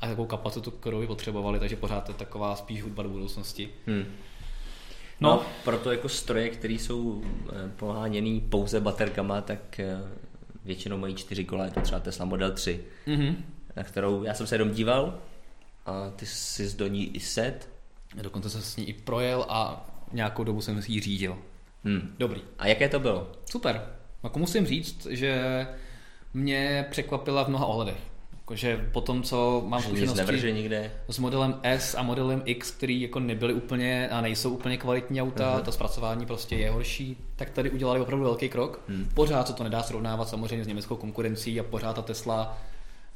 a 0.00 0.06
takovou 0.06 0.26
kapacitu, 0.26 0.70
kterou 0.70 1.00
by 1.00 1.06
potřebovali, 1.06 1.58
takže 1.58 1.76
pořád 1.76 2.04
to 2.04 2.12
je 2.12 2.18
taková 2.18 2.56
spíš 2.56 2.82
hudba 2.82 3.02
do 3.02 3.08
budoucnosti. 3.08 3.68
Hmm. 3.86 4.04
No. 5.20 5.30
no, 5.30 5.42
proto 5.64 5.92
jako 5.92 6.08
stroje, 6.08 6.48
které 6.48 6.74
jsou 6.74 7.22
eh, 7.24 7.70
poháněný 7.76 8.40
pouze 8.40 8.80
baterkama, 8.80 9.40
tak 9.40 9.80
eh, 9.80 9.98
většinou 10.64 10.98
mají 10.98 11.14
čtyři 11.14 11.44
kola, 11.44 11.64
je 11.64 11.70
to 11.70 11.80
třeba 11.80 12.00
Tesla 12.00 12.24
Model 12.24 12.52
3, 12.52 12.84
mm-hmm. 13.06 13.34
na 13.76 13.84
kterou 13.84 14.22
já 14.22 14.34
jsem 14.34 14.46
se 14.46 14.54
jenom 14.54 14.70
díval 14.70 15.18
a 15.86 16.10
ty 16.10 16.26
jsi 16.26 16.76
do 16.76 16.86
ní 16.86 17.16
i 17.16 17.20
set. 17.20 17.68
Dokonce 18.22 18.50
jsem 18.50 18.62
s 18.62 18.76
ní 18.76 18.88
i 18.88 18.92
projel 18.92 19.46
a 19.48 19.86
nějakou 20.12 20.44
dobu 20.44 20.60
jsem 20.60 20.82
si 20.82 20.92
ji 20.92 21.00
řídil. 21.00 21.38
Hmm. 21.84 22.14
Dobrý. 22.18 22.42
A 22.58 22.66
jaké 22.66 22.88
to 22.88 23.00
bylo? 23.00 23.32
Super. 23.50 23.86
Jako 24.22 24.38
musím 24.38 24.66
říct, 24.66 25.06
že 25.06 25.66
mě 26.34 26.86
překvapila 26.90 27.44
v 27.44 27.48
mnoha 27.48 27.66
ohledech. 27.66 27.96
Jakože 28.44 28.90
po 28.92 29.00
tom, 29.00 29.22
co 29.22 29.64
mám 29.66 29.82
zkušenosti 29.82 30.52
nikde. 30.52 30.92
s 31.08 31.18
modelem 31.18 31.60
S 31.62 31.94
a 31.94 32.02
modelem 32.02 32.42
X, 32.44 32.70
který 32.70 33.00
jako 33.00 33.20
nebyly 33.20 33.54
úplně 33.54 34.08
a 34.08 34.20
nejsou 34.20 34.50
úplně 34.50 34.76
kvalitní 34.76 35.22
auta, 35.22 35.58
uh-huh. 35.58 35.62
to 35.62 35.72
zpracování 35.72 36.26
prostě 36.26 36.56
je 36.56 36.70
horší, 36.70 37.16
tak 37.36 37.50
tady 37.50 37.70
udělali 37.70 38.00
opravdu 38.00 38.24
velký 38.24 38.48
krok. 38.48 38.80
Hmm. 38.88 39.08
Pořád 39.14 39.46
se 39.46 39.52
to 39.52 39.64
nedá 39.64 39.82
srovnávat 39.82 40.28
samozřejmě 40.28 40.64
s 40.64 40.68
německou 40.68 40.96
konkurencí 40.96 41.60
a 41.60 41.62
pořád 41.62 41.92
ta 41.92 42.02
Tesla 42.02 42.58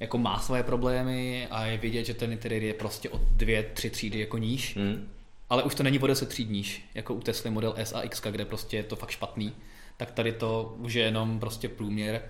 jako 0.00 0.18
má 0.18 0.38
své 0.38 0.62
problémy 0.62 1.48
a 1.50 1.66
je 1.66 1.78
vidět, 1.78 2.04
že 2.04 2.14
ten 2.14 2.32
interiér 2.32 2.62
je 2.62 2.74
prostě 2.74 3.10
o 3.10 3.20
dvě, 3.30 3.62
tři 3.62 3.90
třídy 3.90 4.20
jako 4.20 4.38
níž. 4.38 4.76
Hmm. 4.76 5.08
Ale 5.50 5.62
už 5.62 5.74
to 5.74 5.82
není 5.82 5.98
o 5.98 6.06
deset 6.06 6.28
tříd 6.28 6.50
níž, 6.50 6.90
jako 6.94 7.14
u 7.14 7.20
Tesly 7.20 7.50
model 7.50 7.74
S 7.76 7.92
a 7.92 8.02
X, 8.02 8.22
kde 8.30 8.44
prostě 8.44 8.76
je 8.76 8.82
to 8.82 8.96
fakt 8.96 9.10
špatný. 9.10 9.52
Tak 9.96 10.10
tady 10.10 10.32
to 10.32 10.74
už 10.78 10.94
je 10.94 11.04
jenom 11.04 11.40
prostě 11.40 11.68
průměr. 11.68 12.22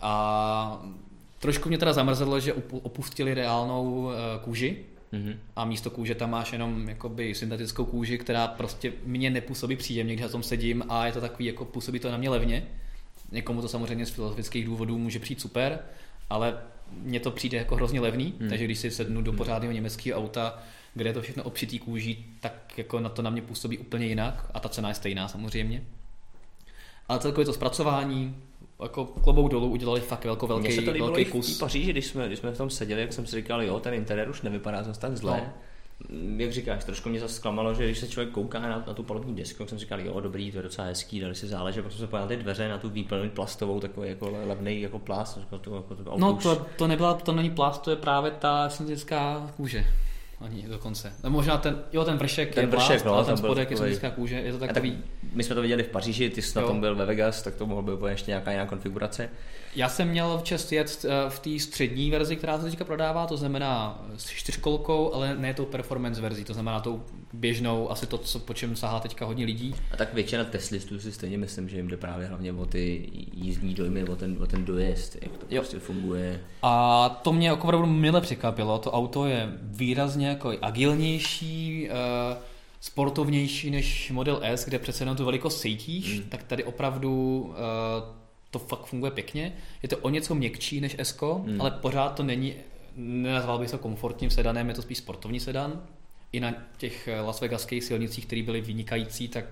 A 0.00 0.82
Trošku 1.40 1.68
mě 1.68 1.78
teda 1.78 1.92
zamrzelo, 1.92 2.40
že 2.40 2.52
opustili 2.70 3.34
reálnou 3.34 4.10
eh, 4.10 4.14
kůži 4.44 4.76
mm-hmm. 5.12 5.36
a 5.56 5.64
místo 5.64 5.90
kůže 5.90 6.14
tam 6.14 6.30
máš 6.30 6.52
jenom 6.52 6.88
jakoby 6.88 7.34
syntetickou 7.34 7.84
kůži, 7.84 8.18
která 8.18 8.48
prostě 8.48 8.92
mě 9.04 9.30
nepůsobí 9.30 9.76
příjemně, 9.76 10.14
když 10.14 10.22
na 10.22 10.28
tom 10.28 10.42
sedím 10.42 10.84
a 10.88 11.06
je 11.06 11.12
to 11.12 11.20
takový, 11.20 11.44
jako 11.44 11.64
působí 11.64 11.98
to 11.98 12.10
na 12.10 12.16
mě 12.16 12.30
levně. 12.30 12.66
Někomu 13.32 13.62
to 13.62 13.68
samozřejmě 13.68 14.06
z 14.06 14.10
filozofických 14.10 14.64
důvodů 14.64 14.98
může 14.98 15.18
přijít 15.18 15.40
super, 15.40 15.78
ale 16.30 16.58
mně 16.92 17.20
to 17.20 17.30
přijde 17.30 17.58
jako 17.58 17.76
hrozně 17.76 18.00
levný, 18.00 18.34
mm. 18.40 18.48
takže 18.48 18.64
když 18.64 18.78
si 18.78 18.90
sednu 18.90 19.22
do 19.22 19.32
mhm. 19.32 19.38
pořádného 19.38 19.72
německého 19.72 20.20
auta, 20.20 20.62
kde 20.94 21.08
je 21.08 21.14
to 21.14 21.22
všechno 21.22 21.42
obšitý 21.42 21.78
kůží, 21.78 22.26
tak 22.40 22.78
jako 22.78 23.00
na 23.00 23.08
to 23.08 23.22
na 23.22 23.30
mě 23.30 23.42
působí 23.42 23.78
úplně 23.78 24.06
jinak 24.06 24.50
a 24.54 24.60
ta 24.60 24.68
cena 24.68 24.88
je 24.88 24.94
stejná 24.94 25.28
samozřejmě. 25.28 25.84
Ale 27.08 27.18
celkově 27.18 27.46
to 27.46 27.52
zpracování, 27.52 28.36
jako 28.82 29.04
klobouk 29.04 29.50
dolů 29.50 29.70
udělali 29.70 30.00
fakt 30.00 30.24
velkou 30.24 30.46
velký, 30.46 30.66
Mně 30.66 30.76
se 30.76 30.82
to 30.82 30.92
velký 30.92 31.24
kus. 31.24 31.56
v 31.56 31.60
Paříži, 31.60 31.92
když 31.92 32.06
jsme, 32.06 32.26
když 32.26 32.38
jsme 32.38 32.50
v 32.50 32.56
tom 32.56 32.70
seděli, 32.70 33.00
jak 33.00 33.12
jsem 33.12 33.26
si 33.26 33.36
říkal, 33.36 33.62
jo, 33.62 33.80
ten 33.80 33.94
interiér 33.94 34.30
už 34.30 34.42
nevypadá 34.42 34.82
zase 34.82 35.00
tak 35.00 35.16
zle. 35.16 35.36
No 35.36 35.52
jak 36.36 36.52
říkáš, 36.52 36.84
trošku 36.84 37.08
mě 37.08 37.20
zase 37.20 37.34
zklamalo, 37.34 37.74
že 37.74 37.84
když 37.84 37.98
se 37.98 38.08
člověk 38.08 38.30
kouká 38.34 38.58
na, 38.58 38.84
na 38.86 38.94
tu 38.94 39.02
palubní 39.02 39.34
desku, 39.34 39.58
tak 39.58 39.68
jsem 39.68 39.78
říkal, 39.78 40.00
jo, 40.00 40.20
dobrý, 40.20 40.52
to 40.52 40.58
je 40.58 40.62
docela 40.62 40.86
hezký, 40.86 41.20
dali 41.20 41.34
si 41.34 41.46
záleží, 41.46 41.82
pak 41.82 41.92
jsem 41.92 42.00
se 42.00 42.06
pojel 42.06 42.24
na 42.24 42.28
ty 42.28 42.36
dveře, 42.36 42.68
na 42.68 42.78
tu 42.78 42.90
výplň 42.90 43.30
plastovou, 43.30 43.80
takový 43.80 44.08
jako 44.08 44.30
levný 44.46 44.80
jako 44.80 44.98
plast. 44.98 45.36
Jako 45.36 45.58
to, 45.58 45.76
jako 45.76 45.94
to 45.94 46.18
no 46.18 46.36
to, 46.36 46.66
to, 46.76 46.86
nebyla, 46.86 47.14
to 47.14 47.32
není 47.32 47.50
plast, 47.50 47.82
to 47.82 47.90
je 47.90 47.96
právě 47.96 48.30
ta 48.30 48.68
syntetická 48.68 49.50
kůže 49.56 49.86
ani 50.40 50.62
dokonce. 50.62 51.12
No, 51.24 51.30
možná 51.30 51.58
ten, 51.58 51.78
jo, 51.92 52.04
ten 52.04 52.16
vršek 52.16 52.54
ten 52.54 52.64
je 52.64 52.70
vršek, 52.70 52.88
plast, 52.88 53.04
no, 53.04 53.14
ale 53.14 53.24
ten 53.24 53.36
spodek 53.36 53.70
je 53.70 53.76
syntetická 53.76 54.10
kůže, 54.10 54.36
je 54.36 54.52
to 54.52 54.58
takový... 54.58 54.90
Tak 54.90 55.00
my 55.32 55.44
jsme 55.44 55.54
to 55.54 55.62
viděli 55.62 55.82
v 55.82 55.88
Paříži, 55.88 56.30
ty 56.30 56.42
jsi 56.42 56.58
jo. 56.58 56.62
na 56.62 56.68
tom 56.68 56.80
byl 56.80 56.94
ve 56.94 57.06
Vegas, 57.06 57.42
tak 57.42 57.54
to 57.54 57.66
mohlo 57.66 57.82
být 57.82 58.08
ještě 58.08 58.30
nějaká 58.30 58.50
jiná 58.50 58.66
konfigurace. 58.66 59.30
Já 59.76 59.88
jsem 59.88 60.08
měl 60.08 60.38
v 60.38 60.42
čest 60.42 60.72
jet 60.72 61.04
eh, 61.04 61.30
v 61.30 61.38
té 61.38 61.58
střední 61.58 62.10
verzi, 62.10 62.36
která 62.36 62.58
se 62.58 62.64
teďka 62.64 62.84
prodává, 62.84 63.26
to 63.26 63.36
znamená 63.36 64.02
s 64.16 64.30
čtyřkolkou, 64.30 65.14
ale 65.14 65.36
ne 65.36 65.54
tou 65.54 65.64
performance 65.64 66.20
verzi, 66.20 66.44
to 66.44 66.52
znamená 66.52 66.80
tou 66.80 67.02
běžnou, 67.32 67.90
asi 67.90 68.06
to, 68.06 68.18
co, 68.18 68.38
po 68.38 68.54
čem 68.54 68.76
sahá 68.76 69.00
teďka 69.00 69.26
hodně 69.26 69.44
lidí. 69.44 69.74
A 69.92 69.96
tak 69.96 70.14
většina 70.14 70.44
Teslistů 70.44 71.00
si 71.00 71.12
stejně 71.12 71.38
myslím, 71.38 71.68
že 71.68 71.76
jim 71.76 71.88
jde 71.88 71.96
právě 71.96 72.26
hlavně 72.26 72.52
o 72.52 72.66
ty 72.66 73.10
jízdní 73.34 73.74
dojmy, 73.74 74.04
o 74.04 74.16
ten, 74.16 74.36
o 74.42 74.46
ten 74.46 74.64
dojezd, 74.64 75.16
jak 75.22 75.32
to 75.32 75.46
jo. 75.50 75.60
prostě 75.60 75.78
funguje. 75.78 76.40
A 76.62 77.08
to 77.08 77.32
mě 77.32 77.52
opravdu 77.52 77.86
mile 77.86 78.20
překvapilo, 78.20 78.78
to 78.78 78.92
auto 78.92 79.26
je 79.26 79.48
výrazně 79.62 80.28
jako 80.28 80.52
agilnější, 80.62 81.88
uh, 81.90 82.36
sportovnější 82.80 83.70
než 83.70 84.10
Model 84.10 84.40
S, 84.42 84.64
kde 84.64 84.78
přece 84.78 85.02
jenom 85.02 85.16
tu 85.16 85.24
velikost 85.24 85.60
cítíš, 85.60 86.18
mm. 86.18 86.28
tak 86.28 86.42
tady 86.42 86.64
opravdu 86.64 87.54
to 88.50 88.58
fakt 88.58 88.84
funguje 88.84 89.10
pěkně. 89.10 89.52
Je 89.82 89.88
to 89.88 89.98
o 89.98 90.08
něco 90.08 90.34
měkčí 90.34 90.80
než 90.80 90.96
S, 90.98 91.20
mm. 91.20 91.60
ale 91.60 91.70
pořád 91.70 92.14
to 92.14 92.22
není, 92.22 92.54
nenazval 92.96 93.58
bych 93.58 93.70
to 93.70 93.78
komfortním 93.78 94.30
sedanem, 94.30 94.68
je 94.68 94.74
to 94.74 94.82
spíš 94.82 94.98
sportovní 94.98 95.40
sedan. 95.40 95.82
I 96.32 96.40
na 96.40 96.54
těch 96.76 97.08
eh, 97.08 97.20
Las 97.20 97.40
Vegaských 97.40 97.84
silnicích, 97.84 98.26
které 98.26 98.42
byly 98.42 98.60
vynikající, 98.60 99.28
tak 99.28 99.44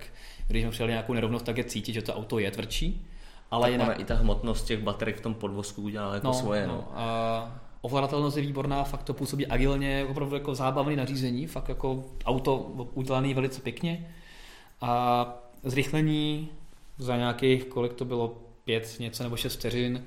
když 0.47 0.63
jsme 0.63 0.71
přijeli 0.71 0.91
nějakou 0.91 1.13
nerovnost, 1.13 1.45
tak 1.45 1.57
je 1.57 1.63
cítit, 1.63 1.93
že 1.93 2.01
to 2.01 2.15
auto 2.15 2.39
je 2.39 2.51
tvrdší. 2.51 3.05
Ale 3.51 3.67
tak 3.67 3.71
jinak... 3.71 3.99
i 3.99 4.03
ta 4.03 4.15
hmotnost 4.15 4.65
těch 4.65 4.79
baterek 4.79 5.17
v 5.17 5.21
tom 5.21 5.33
podvozku 5.33 5.81
udělala 5.81 6.13
jako 6.13 6.27
no, 6.27 6.33
svoje. 6.33 6.67
No. 6.67 6.73
no. 6.73 6.87
A 6.93 7.59
ovladatelnost 7.81 8.37
je 8.37 8.43
výborná, 8.43 8.83
fakt 8.83 9.03
to 9.03 9.13
působí 9.13 9.47
agilně, 9.47 10.05
opravdu 10.09 10.35
jako 10.35 10.55
zábavný 10.55 10.95
nařízení, 10.95 11.47
fakt 11.47 11.69
jako 11.69 12.03
auto 12.25 12.57
udělané 12.93 13.33
velice 13.33 13.61
pěkně. 13.61 14.07
A 14.81 15.25
zrychlení 15.63 16.49
za 16.97 17.17
nějakých, 17.17 17.65
kolik 17.65 17.93
to 17.93 18.05
bylo, 18.05 18.37
pět 18.69 18.99
něco 18.99 19.23
nebo 19.23 19.37
šest 19.37 19.55
vteřin, 19.55 20.03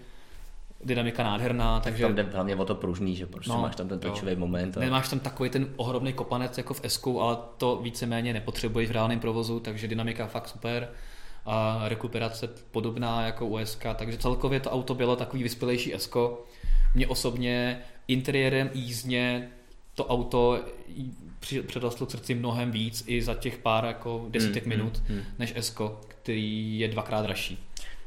dynamika 0.85 1.22
nádherná. 1.22 1.81
Tak 1.81 1.83
takže 1.85 2.03
tam 2.03 2.14
jde 2.14 2.22
hlavně 2.22 2.57
o 2.57 2.64
to 2.64 2.75
pružný, 2.75 3.16
že 3.16 3.27
prostě 3.27 3.51
no, 3.51 3.62
máš 3.62 3.77
tam 3.77 3.88
ten 3.88 3.98
točivý 3.98 4.37
moment. 4.37 4.77
A... 4.77 4.81
Nemáš 4.81 5.09
tam 5.09 5.20
takový 5.20 5.51
ten 5.51 5.68
ohromný 5.77 6.12
kopanec 6.12 6.59
jako 6.59 6.75
v 6.75 6.81
S, 6.85 7.03
ale 7.20 7.37
to 7.57 7.77
víceméně 7.83 8.33
nepotřebuješ 8.33 8.88
v 8.88 8.92
reálném 8.92 9.20
provozu, 9.20 9.61
takže 9.61 9.88
dynamika 9.88 10.27
fakt 10.27 10.48
super 10.48 10.88
a 11.44 11.88
rekuperace 11.88 12.48
podobná 12.70 13.27
jako 13.27 13.46
u 13.46 13.59
SK, 13.64 13.87
takže 13.96 14.18
celkově 14.18 14.61
to 14.61 14.70
auto 14.70 14.94
bylo 14.94 15.16
takový 15.16 15.42
vyspělejší 15.42 15.94
S. 15.94 16.11
Mě 16.94 17.07
osobně 17.07 17.79
interiérem 18.09 18.70
jízdně 18.75 19.48
to 19.94 20.07
auto 20.07 20.61
předostlo 21.66 22.07
k 22.07 22.11
srdci 22.11 22.35
mnohem 22.35 22.70
víc 22.70 23.05
i 23.07 23.22
za 23.22 23.35
těch 23.35 23.59
pár 23.59 23.85
jako 23.85 24.27
desítek 24.31 24.66
hmm, 24.66 24.77
minut 24.77 25.03
hmm. 25.09 25.22
než 25.38 25.53
S, 25.57 25.81
který 26.09 26.79
je 26.79 26.88
dvakrát 26.88 27.22
dražší. 27.22 27.59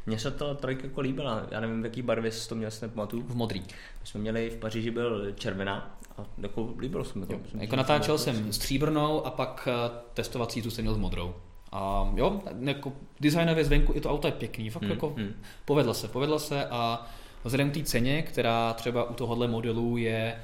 Mně 0.06 0.20
se 0.20 0.32
ta 0.32 0.54
trojka 0.54 0.84
jako 0.84 1.02
líbila, 1.02 1.48
já 1.52 1.60
nevím, 1.60 1.82
v 1.82 1.86
jaký 1.86 2.02
barvě 2.02 2.32
jsi 2.32 2.50
to 2.50 2.56
měl, 2.56 2.72
si 2.72 2.86
nepamatuju. 2.86 3.24
V 3.24 3.36
modrý. 3.36 3.60
My 4.02 4.08
jsme 4.08 4.20
měli 4.20 4.50
v 4.50 4.58
Paříži 4.58 4.92
byl 4.92 5.32
červená 5.36 5.98
a 6.18 6.26
jako 6.38 6.74
líbilo 6.80 7.04
se 7.04 7.20
mi 7.20 7.26
to. 7.26 7.34
Jo, 7.34 7.40
jako 7.54 7.76
natáčel 7.76 8.18
jsem 8.18 8.54
stříbrnou 8.54 9.26
a 9.26 9.32
pak 9.32 9.68
eh, 9.72 9.92
testovací 10.14 10.62
tu 10.62 10.72
jsem 10.72 10.84
měl 10.84 10.96
s 10.96 10.98
modrou. 10.98 11.36
A 11.72 12.12
jo, 12.16 12.42
jako 12.60 12.94
designově 13.20 13.66
zvenku 13.66 13.94
i 13.96 14.02
to 14.02 14.10
auto 14.10 14.28
je 14.28 14.32
pěkný, 14.32 14.70
fakt 14.70 14.84
hmm, 14.84 14.92
jako 14.92 15.14
hmm. 15.18 15.34
povedlo 15.66 15.94
se, 15.94 16.08
povedlo 16.08 16.40
se 16.40 16.66
a 16.66 17.08
vzhledem 17.44 17.72
k 17.72 17.74
té 17.74 17.84
ceně, 17.84 18.22
která 18.22 18.74
třeba 18.74 19.10
u 19.10 19.14
tohohle 19.14 19.48
modelu 19.48 19.98
je 19.98 20.42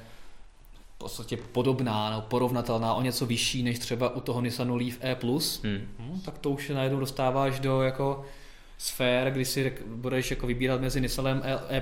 v 0.95 0.97
podstatě 0.97 1.37
podobná, 1.37 2.11
no, 2.11 2.21
porovnatelná, 2.21 2.93
o 2.93 3.01
něco 3.01 3.25
vyšší 3.25 3.63
než 3.63 3.79
třeba 3.79 4.15
u 4.15 4.19
toho 4.19 4.41
Nissanu 4.41 4.75
Leaf 4.75 4.97
E+, 5.01 5.17
hmm. 5.63 5.87
Hmm, 5.99 6.21
tak 6.25 6.37
to 6.37 6.49
už 6.49 6.69
najednou 6.69 6.99
dostáváš 6.99 7.59
do 7.59 7.81
jako 7.81 8.25
sfér, 8.81 9.31
kdy 9.31 9.45
si 9.45 9.73
budeš 9.85 10.31
jako 10.31 10.47
vybírat 10.47 10.81
mezi 10.81 11.01
Nissanem 11.01 11.41
E+, 11.69 11.81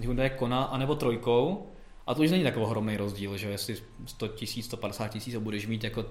Hyundai 0.00 0.30
Kona, 0.30 0.62
anebo 0.62 0.94
trojkou, 0.94 1.66
a 2.06 2.14
to 2.14 2.22
už 2.22 2.30
není 2.30 2.44
takový 2.44 2.64
ohromný 2.64 2.96
rozdíl, 2.96 3.36
že 3.36 3.48
jestli 3.48 3.76
100 4.06 4.28
tisíc, 4.28 4.66
150 4.66 5.08
tisíc 5.08 5.34
a 5.34 5.40
budeš 5.40 5.66
mít 5.66 5.84
jako 5.84 6.04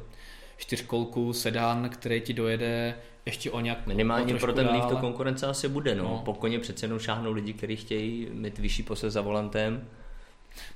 čtyřkolku 0.57 1.33
sedan, 1.33 1.89
který 1.89 2.21
ti 2.21 2.33
dojede 2.33 2.95
ještě 3.25 3.51
o 3.51 3.59
nějak 3.59 3.87
Minimálně 3.87 4.35
pro 4.35 4.53
ten 4.53 4.67
Leaf 4.67 4.89
to 4.89 4.97
konkurence 4.97 5.47
asi 5.47 5.67
bude, 5.67 5.95
no. 5.95 6.03
no. 6.03 6.21
Po 6.25 6.33
koně 6.33 6.59
přece 6.59 6.85
jenom 6.85 6.99
šáhnou 6.99 7.31
lidi, 7.31 7.53
kteří 7.53 7.75
chtějí 7.75 8.27
mít 8.33 8.59
vyšší 8.59 8.83
pose 8.83 9.09
za 9.09 9.21
volantem. 9.21 9.87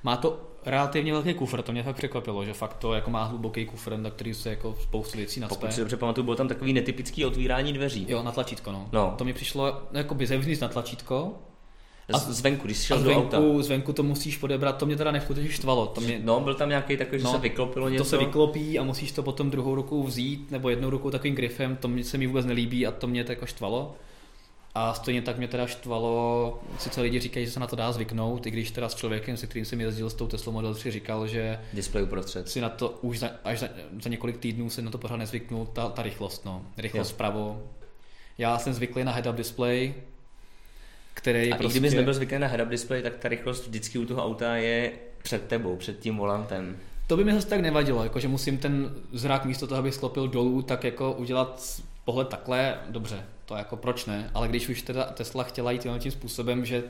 Má 0.02 0.16
to 0.16 0.40
relativně 0.66 1.12
velký 1.12 1.34
kufr, 1.34 1.62
to 1.62 1.72
mě 1.72 1.82
fakt 1.82 1.96
překvapilo, 1.96 2.44
že 2.44 2.52
fakt 2.52 2.74
to 2.74 2.94
jako 2.94 3.10
má 3.10 3.24
hluboký 3.24 3.66
kufr, 3.66 3.96
na 3.96 4.10
který 4.10 4.34
se 4.34 4.50
jako 4.50 4.76
spoustu 4.82 5.18
věcí 5.18 5.40
nadspe. 5.40 5.54
Pokud 5.54 5.72
si 5.72 5.80
dobře 5.80 5.96
pamatuju, 5.96 6.24
bylo 6.24 6.36
tam 6.36 6.48
takový 6.48 6.72
netypický 6.72 7.24
otvírání 7.24 7.72
dveří. 7.72 8.06
Jo, 8.08 8.22
na 8.22 8.32
tlačítko, 8.32 8.72
no. 8.72 8.88
no. 8.92 9.14
To 9.18 9.24
mi 9.24 9.32
přišlo 9.32 9.82
jako 9.92 10.14
by 10.14 10.26
zevnitř 10.26 10.60
na 10.60 10.68
tlačítko, 10.68 11.34
a 12.12 12.18
zvenku, 12.18 12.66
když 12.66 12.78
šel 12.78 12.98
zvenku, 12.98 13.30
do 13.30 13.38
auta. 13.38 13.62
zvenku 13.62 13.92
to 13.92 14.02
musíš 14.02 14.36
podebrat, 14.36 14.76
to 14.76 14.86
mě 14.86 14.96
teda 14.96 15.10
neskutečně 15.10 15.50
štvalo. 15.50 15.86
To 15.86 16.00
mě, 16.00 16.20
no, 16.24 16.40
byl 16.40 16.54
tam 16.54 16.68
nějaký 16.68 16.96
takový, 16.96 17.18
že 17.18 17.24
no, 17.24 17.32
se 17.32 17.38
vyklopilo 17.38 17.88
něco. 17.88 18.04
To 18.04 18.10
se 18.10 18.16
vyklopí 18.16 18.78
a 18.78 18.82
musíš 18.82 19.12
to 19.12 19.22
potom 19.22 19.50
druhou 19.50 19.74
rukou 19.74 20.02
vzít, 20.02 20.50
nebo 20.50 20.68
jednou 20.68 20.90
rukou 20.90 21.10
takovým 21.10 21.34
grifem, 21.34 21.76
to 21.76 21.88
mě, 21.88 22.04
se 22.04 22.18
mi 22.18 22.26
vůbec 22.26 22.46
nelíbí 22.46 22.86
a 22.86 22.90
to 22.90 23.06
mě 23.06 23.24
to 23.24 23.32
jako 23.32 23.46
štvalo. 23.46 23.94
A 24.74 24.94
stejně 24.94 25.22
tak 25.22 25.38
mě 25.38 25.48
teda 25.48 25.66
štvalo, 25.66 26.60
sice 26.78 27.00
lidi 27.00 27.20
říkají, 27.20 27.46
že 27.46 27.52
se 27.52 27.60
na 27.60 27.66
to 27.66 27.76
dá 27.76 27.92
zvyknout, 27.92 28.46
i 28.46 28.50
když 28.50 28.70
teda 28.70 28.88
s 28.88 28.94
člověkem, 28.94 29.36
se 29.36 29.46
kterým 29.46 29.64
jsem 29.64 29.80
jezdil 29.80 30.10
s 30.10 30.14
tou 30.14 30.26
Tesla 30.26 30.52
Model 30.52 30.74
3, 30.74 30.90
říkal, 30.90 31.26
že 31.26 31.60
Display 31.72 32.04
uprostřed. 32.04 32.48
si 32.48 32.60
na 32.60 32.68
to 32.68 32.88
už 32.88 33.18
za, 33.18 33.30
až 33.44 33.58
za, 33.58 33.68
za, 34.02 34.10
několik 34.10 34.36
týdnů 34.36 34.70
se 34.70 34.82
na 34.82 34.90
to 34.90 34.98
pořád 34.98 35.16
nezvyknul, 35.16 35.66
ta, 35.66 35.88
ta 35.88 36.02
rychlost, 36.02 36.44
no. 36.44 36.62
Rychlost 36.76 37.10
vpravo. 37.10 37.62
Já 38.38 38.58
jsem 38.58 38.72
zvyklý 38.72 39.04
na 39.04 39.16
head-up 39.16 39.34
display, 39.34 39.94
který 41.14 41.52
a 41.52 41.56
prostě... 41.56 41.78
i 41.78 41.80
kdybys 41.80 41.94
nebyl 41.94 42.14
zvyklý 42.14 42.38
na 42.38 42.48
head-up 42.48 42.68
display, 42.68 43.02
tak 43.02 43.16
ta 43.16 43.28
rychlost 43.28 43.66
vždycky 43.66 43.98
u 43.98 44.06
toho 44.06 44.24
auta 44.24 44.56
je 44.56 44.92
před 45.22 45.48
tebou, 45.48 45.76
před 45.76 45.98
tím 45.98 46.16
volantem. 46.16 46.76
To 47.06 47.16
by 47.16 47.24
mi 47.24 47.34
zase 47.34 47.46
tak 47.46 47.60
nevadilo, 47.60 48.02
jako 48.02 48.20
že 48.20 48.28
musím 48.28 48.58
ten 48.58 48.94
zrak 49.12 49.44
místo 49.44 49.66
toho, 49.66 49.78
abych 49.78 49.94
sklopil 49.94 50.28
dolů, 50.28 50.62
tak 50.62 50.84
jako 50.84 51.12
udělat 51.12 51.80
pohled 52.04 52.28
takhle, 52.28 52.78
dobře, 52.88 53.24
to 53.48 53.56
jako 53.56 53.76
proč 53.76 54.06
ne, 54.06 54.30
ale 54.34 54.48
když 54.48 54.68
už 54.68 54.82
teda 54.82 55.04
Tesla 55.04 55.44
chtěla 55.44 55.70
jít 55.70 55.86
tím 55.98 56.10
způsobem, 56.10 56.64
že 56.64 56.84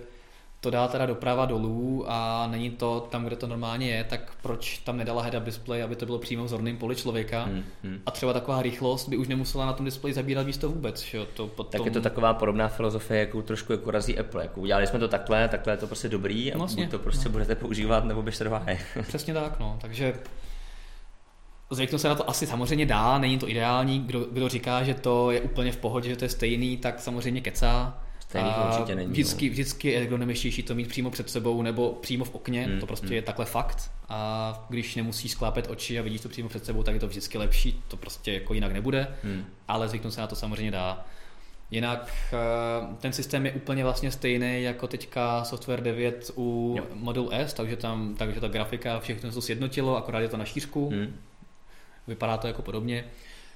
to 0.61 0.71
dá 0.71 0.89
teda 0.89 1.07
doprava 1.07 1.47
dolů 1.47 2.05
a 2.09 2.47
není 2.51 2.71
to 2.71 3.09
tam, 3.11 3.25
kde 3.25 3.37
to 3.37 3.47
normálně 3.47 3.91
je, 3.91 4.05
tak 4.05 4.33
proč 4.43 4.79
tam 4.79 4.97
nedala 4.97 5.25
head-up 5.25 5.43
display, 5.43 5.83
aby 5.83 5.97
to 5.97 6.07
bylo 6.07 6.19
přímo 6.19 6.45
v 6.45 6.49
zorném 6.49 6.77
poli 6.77 6.97
člověka 6.97 7.43
hmm, 7.43 7.65
hmm. 7.85 8.01
a 8.07 8.11
třeba 8.11 8.33
taková 8.33 8.63
rychlost 8.63 9.09
by 9.09 9.17
už 9.17 9.29
nemusela 9.29 9.67
na 9.67 9.73
tom 9.73 9.85
displeji 9.85 10.15
zabírat 10.15 10.47
místo 10.47 10.69
vůbec. 10.69 11.01
Že? 11.01 11.27
To 11.35 11.47
potom... 11.47 11.79
Tak 11.79 11.87
je 11.87 11.91
to 11.91 12.01
taková 12.01 12.35
podobná 12.35 12.69
filozofie, 12.69 13.21
jakou 13.21 13.43
trošku 13.43 13.73
jako 13.73 13.91
razí 13.91 14.19
Apple. 14.19 14.43
Jako 14.43 14.61
udělali 14.61 14.87
jsme 14.87 14.99
to 14.99 15.09
takhle, 15.09 15.49
takhle 15.49 15.73
je 15.73 15.77
to 15.77 15.87
prostě 15.87 16.09
dobrý 16.09 16.53
a 16.53 16.59
vlastně, 16.59 16.85
buď 16.85 16.91
to 16.91 16.99
prostě 16.99 17.29
no. 17.29 17.33
budete 17.33 17.55
používat, 17.55 18.05
nebo 18.05 18.23
běžte 18.23 18.45
do 18.45 18.61
Přesně 19.03 19.35
tak, 19.35 19.59
no. 19.61 19.79
Takže 19.81 20.15
Zvyknout 21.71 22.01
se 22.01 22.09
na 22.09 22.15
to 22.15 22.31
asi 22.31 22.47
samozřejmě 22.47 22.87
dá, 22.87 23.19
není 23.19 23.39
to 23.39 23.49
ideální. 23.49 24.01
Kdo, 24.01 24.21
kdo 24.33 24.49
říká, 24.49 24.83
že 24.83 24.95
to 24.95 25.31
je 25.31 25.41
úplně 25.41 25.73
v 25.73 25.77
pohodě, 25.77 26.09
že 26.09 26.17
to 26.17 26.25
je 26.25 26.29
stejný, 26.29 26.77
tak 26.77 27.01
samozřejmě 27.01 27.41
kecá. 27.41 27.99
Stejný 28.29 28.51
to 28.51 28.69
určitě 28.69 28.95
není. 28.95 29.13
Vždycky, 29.13 29.49
no. 29.49 29.53
vždycky 29.53 29.89
je 29.89 30.01
ergonomičtější 30.01 30.63
to 30.63 30.75
mít 30.75 30.89
přímo 30.89 31.11
před 31.11 31.31
sebou 31.31 31.63
nebo 31.63 31.99
přímo 32.01 32.25
v 32.25 32.35
okně, 32.35 32.65
hmm, 32.65 32.81
to 32.81 32.87
prostě 32.87 33.07
hmm. 33.07 33.15
je 33.15 33.23
takhle 33.23 33.45
fakt. 33.45 33.91
A 34.09 34.67
když 34.69 34.97
nemusíš 34.97 35.33
sklápet 35.33 35.71
oči 35.71 35.99
a 35.99 36.03
vidíš 36.03 36.21
to 36.21 36.29
přímo 36.29 36.49
před 36.49 36.65
sebou, 36.65 36.83
tak 36.83 36.95
je 36.95 37.01
to 37.01 37.09
vždycky 37.09 37.39
lepší, 37.39 37.83
to 37.89 37.97
prostě 37.97 38.33
jako 38.33 38.55
jinak 38.55 38.73
nebude, 38.73 39.09
hmm. 39.25 39.45
ale 39.69 39.89
zvyknout 39.89 40.15
se 40.15 40.21
na 40.21 40.27
to 40.27 40.37
samozřejmě 40.37 40.71
dá. 40.71 41.05
Jinak 41.71 42.13
eh, 42.33 42.97
ten 43.01 43.13
systém 43.13 43.47
je 43.47 43.53
úplně 43.53 43.85
vlastně 43.85 44.11
stejný 44.11 44.63
jako 44.63 44.87
teďka 44.87 45.45
Software 45.45 45.83
9 45.83 46.31
u 46.37 46.75
jo. 46.79 46.85
Model 46.95 47.29
S, 47.33 47.55
takže 47.55 47.77
tam 47.77 48.15
takže 48.15 48.41
ta 48.41 48.49
grafika, 48.49 49.01
všechno 49.01 49.33
to 49.33 49.43
sjednotilo, 49.43 49.97
akorát 49.97 50.21
je 50.21 50.29
to 50.29 50.37
na 50.37 50.45
šířku. 50.45 50.89
Hmm. 50.89 51.15
Vypadá 52.09 52.37
to 52.37 52.47
jako 52.47 52.63
podobně. 52.63 53.05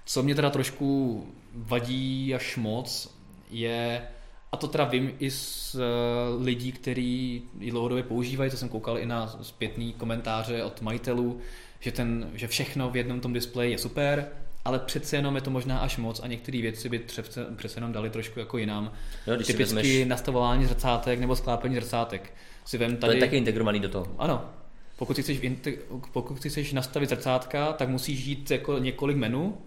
Co 0.04 0.22
mě 0.22 0.34
teda 0.34 0.50
trošku 0.50 1.26
vadí 1.54 2.34
až 2.34 2.56
moc, 2.56 3.14
je 3.50 4.02
a 4.52 4.56
to 4.56 4.68
teda 4.68 4.84
vím 4.84 5.12
i 5.18 5.30
z 5.30 5.74
uh, 5.74 6.44
lidí, 6.44 6.72
kteří 6.72 7.42
ji 7.58 7.70
dlouhodobě 7.70 8.02
používají, 8.02 8.50
to 8.50 8.56
jsem 8.56 8.68
koukal 8.68 8.98
i 8.98 9.06
na 9.06 9.38
zpětný 9.42 9.92
komentáře 9.92 10.64
od 10.64 10.82
majitelů, 10.82 11.40
že, 11.80 11.92
ten, 11.92 12.30
že 12.34 12.48
všechno 12.48 12.90
v 12.90 12.96
jednom 12.96 13.20
tom 13.20 13.32
displeji 13.32 13.72
je 13.72 13.78
super, 13.78 14.28
ale 14.64 14.78
přece 14.78 15.16
jenom 15.16 15.34
je 15.34 15.40
to 15.40 15.50
možná 15.50 15.78
až 15.78 15.96
moc 15.96 16.20
a 16.20 16.26
některé 16.26 16.62
věci 16.62 16.88
by 16.88 16.98
přece, 16.98 17.46
přece 17.56 17.76
jenom 17.76 17.92
dali 17.92 18.10
trošku 18.10 18.38
jako 18.38 18.58
jinam. 18.58 18.92
Když 19.36 19.46
Typicky 19.46 19.74
vezmeš... 19.76 20.08
nastavování 20.08 20.66
zrcátek 20.66 21.20
nebo 21.20 21.36
sklápení 21.36 21.74
zrcátek. 21.74 22.32
Si 22.64 22.78
vem 22.78 22.96
tady... 22.96 23.10
To 23.10 23.16
je 23.16 23.20
taky 23.20 23.36
integrovaný 23.36 23.80
do 23.80 23.88
toho. 23.88 24.06
Ano. 24.18 24.50
Pokud 25.02 25.16
si 25.16 25.22
chceš, 25.22 25.40
pokud 26.12 26.42
si 26.42 26.50
chceš 26.50 26.72
nastavit 26.72 27.08
zrcátka, 27.08 27.72
tak 27.72 27.88
musíš 27.88 28.24
jít 28.24 28.50
jako 28.50 28.78
několik 28.78 29.16
menu, 29.16 29.58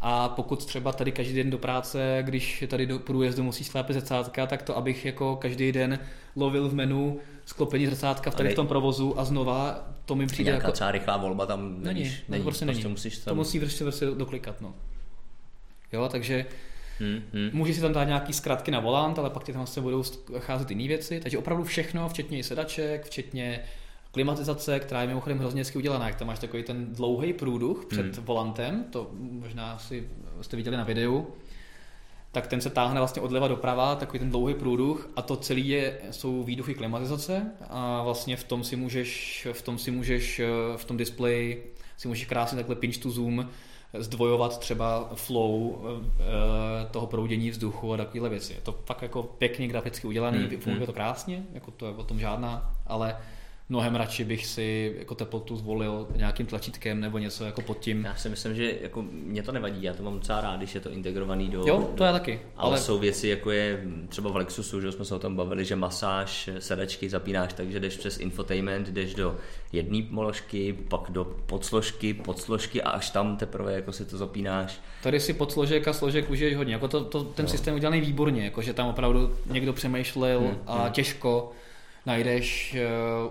a 0.00 0.28
pokud 0.28 0.64
třeba 0.64 0.92
tady 0.92 1.12
každý 1.12 1.34
den 1.34 1.50
do 1.50 1.58
práce, 1.58 2.18
když 2.22 2.64
tady 2.68 2.86
do 2.86 2.98
průjezdu 2.98 3.42
musí 3.42 3.64
sklápit 3.64 3.92
zrcátka, 3.92 4.46
tak 4.46 4.62
to, 4.62 4.76
abych 4.76 5.04
jako 5.04 5.36
každý 5.36 5.72
den 5.72 5.98
lovil 6.36 6.68
v 6.68 6.74
menu 6.74 7.18
sklopení 7.46 7.86
zrcátka 7.86 8.30
v 8.30 8.34
tady 8.34 8.48
v 8.48 8.54
tom 8.54 8.66
provozu 8.66 9.20
a 9.20 9.24
znova 9.24 9.88
to 10.04 10.14
mi 10.14 10.26
přijde 10.26 10.50
jako... 10.50 10.72
třeba 10.72 10.90
rychlá 10.90 11.16
volba 11.16 11.46
tam 11.46 11.82
není, 11.82 12.00
není, 12.00 12.16
není 12.28 12.44
prostě, 12.44 12.64
prostě 12.64 12.82
není. 12.82 12.92
Musíš 12.92 13.18
tam... 13.18 13.32
To 13.32 13.34
musí 13.34 13.60
prostě, 13.60 13.84
prostě 13.84 14.06
doklikat, 14.06 14.60
no. 14.60 14.74
Jo, 15.92 16.08
takže 16.08 16.46
Hmm, 17.00 17.22
hmm. 17.32 17.50
Můžeš 17.52 17.76
si 17.76 17.82
tam 17.82 17.92
dát 17.92 18.04
nějaký 18.04 18.32
zkratky 18.32 18.70
na 18.70 18.80
volant, 18.80 19.18
ale 19.18 19.30
pak 19.30 19.44
ti 19.44 19.52
tam 19.52 19.66
se 19.66 19.80
budou 19.80 20.02
cházet 20.38 20.70
jiné 20.70 20.88
věci. 20.88 21.20
Takže 21.20 21.38
opravdu 21.38 21.64
všechno, 21.64 22.08
včetně 22.08 22.44
sedaček, 22.44 23.04
včetně 23.04 23.60
Klimatizace, 24.12 24.80
která 24.80 25.00
je 25.02 25.08
mimochodem 25.08 25.38
hrozně 25.38 25.60
hezky 25.60 25.78
udělaná, 25.78 26.06
jak 26.06 26.16
tam 26.16 26.28
máš 26.28 26.38
takový 26.38 26.62
ten 26.62 26.94
dlouhý 26.94 27.32
průduch 27.32 27.86
před 27.86 28.16
hmm. 28.16 28.24
volantem, 28.24 28.84
to 28.90 29.10
možná 29.12 29.78
si 29.78 30.08
jste 30.40 30.56
viděli 30.56 30.76
na 30.76 30.84
videu, 30.84 31.26
tak 32.32 32.46
ten 32.46 32.60
se 32.60 32.70
táhne 32.70 33.00
vlastně 33.00 33.22
odleva 33.22 33.48
doprava, 33.48 33.94
takový 33.94 34.18
ten 34.18 34.30
dlouhý 34.30 34.54
průduch 34.54 35.08
a 35.16 35.22
to 35.22 35.36
celé 35.36 35.60
je, 35.60 35.98
jsou 36.10 36.42
výduchy 36.42 36.74
klimatizace 36.74 37.50
a 37.68 38.02
vlastně 38.02 38.36
v 38.36 38.44
tom 38.44 38.64
si 38.64 38.76
můžeš, 38.76 39.46
v 39.52 39.62
tom 39.62 39.78
si 39.78 39.90
můžeš, 39.90 40.40
v 40.76 40.84
tom 40.84 40.96
displeji 40.96 41.74
si 41.96 42.08
můžeš 42.08 42.26
krásně 42.26 42.56
takhle 42.56 42.76
pinch 42.76 42.98
to 42.98 43.10
zoom 43.10 43.48
zdvojovat 43.98 44.58
třeba 44.58 45.10
flow 45.14 45.78
eh, 45.84 46.86
toho 46.90 47.06
proudění 47.06 47.50
vzduchu 47.50 47.92
a 47.92 47.96
takovéhle 47.96 48.28
věci. 48.28 48.52
Je 48.52 48.60
to 48.60 48.78
fakt 48.84 49.02
jako 49.02 49.22
pěkně 49.22 49.68
graficky 49.68 50.06
udělaný, 50.06 50.38
hmm. 50.38 50.48
funguje 50.48 50.76
hmm. 50.76 50.86
to 50.86 50.92
krásně, 50.92 51.44
jako 51.52 51.70
to 51.70 51.86
je 51.86 51.92
o 51.92 52.04
tom 52.04 52.20
žádná, 52.20 52.74
ale 52.86 53.16
mnohem 53.70 53.94
radši 53.94 54.24
bych 54.24 54.46
si 54.46 54.94
jako 54.98 55.14
teplotu 55.14 55.56
zvolil 55.56 56.08
nějakým 56.16 56.46
tlačítkem 56.46 57.00
nebo 57.00 57.18
něco 57.18 57.44
jako 57.44 57.62
pod 57.62 57.78
tím. 57.78 58.04
Já 58.04 58.14
si 58.16 58.28
myslím, 58.28 58.54
že 58.54 58.72
jako 58.82 59.02
mě 59.12 59.42
to 59.42 59.52
nevadí, 59.52 59.82
já 59.82 59.94
to 59.94 60.02
mám 60.02 60.14
docela 60.14 60.40
rád, 60.40 60.56
když 60.56 60.74
je 60.74 60.80
to 60.80 60.90
integrovaný 60.90 61.48
do... 61.48 61.64
Jo, 61.66 61.90
to 61.94 62.04
je 62.04 62.12
taky. 62.12 62.40
Ale, 62.56 62.70
ale 62.70 62.78
jsou 62.78 62.98
věci, 62.98 63.28
jako 63.28 63.50
je 63.50 63.84
třeba 64.08 64.30
v 64.30 64.36
Lexusu, 64.36 64.80
že 64.80 64.92
jsme 64.92 65.04
se 65.04 65.14
o 65.14 65.18
tom 65.18 65.36
bavili, 65.36 65.64
že 65.64 65.76
masáž, 65.76 66.50
sedačky 66.58 67.08
zapínáš 67.08 67.52
takže 67.52 67.80
jdeš 67.80 67.96
přes 67.96 68.18
infotainment, 68.18 68.88
jdeš 68.88 69.14
do 69.14 69.36
jedné 69.72 70.02
položky, 70.14 70.72
pak 70.72 71.00
do 71.08 71.24
podsložky, 71.24 72.14
podsložky 72.14 72.82
a 72.82 72.90
až 72.90 73.10
tam 73.10 73.36
teprve 73.36 73.72
jako 73.72 73.92
si 73.92 74.04
to 74.04 74.18
zapínáš. 74.18 74.80
Tady 75.02 75.20
si 75.20 75.32
podsložek 75.32 75.88
a 75.88 75.92
složek 75.92 76.30
užiješ 76.30 76.56
hodně, 76.56 76.72
jako 76.72 76.88
to, 76.88 77.04
to, 77.04 77.24
ten 77.24 77.44
no. 77.44 77.50
systém 77.50 77.74
udělaný 77.74 78.00
výborně, 78.00 78.44
jako 78.44 78.62
že 78.62 78.72
tam 78.72 78.88
opravdu 78.88 79.36
někdo 79.46 79.72
přemýšlel 79.72 80.40
hmm, 80.40 80.58
a 80.66 80.82
hmm. 80.82 80.92
těžko 80.92 81.52
najdeš 82.06 82.76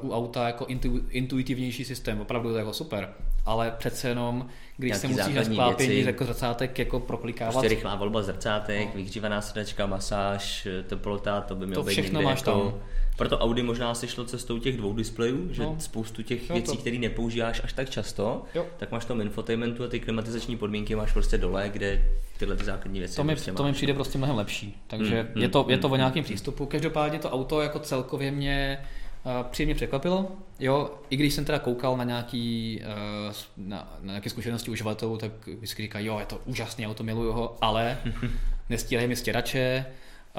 uh, 0.02 0.10
u 0.10 0.16
auta 0.16 0.48
jako 0.48 0.66
intu, 0.66 1.02
intuitivnější 1.10 1.86
systém, 1.86 2.22
opravdu 2.22 2.50
to 2.50 2.56
je 2.56 2.60
jako 2.60 2.74
super, 2.74 3.10
ale 3.46 3.74
přece 3.78 4.08
jenom, 4.10 4.46
když 4.78 4.90
Nějaký 4.90 5.02
se 5.02 5.08
musíš 5.08 5.36
na 5.36 5.44
sklápění 5.44 6.00
jako 6.00 6.26
zrcátek 6.26 6.80
jako 6.80 7.00
proklikávat. 7.00 7.54
Prostě 7.54 7.68
rychlá 7.68 7.96
volba 7.96 8.22
zrcátek, 8.22 8.86
no. 8.86 8.92
vyhřívaná 8.96 9.42
sedačka, 9.42 9.86
masáž, 9.86 10.68
teplota, 10.88 11.42
to 11.42 11.56
by 11.56 11.66
mělo 11.68 11.84
to 11.84 11.88
být 11.88 11.94
všechno 11.94 12.22
máš 12.22 12.40
jako... 12.40 12.52
tam. 12.52 12.80
Proto 13.20 13.40
Audi 13.40 13.64
možná 13.64 13.96
si 13.96 14.08
šlo 14.08 14.26
cestou 14.26 14.60
těch 14.60 14.78
dvou 14.78 14.94
displejů, 14.94 15.54
že 15.54 15.64
no. 15.64 15.76
spoustu 15.80 16.24
těch 16.24 16.50
jo, 16.50 16.56
věcí, 16.56 16.78
které 16.78 16.98
nepoužíváš 16.98 17.62
až 17.64 17.74
tak 17.74 17.90
často, 17.90 18.44
jo. 18.56 18.66
tak 18.78 18.92
máš 18.92 19.06
tom 19.06 19.22
infotainmentu 19.22 19.84
a 19.84 19.88
ty 19.88 20.00
klimatizační 20.00 20.58
podmínky 20.58 20.96
máš 20.96 21.12
prostě 21.12 21.38
dole, 21.38 21.70
kde 21.70 22.06
tyhle 22.38 22.56
ty 22.56 22.66
základní 22.66 23.00
věci. 23.00 23.16
To 23.16 23.24
mi, 23.24 23.34
prostě 23.34 23.52
to 23.52 23.64
mi 23.64 23.74
přijde 23.74 23.94
prostě 23.94 24.18
mnohem 24.18 24.36
lepší. 24.36 24.82
Takže 24.88 25.28
hmm, 25.34 25.42
je, 25.44 25.50
to, 25.50 25.66
je 25.70 25.78
to 25.78 25.90
o 25.90 25.96
nějakém 25.96 26.24
přístupu. 26.24 26.66
Každopádně 26.66 27.20
to 27.20 27.30
auto 27.30 27.62
jako 27.62 27.80
celkově 27.80 28.32
mě 28.32 28.78
uh, 29.26 29.32
příjemně 29.52 29.76
překvapilo. 29.76 30.32
Jo, 30.60 30.92
i 31.10 31.16
když 31.16 31.34
jsem 31.34 31.46
teda 31.46 31.60
koukal 31.60 31.98
na 31.98 32.04
nějaký, 32.04 32.82
uh, 33.28 33.34
na, 33.58 33.98
na 34.02 34.12
nějaké 34.14 34.30
zkušenosti 34.30 34.72
uživatelů, 34.72 35.18
tak 35.18 35.32
vždycky 35.48 35.82
říkají, 35.82 36.06
jo, 36.06 36.20
je 36.20 36.26
to 36.26 36.42
úžasné 36.46 36.88
auto, 36.88 37.04
miluju 37.04 37.32
ho, 37.32 37.58
ale 37.62 37.98
nestíhají 38.70 39.08
mi 39.08 39.16
stěrače, 39.16 39.86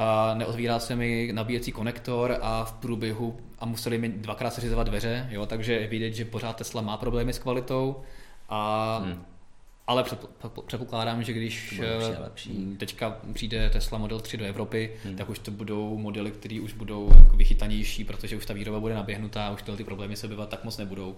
a 0.01 0.35
neotvírá 0.35 0.79
se 0.79 0.97
mi 0.97 1.31
nabíjecí 1.33 1.73
konektor 1.73 2.39
a 2.41 2.65
v 2.65 2.73
průběhu 2.73 3.37
a 3.59 3.67
museli 3.67 3.99
mi 3.99 4.09
dvakrát 4.09 4.55
seřizovat 4.55 4.87
dveře, 4.87 5.29
jo, 5.31 5.47
takže 5.47 5.73
je 5.73 5.87
vidět, 5.87 6.15
že 6.15 6.25
pořád 6.25 6.57
Tesla 6.57 6.83
má 6.83 6.97
problémy 6.97 7.33
s 7.33 7.39
kvalitou 7.39 7.97
a 8.49 8.97
hmm 9.05 9.25
ale 9.91 10.05
předpokládám, 10.67 11.23
že 11.23 11.33
když 11.33 11.81
lepší. 12.23 12.77
teďka 12.79 13.17
přijde 13.33 13.71
Tesla 13.71 13.99
Model 13.99 14.21
3 14.21 14.37
do 14.37 14.45
Evropy, 14.45 14.91
hmm. 15.05 15.17
tak 15.17 15.31
už 15.31 15.39
to 15.39 15.51
budou 15.51 15.99
modely, 15.99 16.31
které 16.31 16.61
už 16.61 16.73
budou 16.73 17.11
jako 17.17 17.37
vychytanější, 17.37 18.05
protože 18.05 18.37
už 18.37 18.47
ta 18.47 18.55
výroba 18.55 18.81
bude 18.81 18.95
naběhnutá, 18.95 19.51
už 19.51 19.63
tyhle 19.63 19.77
ty 19.77 19.85
problémy 19.85 20.17
se 20.17 20.27
objevat 20.27 20.49
tak 20.49 20.65
moc 20.65 20.79
nebudou. 20.79 21.17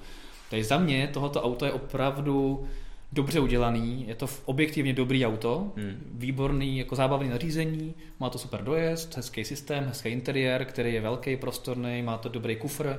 Takže 0.51 0.65
za 0.65 0.79
mě 0.79 1.09
tohoto 1.13 1.43
auto 1.43 1.65
je 1.65 1.73
opravdu 1.73 2.69
dobře 3.13 3.41
udělaný, 3.41 4.05
je 4.09 4.15
to 4.15 4.27
objektivně 4.45 4.93
dobrý 4.93 5.27
auto, 5.27 5.73
hmm. 5.77 6.13
výborný 6.15 6.79
jako 6.79 6.97
zábavný 6.97 7.29
nařízení, 7.29 7.95
má 8.21 8.31
to 8.31 8.39
super 8.39 8.65
dojezd, 8.65 9.17
hezký 9.17 9.45
systém, 9.45 9.85
hezký 9.85 10.09
interiér, 10.09 10.65
který 10.65 10.95
je 10.95 11.01
velký, 11.01 11.37
prostorný, 11.37 12.03
má 12.03 12.19
to 12.19 12.29
dobrý 12.29 12.57
kufr, 12.57 12.99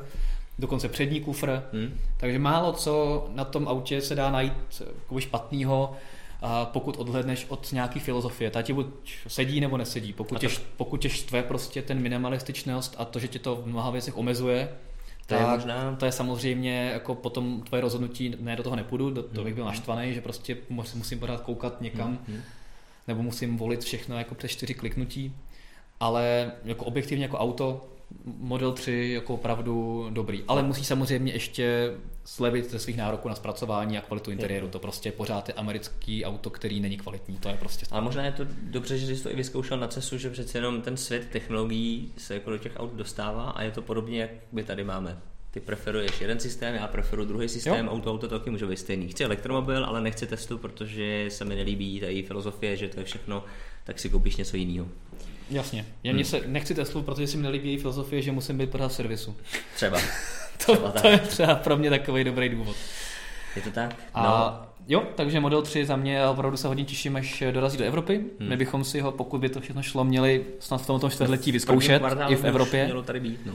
dokonce 0.60 0.90
přední 0.90 1.22
kufr, 1.22 1.62
hmm. 1.74 1.98
takže 2.18 2.40
málo 2.40 2.74
co 2.74 3.26
na 3.34 3.46
tom 3.46 3.68
autě 3.68 4.02
se 4.02 4.16
dá 4.16 4.32
najít 4.32 4.54
jako 5.00 5.20
špatného, 5.20 5.96
a 6.46 6.66
pokud 6.66 6.98
odhledneš 6.98 7.46
od 7.50 7.72
nějaký 7.72 8.00
filozofie, 8.00 8.52
ta 8.52 8.62
ti 8.62 8.74
buď 8.74 8.86
sedí 9.28 9.60
nebo 9.60 9.78
nesedí. 9.78 10.14
Pokud, 10.14 10.40
tě, 10.40 10.48
pokud 10.78 10.98
tě 10.98 11.10
štve 11.10 11.44
prostě 11.44 11.82
ten 11.82 12.00
minimalističnost 12.00 12.96
a 12.98 13.06
to, 13.06 13.20
že 13.20 13.28
tě 13.28 13.40
to 13.40 13.56
v 13.56 13.68
mnoha 13.68 13.92
věcech 13.92 14.18
omezuje, 14.18 14.70
to 15.26 15.36
je 15.36 15.46
možná... 15.48 15.96
To 15.96 16.06
je 16.06 16.12
samozřejmě 16.12 16.90
jako 16.94 17.16
potom 17.16 17.62
tvoje 17.62 17.82
rozhodnutí, 17.82 18.36
ne 18.40 18.56
do 18.56 18.64
toho 18.64 18.76
nepůjdu, 18.76 19.10
do, 19.10 19.24
to 19.24 19.44
bych 19.44 19.54
byl 19.54 19.64
hmm. 19.64 19.74
naštvaný, 19.74 20.14
že 20.14 20.22
prostě 20.22 20.58
musím 20.70 21.20
pořád 21.20 21.42
koukat 21.42 21.82
někam, 21.82 22.20
hmm. 22.28 22.42
nebo 23.08 23.24
musím 23.24 23.58
volit 23.58 23.84
všechno 23.84 24.18
jako 24.18 24.36
přes 24.36 24.52
čtyři 24.52 24.74
kliknutí, 24.74 25.36
ale 26.00 26.52
jako 26.64 26.86
objektivně 26.86 27.26
jako 27.26 27.38
auto 27.38 27.93
Model 28.26 28.72
3 28.72 29.12
jako 29.14 29.34
opravdu 29.34 30.08
dobrý, 30.10 30.44
ale 30.48 30.64
musí 30.64 30.86
samozřejmě 30.86 31.34
ještě 31.34 31.94
slevit 32.26 32.72
ze 32.72 32.80
svých 32.80 32.98
nároků 32.98 33.30
na 33.30 33.36
zpracování 33.36 33.98
a 33.98 34.02
kvalitu 34.02 34.32
interiéru. 34.32 34.68
To 34.68 34.80
prostě 34.80 35.12
pořád 35.12 35.48
je 35.48 35.54
americký 35.54 36.26
auto, 36.26 36.50
který 36.50 36.80
není 36.80 36.98
kvalitní. 36.98 37.38
To 37.38 37.50
je 37.50 37.58
prostě. 37.58 37.86
Ale 37.92 38.02
možná 38.02 38.26
je 38.26 38.32
to 38.32 38.46
dobře, 38.62 38.98
že 38.98 39.16
jsi 39.16 39.24
to 39.24 39.32
i 39.32 39.36
vyzkoušel 39.36 39.78
na 39.78 39.88
cestu, 39.88 40.18
že 40.18 40.30
přece 40.30 40.58
jenom 40.58 40.82
ten 40.82 40.98
svět 40.98 41.28
technologií 41.32 42.14
se 42.18 42.34
jako 42.34 42.50
do 42.50 42.58
těch 42.58 42.74
aut 42.78 42.94
dostává 42.94 43.50
a 43.50 43.62
je 43.62 43.72
to 43.72 43.82
podobně, 43.82 44.20
jak 44.22 44.30
my 44.52 44.64
tady 44.64 44.84
máme. 44.84 45.22
Ty 45.54 45.60
preferuješ 45.60 46.22
jeden 46.22 46.40
systém, 46.40 46.76
já 46.76 46.88
preferuji 46.88 47.28
druhý 47.28 47.50
systém, 47.50 47.86
jo. 47.86 47.92
auto, 47.92 48.12
auto 48.12 48.28
taky 48.28 48.50
může 48.50 48.66
být 48.66 48.80
stejný. 48.80 49.08
Chci 49.08 49.24
elektromobil, 49.24 49.86
ale 49.86 50.02
nechci 50.02 50.28
testu, 50.28 50.58
protože 50.58 51.26
se 51.30 51.46
mi 51.46 51.56
nelíbí 51.56 52.00
ta 52.00 52.28
filozofie, 52.28 52.78
že 52.78 52.88
to 52.88 53.00
je 53.00 53.06
všechno, 53.06 53.44
tak 53.84 54.00
si 54.00 54.10
koupíš 54.10 54.36
něco 54.36 54.58
jiného. 54.58 54.88
Jasně. 55.50 55.86
Já 56.04 56.14
hmm. 56.14 56.24
se 56.24 56.42
nechci 56.46 56.76
Teslu, 56.76 57.02
protože 57.02 57.28
si 57.28 57.38
mi 57.38 57.44
nelíbí 57.44 57.70
její 57.70 57.78
filozofie, 57.78 58.22
že 58.22 58.32
musím 58.32 58.58
být 58.58 58.70
pořád 58.70 58.88
v 58.88 58.94
servisu. 58.94 59.36
Třeba. 59.76 60.00
to, 60.66 60.76
třeba 60.76 60.92
to 60.92 61.08
je 61.08 61.18
třeba 61.18 61.56
pro 61.56 61.78
mě 61.78 61.90
takový 61.90 62.24
dobrý 62.24 62.50
důvod. 62.50 62.76
Je 63.56 63.62
to 63.62 63.72
tak? 63.72 63.96
No. 64.16 64.22
A 64.22 64.68
jo, 64.88 65.04
takže 65.16 65.40
Model 65.40 65.62
3 65.62 65.86
za 65.86 65.96
mě 65.96 66.28
opravdu 66.28 66.58
se 66.58 66.68
hodně 66.68 66.86
těším, 66.86 67.16
až 67.16 67.44
dorazí 67.52 67.78
do 67.78 67.86
Evropy. 67.86 68.16
Hmm. 68.40 68.50
My 68.50 68.58
bychom 68.58 68.84
si 68.84 69.00
ho, 69.00 69.12
pokud 69.12 69.42
by 69.42 69.50
to 69.50 69.62
všechno 69.62 69.84
šlo, 69.84 70.04
měli 70.04 70.46
snad 70.60 70.82
v 70.82 70.88
tomto 70.88 71.10
čtvrtletí 71.10 71.52
vyzkoušet 71.52 72.02
i 72.28 72.36
v 72.36 72.44
Evropě. 72.44 72.86
Mělo 72.86 73.04
tady 73.04 73.20
být, 73.20 73.40
no. 73.46 73.54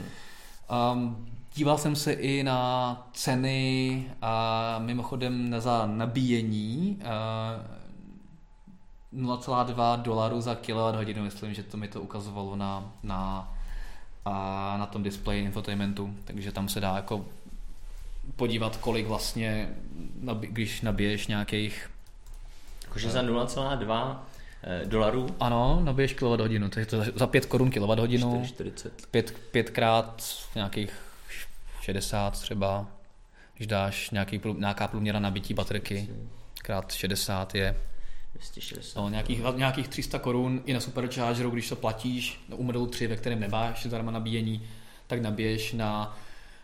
Um, 0.93 1.29
díval 1.55 1.77
jsem 1.77 1.95
se 1.95 2.13
i 2.13 2.43
na 2.43 3.09
ceny 3.13 4.05
a 4.21 4.75
mimochodem 4.79 5.55
za 5.59 5.85
nabíjení. 5.85 6.99
Uh, 7.01 7.79
0,2 9.13 10.01
dolaru 10.01 10.41
za 10.41 10.57
hodinu, 10.95 11.23
myslím, 11.23 11.53
že 11.53 11.63
to 11.63 11.77
mi 11.77 11.87
to 11.87 12.01
ukazovalo 12.01 12.55
na, 12.55 12.93
na, 13.03 13.51
a 14.25 14.75
na 14.77 14.85
tom 14.85 15.03
displeji 15.03 15.43
infotainmentu, 15.43 16.15
takže 16.25 16.51
tam 16.51 16.69
se 16.69 16.79
dá 16.79 16.95
jako 16.95 17.25
podívat, 18.35 18.77
kolik 18.77 19.07
vlastně, 19.07 19.69
když 20.39 20.81
nabiješ 20.81 21.27
nějakých... 21.27 21.89
Jakože 22.83 23.09
za 23.09 23.23
0,2 23.23 24.19
eh, 24.63 24.85
dolarů? 24.85 25.35
Ano, 25.39 25.81
nabiješ 25.83 26.13
hodinu, 26.39 26.69
takže 26.69 26.85
to 26.85 27.03
za 27.15 27.27
5 27.27 27.45
korun 27.45 27.71
hodinu. 27.99 28.45
40. 28.45 29.07
5, 29.11 29.31
5 29.51 29.69
krát 29.69 30.23
nějakých 30.55 31.08
60 31.81 32.41
třeba, 32.41 32.87
když 33.55 33.67
dáš 33.67 34.09
nějaký, 34.09 34.41
nějaká 34.57 34.87
průměra 34.87 35.19
nabití 35.19 35.53
baterky, 35.53 36.09
krát 36.61 36.91
60 36.91 37.55
je 37.55 37.75
260. 38.33 38.99
No, 38.99 39.09
nějakých, 39.09 39.41
nějakých 39.55 39.87
300 39.87 40.19
korun 40.19 40.61
i 40.65 40.73
na 40.73 40.79
superchargeru, 40.79 41.49
když 41.49 41.69
to 41.69 41.75
platíš 41.75 42.45
u 42.51 42.63
modelu 42.63 42.87
3, 42.87 43.07
ve 43.07 43.15
kterém 43.15 43.39
nemáš 43.39 43.85
zdarma 43.85 44.11
nabíjení, 44.11 44.69
tak 45.07 45.21
nabiješ 45.21 45.73
na 45.73 46.17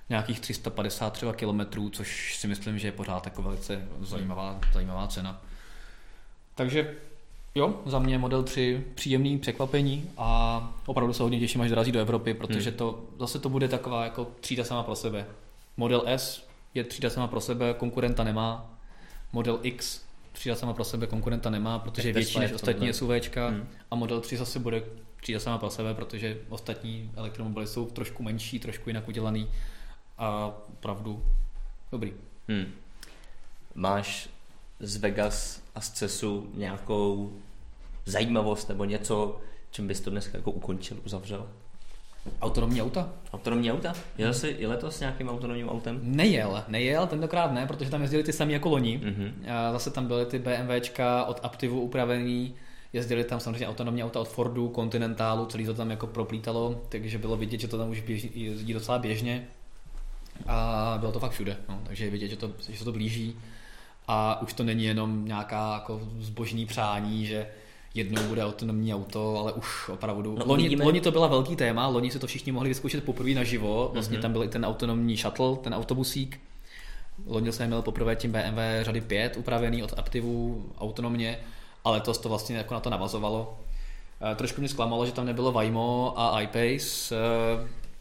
nějakých 0.10 0.40
350 0.40 1.14
třeba 1.14 1.34
kilometrů, 1.34 1.90
což 1.90 2.38
si 2.38 2.48
myslím, 2.48 2.80
že 2.80 2.88
je 2.88 2.92
pořád 2.92 3.26
jako 3.26 3.42
velice 3.42 3.88
zajímavá, 4.00 4.60
zajímavá 4.74 5.08
cena. 5.08 5.42
Takže 6.56 6.96
jo, 7.56 7.82
za 7.86 8.00
mě 8.00 8.18
model 8.18 8.44
3 8.44 8.84
příjemný 8.96 9.40
překvapení 9.40 10.10
a 10.18 10.74
opravdu 10.86 11.14
se 11.14 11.24
hodně 11.24 11.40
těším, 11.40 11.62
až 11.62 11.70
dorazí 11.70 11.92
do 11.92 12.00
Evropy, 12.00 12.34
protože 12.34 12.70
hmm. 12.70 12.78
to 12.78 13.04
zase 13.20 13.40
to 13.40 13.50
bude 13.50 13.68
taková 13.68 14.04
jako 14.04 14.28
třída 14.40 14.64
sama 14.64 14.84
pro 14.84 14.96
sebe. 14.96 15.26
Model 15.78 16.04
S 16.06 16.48
je 16.74 16.84
třída 16.84 17.10
sama 17.10 17.28
pro 17.28 17.42
sebe, 17.42 17.74
konkurenta 17.74 18.24
nemá. 18.24 18.80
Model 19.34 19.60
X 19.62 20.02
třída 20.34 20.56
sama 20.56 20.74
pro 20.74 20.84
sebe 20.84 21.08
konkurenta 21.08 21.50
nemá, 21.50 21.80
protože 21.80 22.10
je 22.10 22.14
větší 22.14 22.40
než 22.40 22.52
ostatní 22.52 22.94
SUVčka 22.94 23.48
hmm. 23.48 23.68
a 23.92 23.96
Model 23.96 24.22
3 24.22 24.38
zase 24.38 24.60
bude 24.60 24.84
třída 25.22 25.40
sama 25.40 25.58
pro 25.58 25.70
sebe, 25.70 25.94
protože 25.94 26.38
ostatní 26.50 27.12
elektromobily 27.16 27.68
jsou 27.68 27.86
trošku 27.86 28.24
menší, 28.24 28.60
trošku 28.60 28.90
jinak 28.90 29.08
udělaný 29.08 29.50
a 30.18 30.52
opravdu 30.74 31.24
dobrý. 31.92 32.14
Hmm. 32.48 32.72
Máš 33.76 34.30
z 34.80 34.98
Vegas 34.98 35.65
a 35.76 35.82
z 35.82 35.90
CESu 35.90 36.50
nějakou 36.54 37.34
zajímavost 38.06 38.70
nebo 38.70 38.86
něco, 38.86 39.40
čím 39.72 39.88
bys 39.88 40.02
to 40.02 40.10
dneska 40.10 40.38
jako 40.38 40.52
ukončil, 40.52 40.98
uzavřel? 41.06 41.48
Autonomní 42.42 42.82
auta? 42.82 43.14
Autonomní 43.34 43.72
auta? 43.72 43.94
Jel 44.18 44.34
jsi 44.34 44.48
i 44.48 44.66
letos 44.66 44.96
s 44.96 45.00
nějakým 45.00 45.30
autonomním 45.30 45.70
autem? 45.70 46.00
Nejel, 46.04 46.64
nejel, 46.68 47.08
tentokrát 47.08 47.52
ne, 47.52 47.68
protože 47.68 47.90
tam 47.90 48.02
jezdili 48.02 48.24
ty 48.24 48.34
samý 48.34 48.54
jako 48.54 48.70
loni. 48.70 49.02
Mm-hmm. 49.04 49.32
A 49.52 49.72
zase 49.74 49.92
tam 49.92 50.08
byly 50.08 50.26
ty 50.26 50.40
BMWčka 50.40 51.26
od 51.26 51.40
Aptivu 51.44 51.82
upravený, 51.82 52.56
jezdili 52.94 53.24
tam 53.24 53.40
samozřejmě 53.40 53.68
autonomní 53.68 54.04
auta 54.04 54.20
od 54.20 54.28
Fordu, 54.28 54.72
Continentalu, 54.76 55.46
celý 55.46 55.66
to 55.66 55.74
tam 55.74 55.92
jako 55.92 56.08
proplítalo, 56.08 56.82
takže 56.90 57.18
bylo 57.18 57.38
vidět, 57.38 57.62
že 57.62 57.68
to 57.68 57.78
tam 57.78 57.90
už 57.90 58.02
běží, 58.02 58.32
jezdí 58.36 58.74
docela 58.74 59.00
běžně. 59.00 59.48
A 60.48 60.98
bylo 61.00 61.12
to 61.12 61.20
fakt 61.20 61.32
všude, 61.32 61.58
no, 61.70 61.82
takže 61.84 62.06
je 62.06 62.12
vidět, 62.12 62.28
že, 62.28 62.36
to, 62.36 62.52
že 62.70 62.78
se 62.78 62.86
to 62.86 62.92
blíží. 62.92 63.36
A 64.08 64.42
už 64.42 64.54
to 64.54 64.64
není 64.64 64.84
jenom 64.84 65.26
nějaká 65.26 65.74
jako 65.74 66.02
zbožní 66.20 66.66
přání, 66.66 67.26
že 67.26 67.48
jednou 67.94 68.24
bude 68.24 68.46
autonomní 68.46 68.94
auto, 68.94 69.38
ale 69.40 69.54
už 69.54 69.90
opravdu. 69.90 70.36
No, 70.40 70.46
loni, 70.46 70.76
loni, 70.76 71.02
to 71.02 71.12
byla 71.12 71.28
velký 71.28 71.56
téma, 71.56 71.88
loni 71.88 72.12
se 72.12 72.20
to 72.20 72.28
všichni 72.28 72.52
mohli 72.52 72.70
vyzkoušet 72.70 73.04
poprvé 73.04 73.30
naživo, 73.30 73.90
vlastně 73.94 74.18
mm-hmm. 74.18 74.22
tam 74.22 74.32
byl 74.32 74.44
i 74.44 74.48
ten 74.48 74.66
autonomní 74.66 75.18
shuttle, 75.18 75.56
ten 75.56 75.74
autobusík. 75.74 76.40
Loni 77.26 77.52
jsem 77.52 77.68
měl 77.68 77.82
poprvé 77.82 78.16
tím 78.16 78.32
BMW 78.32 78.60
řady 78.82 79.02
5 79.02 79.38
upravený 79.38 79.84
od 79.84 80.00
Aptivu 80.00 80.66
autonomně, 80.80 81.40
ale 81.84 82.02
to 82.02 82.14
to 82.14 82.30
vlastně 82.30 82.58
jako 82.58 82.74
na 82.74 82.80
to 82.80 82.90
navazovalo. 82.90 83.60
E, 84.32 84.36
trošku 84.36 84.62
mě 84.62 84.70
zklamalo, 84.70 85.06
že 85.06 85.12
tam 85.12 85.26
nebylo 85.26 85.52
Waymo 85.52 86.14
a 86.16 86.42
iPace. 86.42 87.16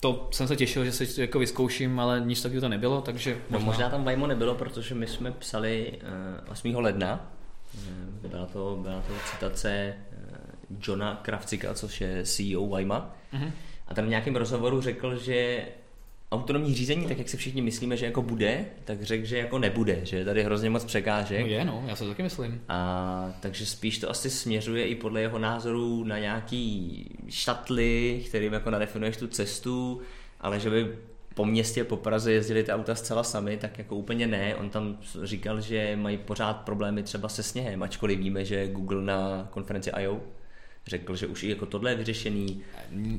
To 0.04 0.28
jsem 0.30 0.48
se 0.48 0.56
těšil, 0.56 0.84
že 0.84 0.92
se 0.92 1.20
jako 1.20 1.38
vyzkouším, 1.38 2.00
ale 2.00 2.20
nic 2.20 2.42
takového 2.42 2.60
to 2.60 2.68
nebylo, 2.68 3.00
takže 3.00 3.38
možná... 3.50 3.58
No, 3.58 3.64
možná 3.64 3.90
tam 3.90 4.04
Waymo 4.04 4.26
nebylo, 4.26 4.54
protože 4.54 4.94
my 4.94 5.06
jsme 5.06 5.30
psali 5.30 5.98
8. 6.50 6.76
ledna 6.76 7.34
Eh, 7.78 8.28
byla 8.28 8.46
to, 8.46 8.78
byla 8.82 9.00
to 9.00 9.14
citace 9.30 9.70
eh, 9.70 9.96
Johna 10.80 11.20
Kravcika, 11.22 11.74
což 11.74 12.00
je 12.00 12.24
CEO 12.24 12.66
Weima. 12.66 13.14
Mm-hmm. 13.32 13.50
A 13.88 13.94
tam 13.94 14.04
v 14.04 14.08
nějakém 14.08 14.36
rozhovoru 14.36 14.80
řekl, 14.80 15.18
že 15.18 15.66
autonomní 16.34 16.74
řízení, 16.74 17.06
tak 17.06 17.18
jak 17.18 17.28
si 17.28 17.36
všichni 17.36 17.62
myslíme, 17.62 17.96
že 17.96 18.06
jako 18.06 18.22
bude, 18.22 18.64
tak 18.84 19.02
řekl, 19.02 19.24
že 19.24 19.38
jako 19.38 19.58
nebude, 19.58 20.00
že 20.02 20.24
tady 20.24 20.42
hrozně 20.42 20.70
moc 20.70 20.84
překážek. 20.84 21.40
No 21.40 21.46
je, 21.46 21.64
no, 21.64 21.84
já 21.86 21.96
se 21.96 22.08
taky 22.08 22.22
myslím. 22.22 22.60
A 22.68 23.32
takže 23.40 23.66
spíš 23.66 23.98
to 23.98 24.10
asi 24.10 24.30
směřuje 24.30 24.86
i 24.86 24.94
podle 24.94 25.20
jeho 25.20 25.38
názoru 25.38 26.04
na 26.04 26.18
nějaký 26.18 27.04
štatly, 27.28 28.22
kterým 28.28 28.52
jako 28.52 28.70
nadefinuješ 28.70 29.16
tu 29.16 29.26
cestu, 29.26 30.00
ale 30.40 30.60
že 30.60 30.70
by 30.70 30.88
po 31.34 31.44
městě, 31.44 31.84
po 31.84 31.96
Praze 31.96 32.32
jezdili 32.32 32.64
ty 32.64 32.72
auta 32.72 32.94
zcela 32.94 33.22
sami, 33.22 33.56
tak 33.56 33.78
jako 33.78 33.96
úplně 33.96 34.26
ne. 34.26 34.54
On 34.56 34.70
tam 34.70 34.98
říkal, 35.22 35.60
že 35.60 35.96
mají 35.96 36.18
pořád 36.18 36.52
problémy 36.52 37.02
třeba 37.02 37.28
se 37.28 37.42
sněhem, 37.42 37.82
ačkoliv 37.82 38.18
víme, 38.18 38.44
že 38.44 38.68
Google 38.68 39.02
na 39.02 39.48
konferenci 39.50 39.90
I.O. 39.90 40.20
řekl, 40.86 41.16
že 41.16 41.26
už 41.26 41.42
i 41.42 41.48
jako 41.48 41.66
tohle 41.66 41.90
je 41.90 41.96
vyřešený. 41.96 42.62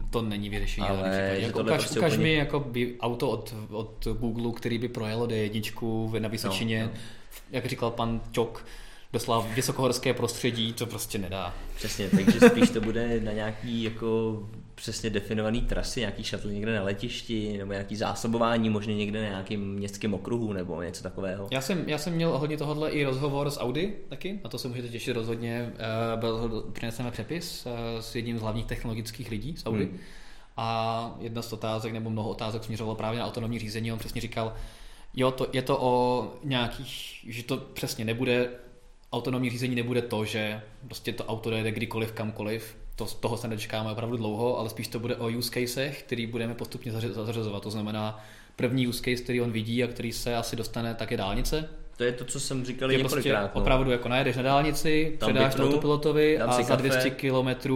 To 0.09 0.21
není 0.21 0.49
vyřešení, 0.49 0.87
ale 0.87 1.37
jako 1.39 1.59
ukaž, 1.59 1.81
prostě 1.81 1.99
ukaž 1.99 2.11
úplně... 2.11 2.23
mi 2.23 2.33
jako 2.33 2.59
by 2.59 2.95
auto 2.99 3.29
od, 3.29 3.53
od 3.69 4.07
Google, 4.19 4.51
který 4.55 4.77
by 4.77 4.87
projelo 4.87 5.27
D1 5.27 6.19
na 6.19 6.29
Vysočině, 6.29 6.83
no, 6.83 6.89
no. 6.93 6.99
jak 7.51 7.65
říkal 7.65 7.91
pan 7.91 8.21
Čok, 8.31 8.65
doslova 9.13 9.47
vysokohorské 9.55 10.13
prostředí, 10.13 10.73
to 10.73 10.85
prostě 10.85 11.17
nedá. 11.17 11.55
Přesně, 11.75 12.09
takže 12.09 12.49
spíš 12.49 12.69
to 12.69 12.81
bude 12.81 13.19
na 13.19 13.31
nějaký 13.31 13.83
jako 13.83 14.39
přesně 14.75 15.09
definované 15.09 15.61
trasy, 15.61 15.99
nějaký 15.99 16.23
šatl 16.23 16.51
někde 16.51 16.75
na 16.75 16.83
letišti, 16.83 17.57
nebo 17.57 17.71
nějaký 17.71 17.95
zásobování, 17.95 18.69
možná 18.69 18.93
někde 18.93 19.21
na 19.21 19.29
nějakým 19.29 19.73
městském 19.73 20.13
okruhu, 20.13 20.53
nebo 20.53 20.81
něco 20.81 21.03
takového. 21.03 21.47
Já 21.51 21.61
jsem, 21.61 21.83
já 21.87 21.97
jsem 21.97 22.13
měl 22.13 22.37
hodně 22.37 22.57
tohohle 22.57 22.91
i 22.91 23.03
rozhovor 23.03 23.51
s 23.51 23.59
Audi 23.59 23.93
taky, 24.09 24.39
na 24.43 24.49
to 24.49 24.57
se 24.57 24.67
můžete 24.67 24.87
těšit 24.87 25.13
rozhodně. 25.13 25.73
Uh, 26.13 26.19
byl, 26.19 26.65
přineseme 26.73 27.11
přepis 27.11 27.65
uh, 27.65 27.71
s 27.99 28.15
jedním 28.15 28.37
z 28.37 28.41
hlavních 28.41 28.65
technologických 28.65 29.31
lidí 29.31 29.55
z 29.57 29.65
Audi. 29.65 29.85
Hmm. 29.85 29.99
A 30.57 31.15
jedna 31.19 31.41
z 31.41 31.53
otázek, 31.53 31.93
nebo 31.93 32.09
mnoho 32.09 32.29
otázek 32.29 32.63
směřovalo 32.63 32.95
právě 32.95 33.19
na 33.19 33.25
autonomní 33.25 33.59
řízení. 33.59 33.91
On 33.91 33.99
přesně 33.99 34.21
říkal, 34.21 34.53
jo, 35.13 35.31
to, 35.31 35.47
je 35.53 35.61
to 35.61 35.77
o 35.81 36.27
nějakých, 36.43 37.25
že 37.27 37.43
to 37.43 37.57
přesně 37.57 38.05
nebude 38.05 38.49
autonomní 39.13 39.49
řízení 39.49 39.75
nebude 39.75 40.01
to, 40.01 40.25
že 40.25 40.61
prostě 40.85 41.13
to 41.13 41.25
auto 41.25 41.49
dojede 41.49 41.71
kdykoliv, 41.71 42.11
kamkoliv, 42.11 42.77
to, 42.95 43.05
toho 43.05 43.37
se 43.37 43.47
nečekáme 43.47 43.91
opravdu 43.91 44.17
dlouho, 44.17 44.59
ale 44.59 44.69
spíš 44.69 44.87
to 44.87 44.99
bude 44.99 45.15
o 45.15 45.29
use 45.29 45.51
casech, 45.51 46.03
který 46.03 46.27
budeme 46.27 46.53
postupně 46.53 46.91
zařazovat. 46.91 47.63
To 47.63 47.71
znamená, 47.71 48.23
první 48.55 48.87
use 48.87 48.99
case, 48.99 49.23
který 49.23 49.41
on 49.41 49.51
vidí 49.51 49.83
a 49.83 49.87
který 49.87 50.11
se 50.11 50.35
asi 50.35 50.55
dostane, 50.55 50.95
tak 50.95 51.11
je 51.11 51.17
dálnice. 51.17 51.69
To 51.97 52.03
je 52.03 52.11
to, 52.11 52.25
co 52.25 52.39
jsem 52.39 52.65
říkal 52.65 52.91
je 52.91 52.99
prostě. 52.99 53.15
Prostě 53.15 53.33
no. 53.33 53.49
Opravdu 53.53 53.91
jako 53.91 54.09
najedeš 54.09 54.35
na 54.35 54.41
dálnici, 54.41 55.17
Tam 55.19 55.29
předáš 55.29 55.53
vypnu, 55.53 55.65
to 55.65 55.71
autopilotovi 55.71 56.39
a 56.39 56.63
za 56.63 56.75
200 56.75 57.09
km, 57.09 57.69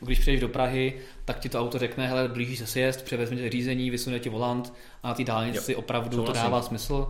když 0.00 0.18
přijdeš 0.18 0.40
do 0.40 0.48
Prahy, 0.48 0.94
tak 1.24 1.38
ti 1.38 1.48
to 1.48 1.60
auto 1.60 1.78
řekne, 1.78 2.08
hele, 2.08 2.28
blíží 2.28 2.56
se 2.56 2.66
sjezd, 2.66 3.02
převezme 3.04 3.50
řízení, 3.50 3.90
vysune 3.90 4.18
ti 4.18 4.28
volant 4.28 4.72
a 5.02 5.08
na 5.08 5.14
té 5.14 5.24
dálnici 5.24 5.72
jo, 5.72 5.78
opravdu 5.78 6.24
to 6.24 6.32
dává 6.32 6.62
smysl. 6.62 7.08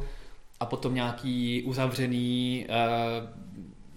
A 0.61 0.67
potom 0.67 0.95
nějaký 0.95 1.63
uzavřený 1.63 2.67
uh, 2.69 3.29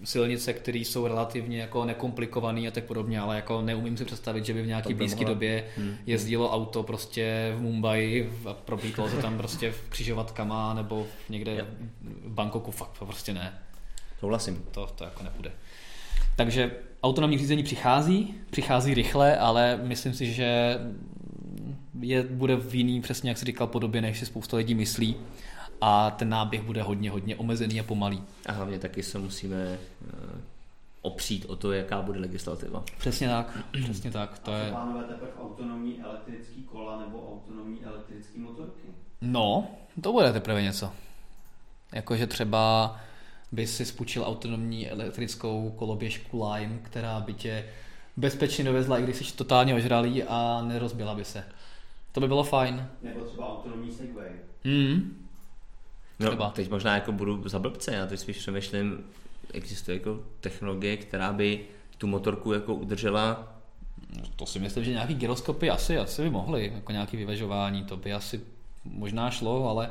silnice, 0.04 0.52
které 0.52 0.78
jsou 0.78 1.06
relativně 1.06 1.60
jako 1.60 1.84
nekomplikované 1.84 2.68
a 2.68 2.70
tak 2.70 2.84
podobně, 2.84 3.20
ale 3.20 3.36
jako 3.36 3.62
neumím 3.62 3.96
si 3.96 4.04
představit, 4.04 4.46
že 4.46 4.54
by 4.54 4.62
v 4.62 4.66
nějaké 4.66 4.94
blízké 4.94 5.24
době 5.24 5.64
hmm. 5.76 5.96
jezdilo 6.06 6.52
auto 6.52 6.82
prostě 6.82 7.54
v 7.56 7.62
Mumbai 7.62 8.30
a 8.46 8.54
probítlo 8.54 9.08
se 9.08 9.16
tam 9.16 9.38
prostě 9.38 9.72
v 9.72 9.88
křižovatkama 9.88 10.74
nebo 10.74 11.06
někde 11.28 11.66
v 12.02 12.32
Bangkoku, 12.32 12.70
fakt 12.70 12.98
prostě 12.98 13.34
ne. 13.34 13.58
Souhlasím. 14.20 14.62
To, 14.70 14.86
to 14.86 15.04
jako 15.04 15.22
nepůjde. 15.22 15.52
Takže 16.36 16.70
autonomní 17.02 17.38
řízení 17.38 17.62
přichází, 17.62 18.34
přichází 18.50 18.94
rychle, 18.94 19.36
ale 19.36 19.80
myslím 19.82 20.14
si, 20.14 20.32
že 20.32 20.78
je, 22.00 22.22
bude 22.22 22.56
v 22.56 22.74
jiný, 22.74 23.00
přesně 23.00 23.30
jak 23.30 23.38
jsi 23.38 23.44
říkal, 23.44 23.66
podobě, 23.66 24.00
než 24.00 24.18
si 24.18 24.26
spousta 24.26 24.56
lidí 24.56 24.74
myslí 24.74 25.16
a 25.80 26.10
ten 26.10 26.28
náběh 26.28 26.62
bude 26.62 26.82
hodně, 26.82 27.10
hodně 27.10 27.36
omezený 27.36 27.80
a 27.80 27.82
pomalý. 27.82 28.22
A 28.46 28.52
hlavně 28.52 28.78
taky 28.78 29.02
se 29.02 29.18
musíme 29.18 29.56
eh, 29.56 30.40
opřít 31.02 31.44
o 31.44 31.56
to, 31.56 31.72
jaká 31.72 32.02
bude 32.02 32.20
legislativa. 32.20 32.84
Přesně 32.98 33.28
tak, 33.28 33.58
přesně 33.84 34.10
tak. 34.10 34.38
To 34.38 34.52
a 34.52 34.58
je... 34.58 34.70
plánujete 34.70 35.14
pak 35.14 35.30
autonomní 35.42 36.00
elektrický 36.00 36.62
kola 36.62 37.00
nebo 37.00 37.32
autonomní 37.32 37.84
elektrický 37.84 38.40
motorky? 38.40 38.88
No, 39.20 39.68
to 40.02 40.12
bude 40.12 40.32
teprve 40.32 40.62
něco. 40.62 40.92
Jakože 41.92 42.26
třeba 42.26 42.96
by 43.52 43.66
si 43.66 43.84
spůjčil 43.86 44.24
autonomní 44.26 44.90
elektrickou 44.90 45.74
koloběžku 45.78 46.44
Lime, 46.52 46.78
která 46.82 47.20
by 47.20 47.34
tě 47.34 47.64
bezpečně 48.16 48.64
dovezla, 48.64 48.98
i 48.98 49.02
když 49.02 49.16
jsi 49.16 49.36
totálně 49.36 49.74
ožralý 49.74 50.22
a 50.22 50.62
nerozbila 50.62 51.14
by 51.14 51.24
se. 51.24 51.44
To 52.12 52.20
by 52.20 52.28
bylo 52.28 52.44
fajn. 52.44 52.86
Nebo 53.02 53.20
třeba 53.20 53.48
autonomní 53.48 53.92
Segway. 53.92 54.30
Mm. 54.64 55.26
No, 56.20 56.28
třeba. 56.28 56.50
teď 56.50 56.70
možná 56.70 56.94
jako 56.94 57.12
budu 57.12 57.48
za 57.48 57.58
blbce, 57.58 57.94
já 57.94 58.06
teď 58.06 58.20
spíš 58.20 58.36
přemýšlím, 58.38 59.04
existuje 59.52 59.96
jako 59.96 60.20
technologie, 60.40 60.96
která 60.96 61.32
by 61.32 61.64
tu 61.98 62.06
motorku 62.06 62.52
jako 62.52 62.74
udržela 62.74 63.60
no, 64.16 64.22
to 64.36 64.46
si 64.46 64.58
myslím, 64.58 64.84
že 64.84 64.90
nějaký 64.90 65.14
gyroskopy 65.14 65.70
asi, 65.70 65.98
asi 65.98 66.22
by 66.22 66.30
mohly, 66.30 66.72
jako 66.74 66.92
nějaký 66.92 67.16
vyvažování, 67.16 67.84
to 67.84 67.96
by 67.96 68.12
asi 68.12 68.40
možná 68.84 69.30
šlo, 69.30 69.68
ale 69.68 69.90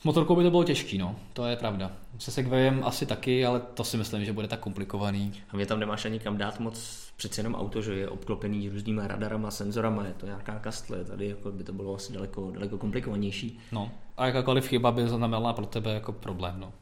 s 0.00 0.04
motorkou 0.04 0.36
by 0.36 0.42
to 0.42 0.50
bylo 0.50 0.64
těžký, 0.64 0.98
no, 0.98 1.16
to 1.32 1.46
je 1.46 1.56
pravda. 1.56 1.92
Se 2.18 2.30
Segwayem 2.30 2.82
asi 2.84 3.06
taky, 3.06 3.46
ale 3.46 3.60
to 3.74 3.84
si 3.84 3.96
myslím, 3.96 4.24
že 4.24 4.32
bude 4.32 4.48
tak 4.48 4.60
komplikovaný. 4.60 5.32
A 5.50 5.56
mě 5.56 5.66
tam 5.66 5.80
nemáš 5.80 6.04
ani 6.04 6.18
kam 6.18 6.36
dát 6.36 6.60
moc, 6.60 7.08
přeci 7.16 7.40
jenom 7.40 7.54
auto, 7.54 7.82
že 7.82 7.94
je 7.94 8.08
obklopený 8.08 8.68
různýma 8.68 9.06
radarama, 9.06 9.50
senzorama, 9.50 10.04
je 10.04 10.14
to 10.14 10.26
nějaká 10.26 10.58
kastle, 10.58 11.04
tady 11.04 11.28
jako 11.28 11.50
by 11.50 11.64
to 11.64 11.72
bylo 11.72 11.94
asi 11.94 12.12
daleko, 12.12 12.50
daleko 12.50 12.78
komplikovanější. 12.78 13.58
No, 13.72 13.90
a 14.16 14.26
jakákoliv 14.26 14.68
chyba 14.68 14.92
by 14.92 15.08
znamenala 15.08 15.52
pro 15.52 15.66
tebe 15.66 15.94
jako 15.94 16.12
problém, 16.12 16.54
no. 16.58 16.72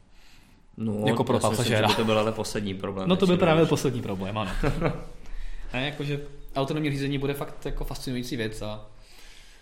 No, 0.77 1.07
jako 1.07 1.23
pro 1.23 1.39
pasažéra. 1.39 1.93
to 1.93 2.05
byl 2.05 2.19
ale 2.19 2.31
poslední 2.31 2.73
problém. 2.73 3.09
No 3.09 3.15
to 3.15 3.25
byl 3.25 3.37
právě 3.37 3.65
poslední 3.65 4.01
problém, 4.01 4.37
ano. 4.37 4.51
a 5.71 5.77
jakože 5.77 6.21
autonomní 6.55 6.91
řízení 6.91 7.17
bude 7.17 7.33
fakt 7.33 7.65
jako 7.65 7.83
fascinující 7.83 8.35
věc 8.35 8.61
a 8.61 8.85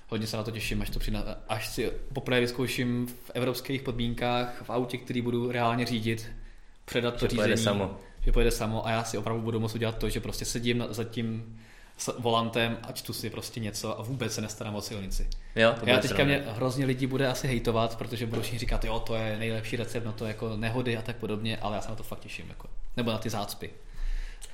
hodně 0.08 0.28
se 0.28 0.38
na 0.38 0.44
to 0.44 0.52
těším, 0.52 0.82
až, 0.82 0.90
to 0.90 1.00
přijde, 1.00 1.20
až 1.50 1.68
si 1.68 1.92
poprvé 2.14 2.40
vyzkouším 2.40 3.08
v 3.08 3.32
evropských 3.34 3.82
podmínkách 3.82 4.62
v 4.64 4.70
autě, 4.70 4.98
který 4.98 5.22
budu 5.22 5.52
reálně 5.52 5.86
řídit, 5.86 6.32
předat 6.86 7.14
to 7.14 7.26
že 7.26 7.30
řízení. 7.30 7.38
Pojede 7.38 7.58
samo. 7.58 7.98
Že 8.22 8.32
pojede 8.32 8.52
samo 8.52 8.88
a 8.88 8.92
já 8.92 9.04
si 9.04 9.18
opravdu 9.18 9.42
budu 9.42 9.60
muset 9.60 9.76
udělat 9.76 9.98
to, 9.98 10.10
že 10.10 10.20
prostě 10.20 10.46
sedím 10.46 10.86
za 10.90 11.04
tím 11.04 11.60
volantem 12.20 12.78
a 12.84 12.92
čtu 12.92 13.14
si 13.14 13.30
prostě 13.30 13.60
něco 13.60 14.00
a 14.00 14.04
vůbec 14.04 14.34
se 14.34 14.42
nestarám 14.42 14.76
o 14.76 14.82
silnici. 14.82 15.28
Jo, 15.56 15.76
Já 15.86 16.00
teďka 16.00 16.24
mě 16.24 16.44
hrozně 16.48 16.86
lidí 16.86 17.08
bude 17.08 17.28
asi 17.28 17.48
hejtovat, 17.48 17.98
protože 17.98 18.26
budou 18.26 18.42
všichni 18.42 18.60
říkat, 18.60 18.86
jo, 18.86 19.00
to 19.00 19.16
je 19.16 19.38
nejlepší 19.38 19.76
recept 19.76 20.06
na 20.06 20.12
to 20.12 20.26
jako 20.26 20.58
nehody 20.58 20.98
a 20.98 21.02
tak 21.02 21.16
podobně, 21.16 21.58
ale 21.58 21.76
já 21.76 21.82
se 21.82 21.90
na 21.90 21.96
to 21.96 22.04
fakt 22.04 22.20
těším. 22.20 22.46
Jako. 22.50 22.70
Nebo 22.98 23.12
na 23.12 23.18
ty 23.18 23.30
zácpy 23.30 23.70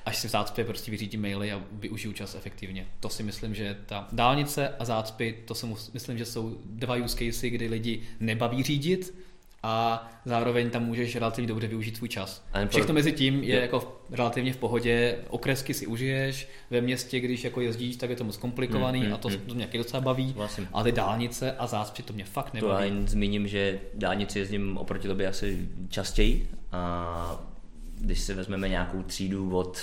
až 0.06 0.16
si 0.16 0.28
v 0.28 0.30
zácpě 0.30 0.64
prostě 0.64 0.90
vyřídím 0.90 1.22
maily 1.22 1.52
a 1.52 1.62
využiju 1.72 2.12
čas 2.12 2.34
efektivně. 2.34 2.86
To 3.00 3.08
si 3.08 3.22
myslím, 3.22 3.54
že 3.54 3.76
ta 3.86 4.08
dálnice 4.12 4.68
a 4.78 4.84
zácpy, 4.84 5.38
to 5.44 5.54
si 5.54 5.66
myslím, 5.92 6.18
že 6.18 6.24
jsou 6.24 6.58
dva 6.64 6.94
use 6.94 7.16
casey, 7.16 7.50
kdy 7.50 7.68
lidi 7.68 8.02
nebaví 8.20 8.62
řídit, 8.62 9.14
a 9.62 10.08
zároveň 10.24 10.70
tam 10.70 10.84
můžeš 10.84 11.16
relativně 11.16 11.48
dobře 11.48 11.66
využít 11.66 11.96
svůj 11.96 12.08
čas. 12.08 12.44
Všechno 12.68 12.94
mezi 12.94 13.12
tím 13.12 13.42
je, 13.42 13.60
jako 13.60 14.00
relativně 14.10 14.52
v 14.52 14.56
pohodě, 14.56 15.18
okresky 15.28 15.74
si 15.74 15.86
užiješ, 15.86 16.48
ve 16.70 16.80
městě, 16.80 17.20
když 17.20 17.44
jako 17.44 17.60
jezdíš, 17.60 17.96
tak 17.96 18.10
je 18.10 18.16
to 18.16 18.24
moc 18.24 18.36
komplikovaný 18.36 18.98
hmm, 18.98 19.06
hmm, 19.06 19.14
a 19.14 19.18
to, 19.18 19.28
hmm. 19.28 19.38
to 19.38 19.54
mě 19.54 19.68
docela 19.74 20.00
baví, 20.00 20.32
vlastně. 20.36 20.68
a 20.72 20.82
ty 20.82 20.92
dálnice 20.92 21.52
a 21.52 21.66
zácpy 21.66 22.02
to 22.02 22.12
mě 22.12 22.24
fakt 22.24 22.54
nebaví. 22.54 22.72
To 22.72 22.78
já 22.78 22.84
jen 22.84 23.08
zmíním, 23.08 23.48
že 23.48 23.80
dálnici 23.94 24.38
jezdím 24.38 24.76
oproti 24.76 25.08
tobě 25.08 25.28
asi 25.28 25.68
častěji 25.88 26.48
a 26.72 27.51
když 28.02 28.20
si 28.20 28.34
vezmeme 28.34 28.68
nějakou 28.68 29.02
třídu 29.02 29.56
od, 29.56 29.78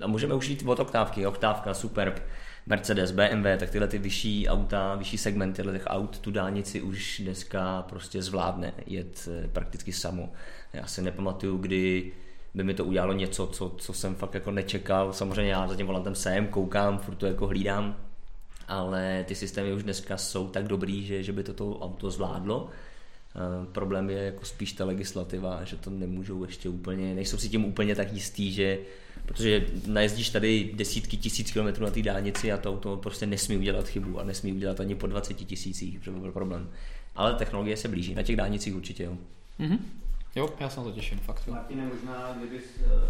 a 0.00 0.06
můžeme 0.06 0.34
už 0.34 0.48
jít 0.48 0.62
od 0.66 0.80
oktávky, 0.80 1.26
oktávka, 1.26 1.74
Superb, 1.74 2.22
Mercedes, 2.66 3.10
BMW, 3.10 3.56
tak 3.58 3.70
tyhle 3.70 3.88
ty 3.88 3.98
vyšší 3.98 4.48
auta, 4.48 4.94
vyšší 4.94 5.18
segmenty 5.18 5.62
těch 5.62 5.86
aut, 5.86 6.18
tu 6.18 6.30
dálnici 6.30 6.82
už 6.82 7.20
dneska 7.24 7.82
prostě 7.82 8.22
zvládne 8.22 8.72
jet 8.86 9.28
eh, 9.32 9.48
prakticky 9.48 9.92
samo. 9.92 10.32
Já 10.72 10.86
si 10.86 11.02
nepamatuju, 11.02 11.56
kdy 11.56 12.12
by 12.54 12.64
mi 12.64 12.74
to 12.74 12.84
udělalo 12.84 13.12
něco, 13.12 13.46
co, 13.46 13.74
co 13.78 13.92
jsem 13.92 14.14
fakt 14.14 14.34
jako 14.34 14.50
nečekal. 14.50 15.12
Samozřejmě 15.12 15.52
já 15.52 15.68
za 15.68 15.76
tím 15.76 15.86
volantem 15.86 16.14
jsem, 16.14 16.46
koukám, 16.46 16.98
furt 16.98 17.14
to 17.14 17.26
jako 17.26 17.46
hlídám, 17.46 17.96
ale 18.68 19.24
ty 19.28 19.34
systémy 19.34 19.72
už 19.72 19.82
dneska 19.82 20.16
jsou 20.16 20.48
tak 20.48 20.68
dobrý, 20.68 21.06
že, 21.06 21.22
že 21.22 21.32
by 21.32 21.42
toto 21.42 21.78
auto 21.78 22.10
zvládlo. 22.10 22.68
Uh, 23.36 23.66
problém 23.66 24.10
je 24.10 24.18
jako 24.18 24.44
spíš 24.44 24.72
ta 24.72 24.84
legislativa, 24.84 25.64
že 25.64 25.76
to 25.76 25.90
nemůžou 25.90 26.44
ještě 26.44 26.68
úplně, 26.68 27.14
nejsou 27.14 27.38
si 27.38 27.48
tím 27.48 27.64
úplně 27.64 27.94
tak 27.94 28.12
jistý, 28.12 28.52
že 28.52 28.78
protože 29.26 29.66
najezdíš 29.86 30.30
tady 30.30 30.70
desítky 30.74 31.16
tisíc 31.16 31.52
kilometrů 31.52 31.84
na 31.84 31.90
té 31.90 32.02
dálnici 32.02 32.52
a 32.52 32.56
to 32.56 32.70
auto 32.70 32.96
prostě 32.96 33.26
nesmí 33.26 33.56
udělat 33.56 33.88
chybu 33.88 34.20
a 34.20 34.24
nesmí 34.24 34.52
udělat 34.52 34.80
ani 34.80 34.94
po 34.94 35.06
20 35.06 35.34
tisících, 35.34 35.98
protože 35.98 36.10
by 36.10 36.20
byl 36.20 36.32
problém. 36.32 36.70
Ale 37.16 37.34
technologie 37.34 37.76
se 37.76 37.88
blíží, 37.88 38.14
na 38.14 38.22
těch 38.22 38.36
dálnicích 38.36 38.76
určitě 38.76 39.04
jo. 39.04 39.18
Mm-hmm. 39.60 39.78
Jo, 40.36 40.50
já 40.60 40.68
se 40.68 40.80
na 40.80 40.84
to 40.84 40.92
těším, 40.92 41.18
fakt. 41.18 41.42
Jo. 41.46 41.54
Martine, 41.54 41.90
možná 41.94 42.34
kdybys 42.38 42.64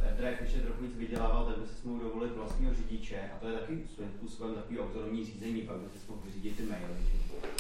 AirDrive 0.06 0.36
ještě 0.40 0.58
trochu 0.58 0.82
víc 0.82 0.96
vydělával, 0.96 1.44
tak 1.44 1.58
bys 1.58 1.82
mohl 1.84 2.00
dovolit 2.04 2.32
vlastního 2.36 2.74
řidiče 2.74 3.16
a 3.34 3.38
to 3.40 3.48
je 3.48 3.54
taky 3.54 3.72
svým 3.94 4.08
způsobem 4.18 4.54
takový 4.54 4.80
autonomní 4.80 5.24
řízení, 5.24 5.60
pak 5.62 5.76
bys 5.76 6.06
mohl 6.08 6.20
vyřídit 6.24 6.56
ty 6.56 6.62
maily. 6.62 6.84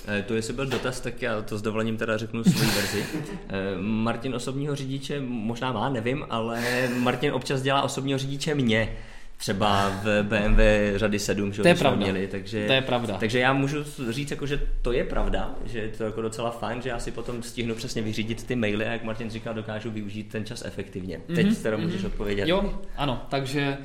Eh, 0.08 0.22
to 0.22 0.34
jestli 0.34 0.54
byl 0.54 0.66
dotaz, 0.66 1.00
tak 1.00 1.22
já 1.22 1.42
to 1.42 1.58
s 1.58 1.62
dovolením 1.62 1.96
teda 1.96 2.16
řeknu 2.16 2.44
svůj 2.44 2.66
verzi. 2.66 3.06
Eh, 3.48 3.78
Martin 3.80 4.34
osobního 4.34 4.76
řidiče 4.76 5.20
možná 5.20 5.72
má, 5.72 5.88
nevím, 5.88 6.26
ale 6.30 6.88
Martin 6.98 7.32
občas 7.32 7.62
dělá 7.62 7.82
osobního 7.82 8.18
řidiče 8.18 8.54
mě 8.54 8.96
třeba 9.36 9.88
v 10.02 10.22
BMW 10.22 10.60
řady 10.96 11.18
7, 11.18 11.52
že 11.52 11.62
to 11.62 11.68
je 11.68 11.74
pravda. 11.74 12.04
měli, 12.04 12.26
takže, 12.26 12.66
to 12.66 12.72
je 12.72 12.82
pravda. 12.82 13.16
takže 13.16 13.38
já 13.38 13.52
můžu 13.52 13.84
říct, 14.08 14.30
jako, 14.30 14.46
že 14.46 14.60
to 14.82 14.92
je 14.92 15.04
pravda, 15.04 15.54
že 15.64 15.78
je 15.78 15.88
to 15.88 16.04
jako 16.04 16.22
docela 16.22 16.50
fajn, 16.50 16.82
že 16.82 16.88
já 16.88 16.98
si 16.98 17.10
potom 17.10 17.42
stihnu 17.42 17.74
přesně 17.74 18.02
vyřídit 18.02 18.46
ty 18.46 18.56
maily 18.56 18.86
a 18.86 18.92
jak 18.92 19.04
Martin 19.04 19.30
říkal, 19.30 19.54
dokážu 19.54 19.90
využít 19.90 20.28
ten 20.28 20.44
čas 20.44 20.64
efektivně. 20.64 21.18
Mm-hmm, 21.18 21.34
Teď 21.34 21.58
teda 21.58 21.76
mm-hmm. 21.76 21.80
můžeš 21.80 22.04
odpovědět. 22.04 22.48
Jo, 22.48 22.80
ano, 22.96 23.26
takže 23.28 23.78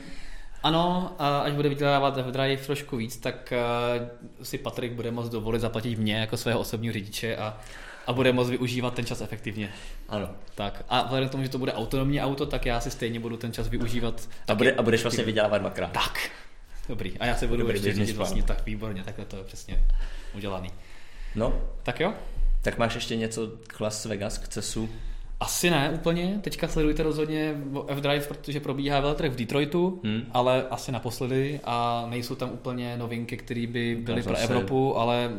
ano, 0.63 1.15
a 1.19 1.39
až 1.39 1.53
bude 1.53 1.69
vydělávat 1.69 2.17
v 2.17 2.31
Drive 2.31 2.65
trošku 2.65 2.97
víc, 2.97 3.17
tak 3.17 3.53
uh, 3.99 4.45
si 4.45 4.57
Patrik 4.57 4.93
bude 4.93 5.11
moct 5.11 5.29
dovolit 5.29 5.59
zaplatit 5.59 5.99
mě 5.99 6.15
jako 6.15 6.37
svého 6.37 6.59
osobního 6.59 6.93
řidiče 6.93 7.35
a, 7.35 7.57
a 8.07 8.13
bude 8.13 8.33
moct 8.33 8.49
využívat 8.49 8.93
ten 8.93 9.05
čas 9.05 9.21
efektivně. 9.21 9.69
Ano. 10.09 10.29
Tak 10.55 10.83
a 10.89 11.03
vzhledem 11.03 11.29
k 11.29 11.31
tomu, 11.31 11.43
že 11.43 11.49
to 11.49 11.57
bude 11.57 11.73
autonomní 11.73 12.21
auto, 12.21 12.45
tak 12.45 12.65
já 12.65 12.79
si 12.79 12.91
stejně 12.91 13.19
budu 13.19 13.37
ten 13.37 13.53
čas 13.53 13.67
využívat. 13.67 14.29
A, 14.47 14.55
bude, 14.55 14.71
a 14.73 14.81
budeš 14.81 15.01
vlastně 15.03 15.23
vydělávat 15.23 15.57
dvakrát. 15.57 15.91
Tak. 15.91 16.29
Dobrý. 16.89 17.17
A 17.19 17.25
já 17.25 17.35
se 17.35 17.47
budu 17.47 17.59
Dobrý 17.61 17.75
ještě 17.75 17.93
řídit 17.93 18.15
vlastně 18.17 18.43
tak 18.43 18.65
výborně, 18.65 19.03
takhle 19.03 19.25
to 19.25 19.37
je 19.37 19.43
přesně 19.43 19.83
udělaný. 20.35 20.69
No, 21.35 21.61
Tak 21.83 21.99
jo? 21.99 22.13
tak 22.61 22.77
máš 22.77 22.95
ještě 22.95 23.15
něco 23.15 23.51
k 23.67 23.79
Las 23.79 24.05
Vegas, 24.05 24.37
k 24.37 24.47
CESu? 24.47 24.89
Asi 25.39 25.69
ne 25.69 25.89
úplně. 25.89 26.39
Teďka 26.41 26.67
sledujte 26.67 27.03
rozhodně 27.03 27.55
F-Drive, 27.87 28.25
protože 28.27 28.59
probíhá 28.59 28.99
veletrh 28.99 29.31
v 29.31 29.35
Detroitu, 29.35 30.01
Hmm. 30.03 30.21
ale 30.31 30.67
asi 30.69 30.91
naposledy 30.91 31.59
a 31.63 32.05
nejsou 32.09 32.35
tam 32.35 32.49
úplně 32.51 32.97
novinky, 32.97 33.37
které 33.37 33.67
by 33.67 33.95
byly 34.01 34.23
pro 34.23 34.33
zase- 34.33 34.43
Evropu, 34.43 34.97
ale 34.97 35.31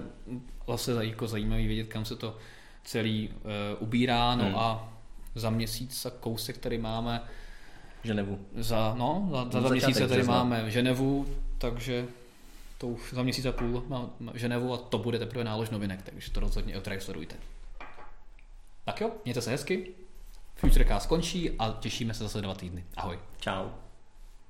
zase 0.69 1.07
jako 1.07 1.27
zajímavý 1.29 1.67
vědět, 1.67 1.87
kam 1.89 2.05
se 2.05 2.17
to 2.17 2.37
celý 2.85 3.28
uh, 3.28 3.33
ubírá. 3.78 4.35
No 4.35 4.45
Hmm. 4.45 4.57
a 4.57 4.89
za 5.35 5.51
měsíc 5.51 6.07
a 6.07 6.11
kousek 6.11 6.59
tady 6.59 6.78
máme 6.78 7.22
Ženevu. 8.05 8.39
za, 8.57 8.95
no, 8.99 9.28
za, 9.30 9.37
za, 9.37 9.45
No, 9.45 9.51
za 9.51 9.61
začátek 9.61 9.70
měsíc 9.85 9.99
tady 9.99 10.07
března. 10.12 10.45
máme 10.45 10.70
Ženevu, 10.70 11.26
takže 11.59 12.07
to 12.78 12.89
už 12.89 13.12
za 13.14 13.22
měsíc 13.22 13.47
a 13.47 13.53
půl 13.53 13.85
má, 13.89 14.11
má 14.20 14.33
Ženevu 14.35 14.72
a 14.74 14.76
to 14.76 14.99
bude 14.99 15.18
teprve 15.18 15.45
nálož 15.45 15.70
novinek, 15.70 16.03
takže 16.03 16.30
to 16.30 16.41
rozhodně 16.41 16.74
F-Drive 16.74 17.01
sledujte. 17.01 17.35
Tak 18.85 19.01
jo, 19.01 19.11
mějte 19.24 19.41
se 19.41 19.51
hezky, 19.51 19.91
Futurecast 20.55 21.05
skončí 21.05 21.51
a 21.59 21.76
těšíme 21.80 22.14
se 22.14 22.24
zase 22.24 22.41
dva 22.41 22.55
týdny. 22.55 22.85
Ahoj. 22.97 23.18
Čau. 23.41 23.68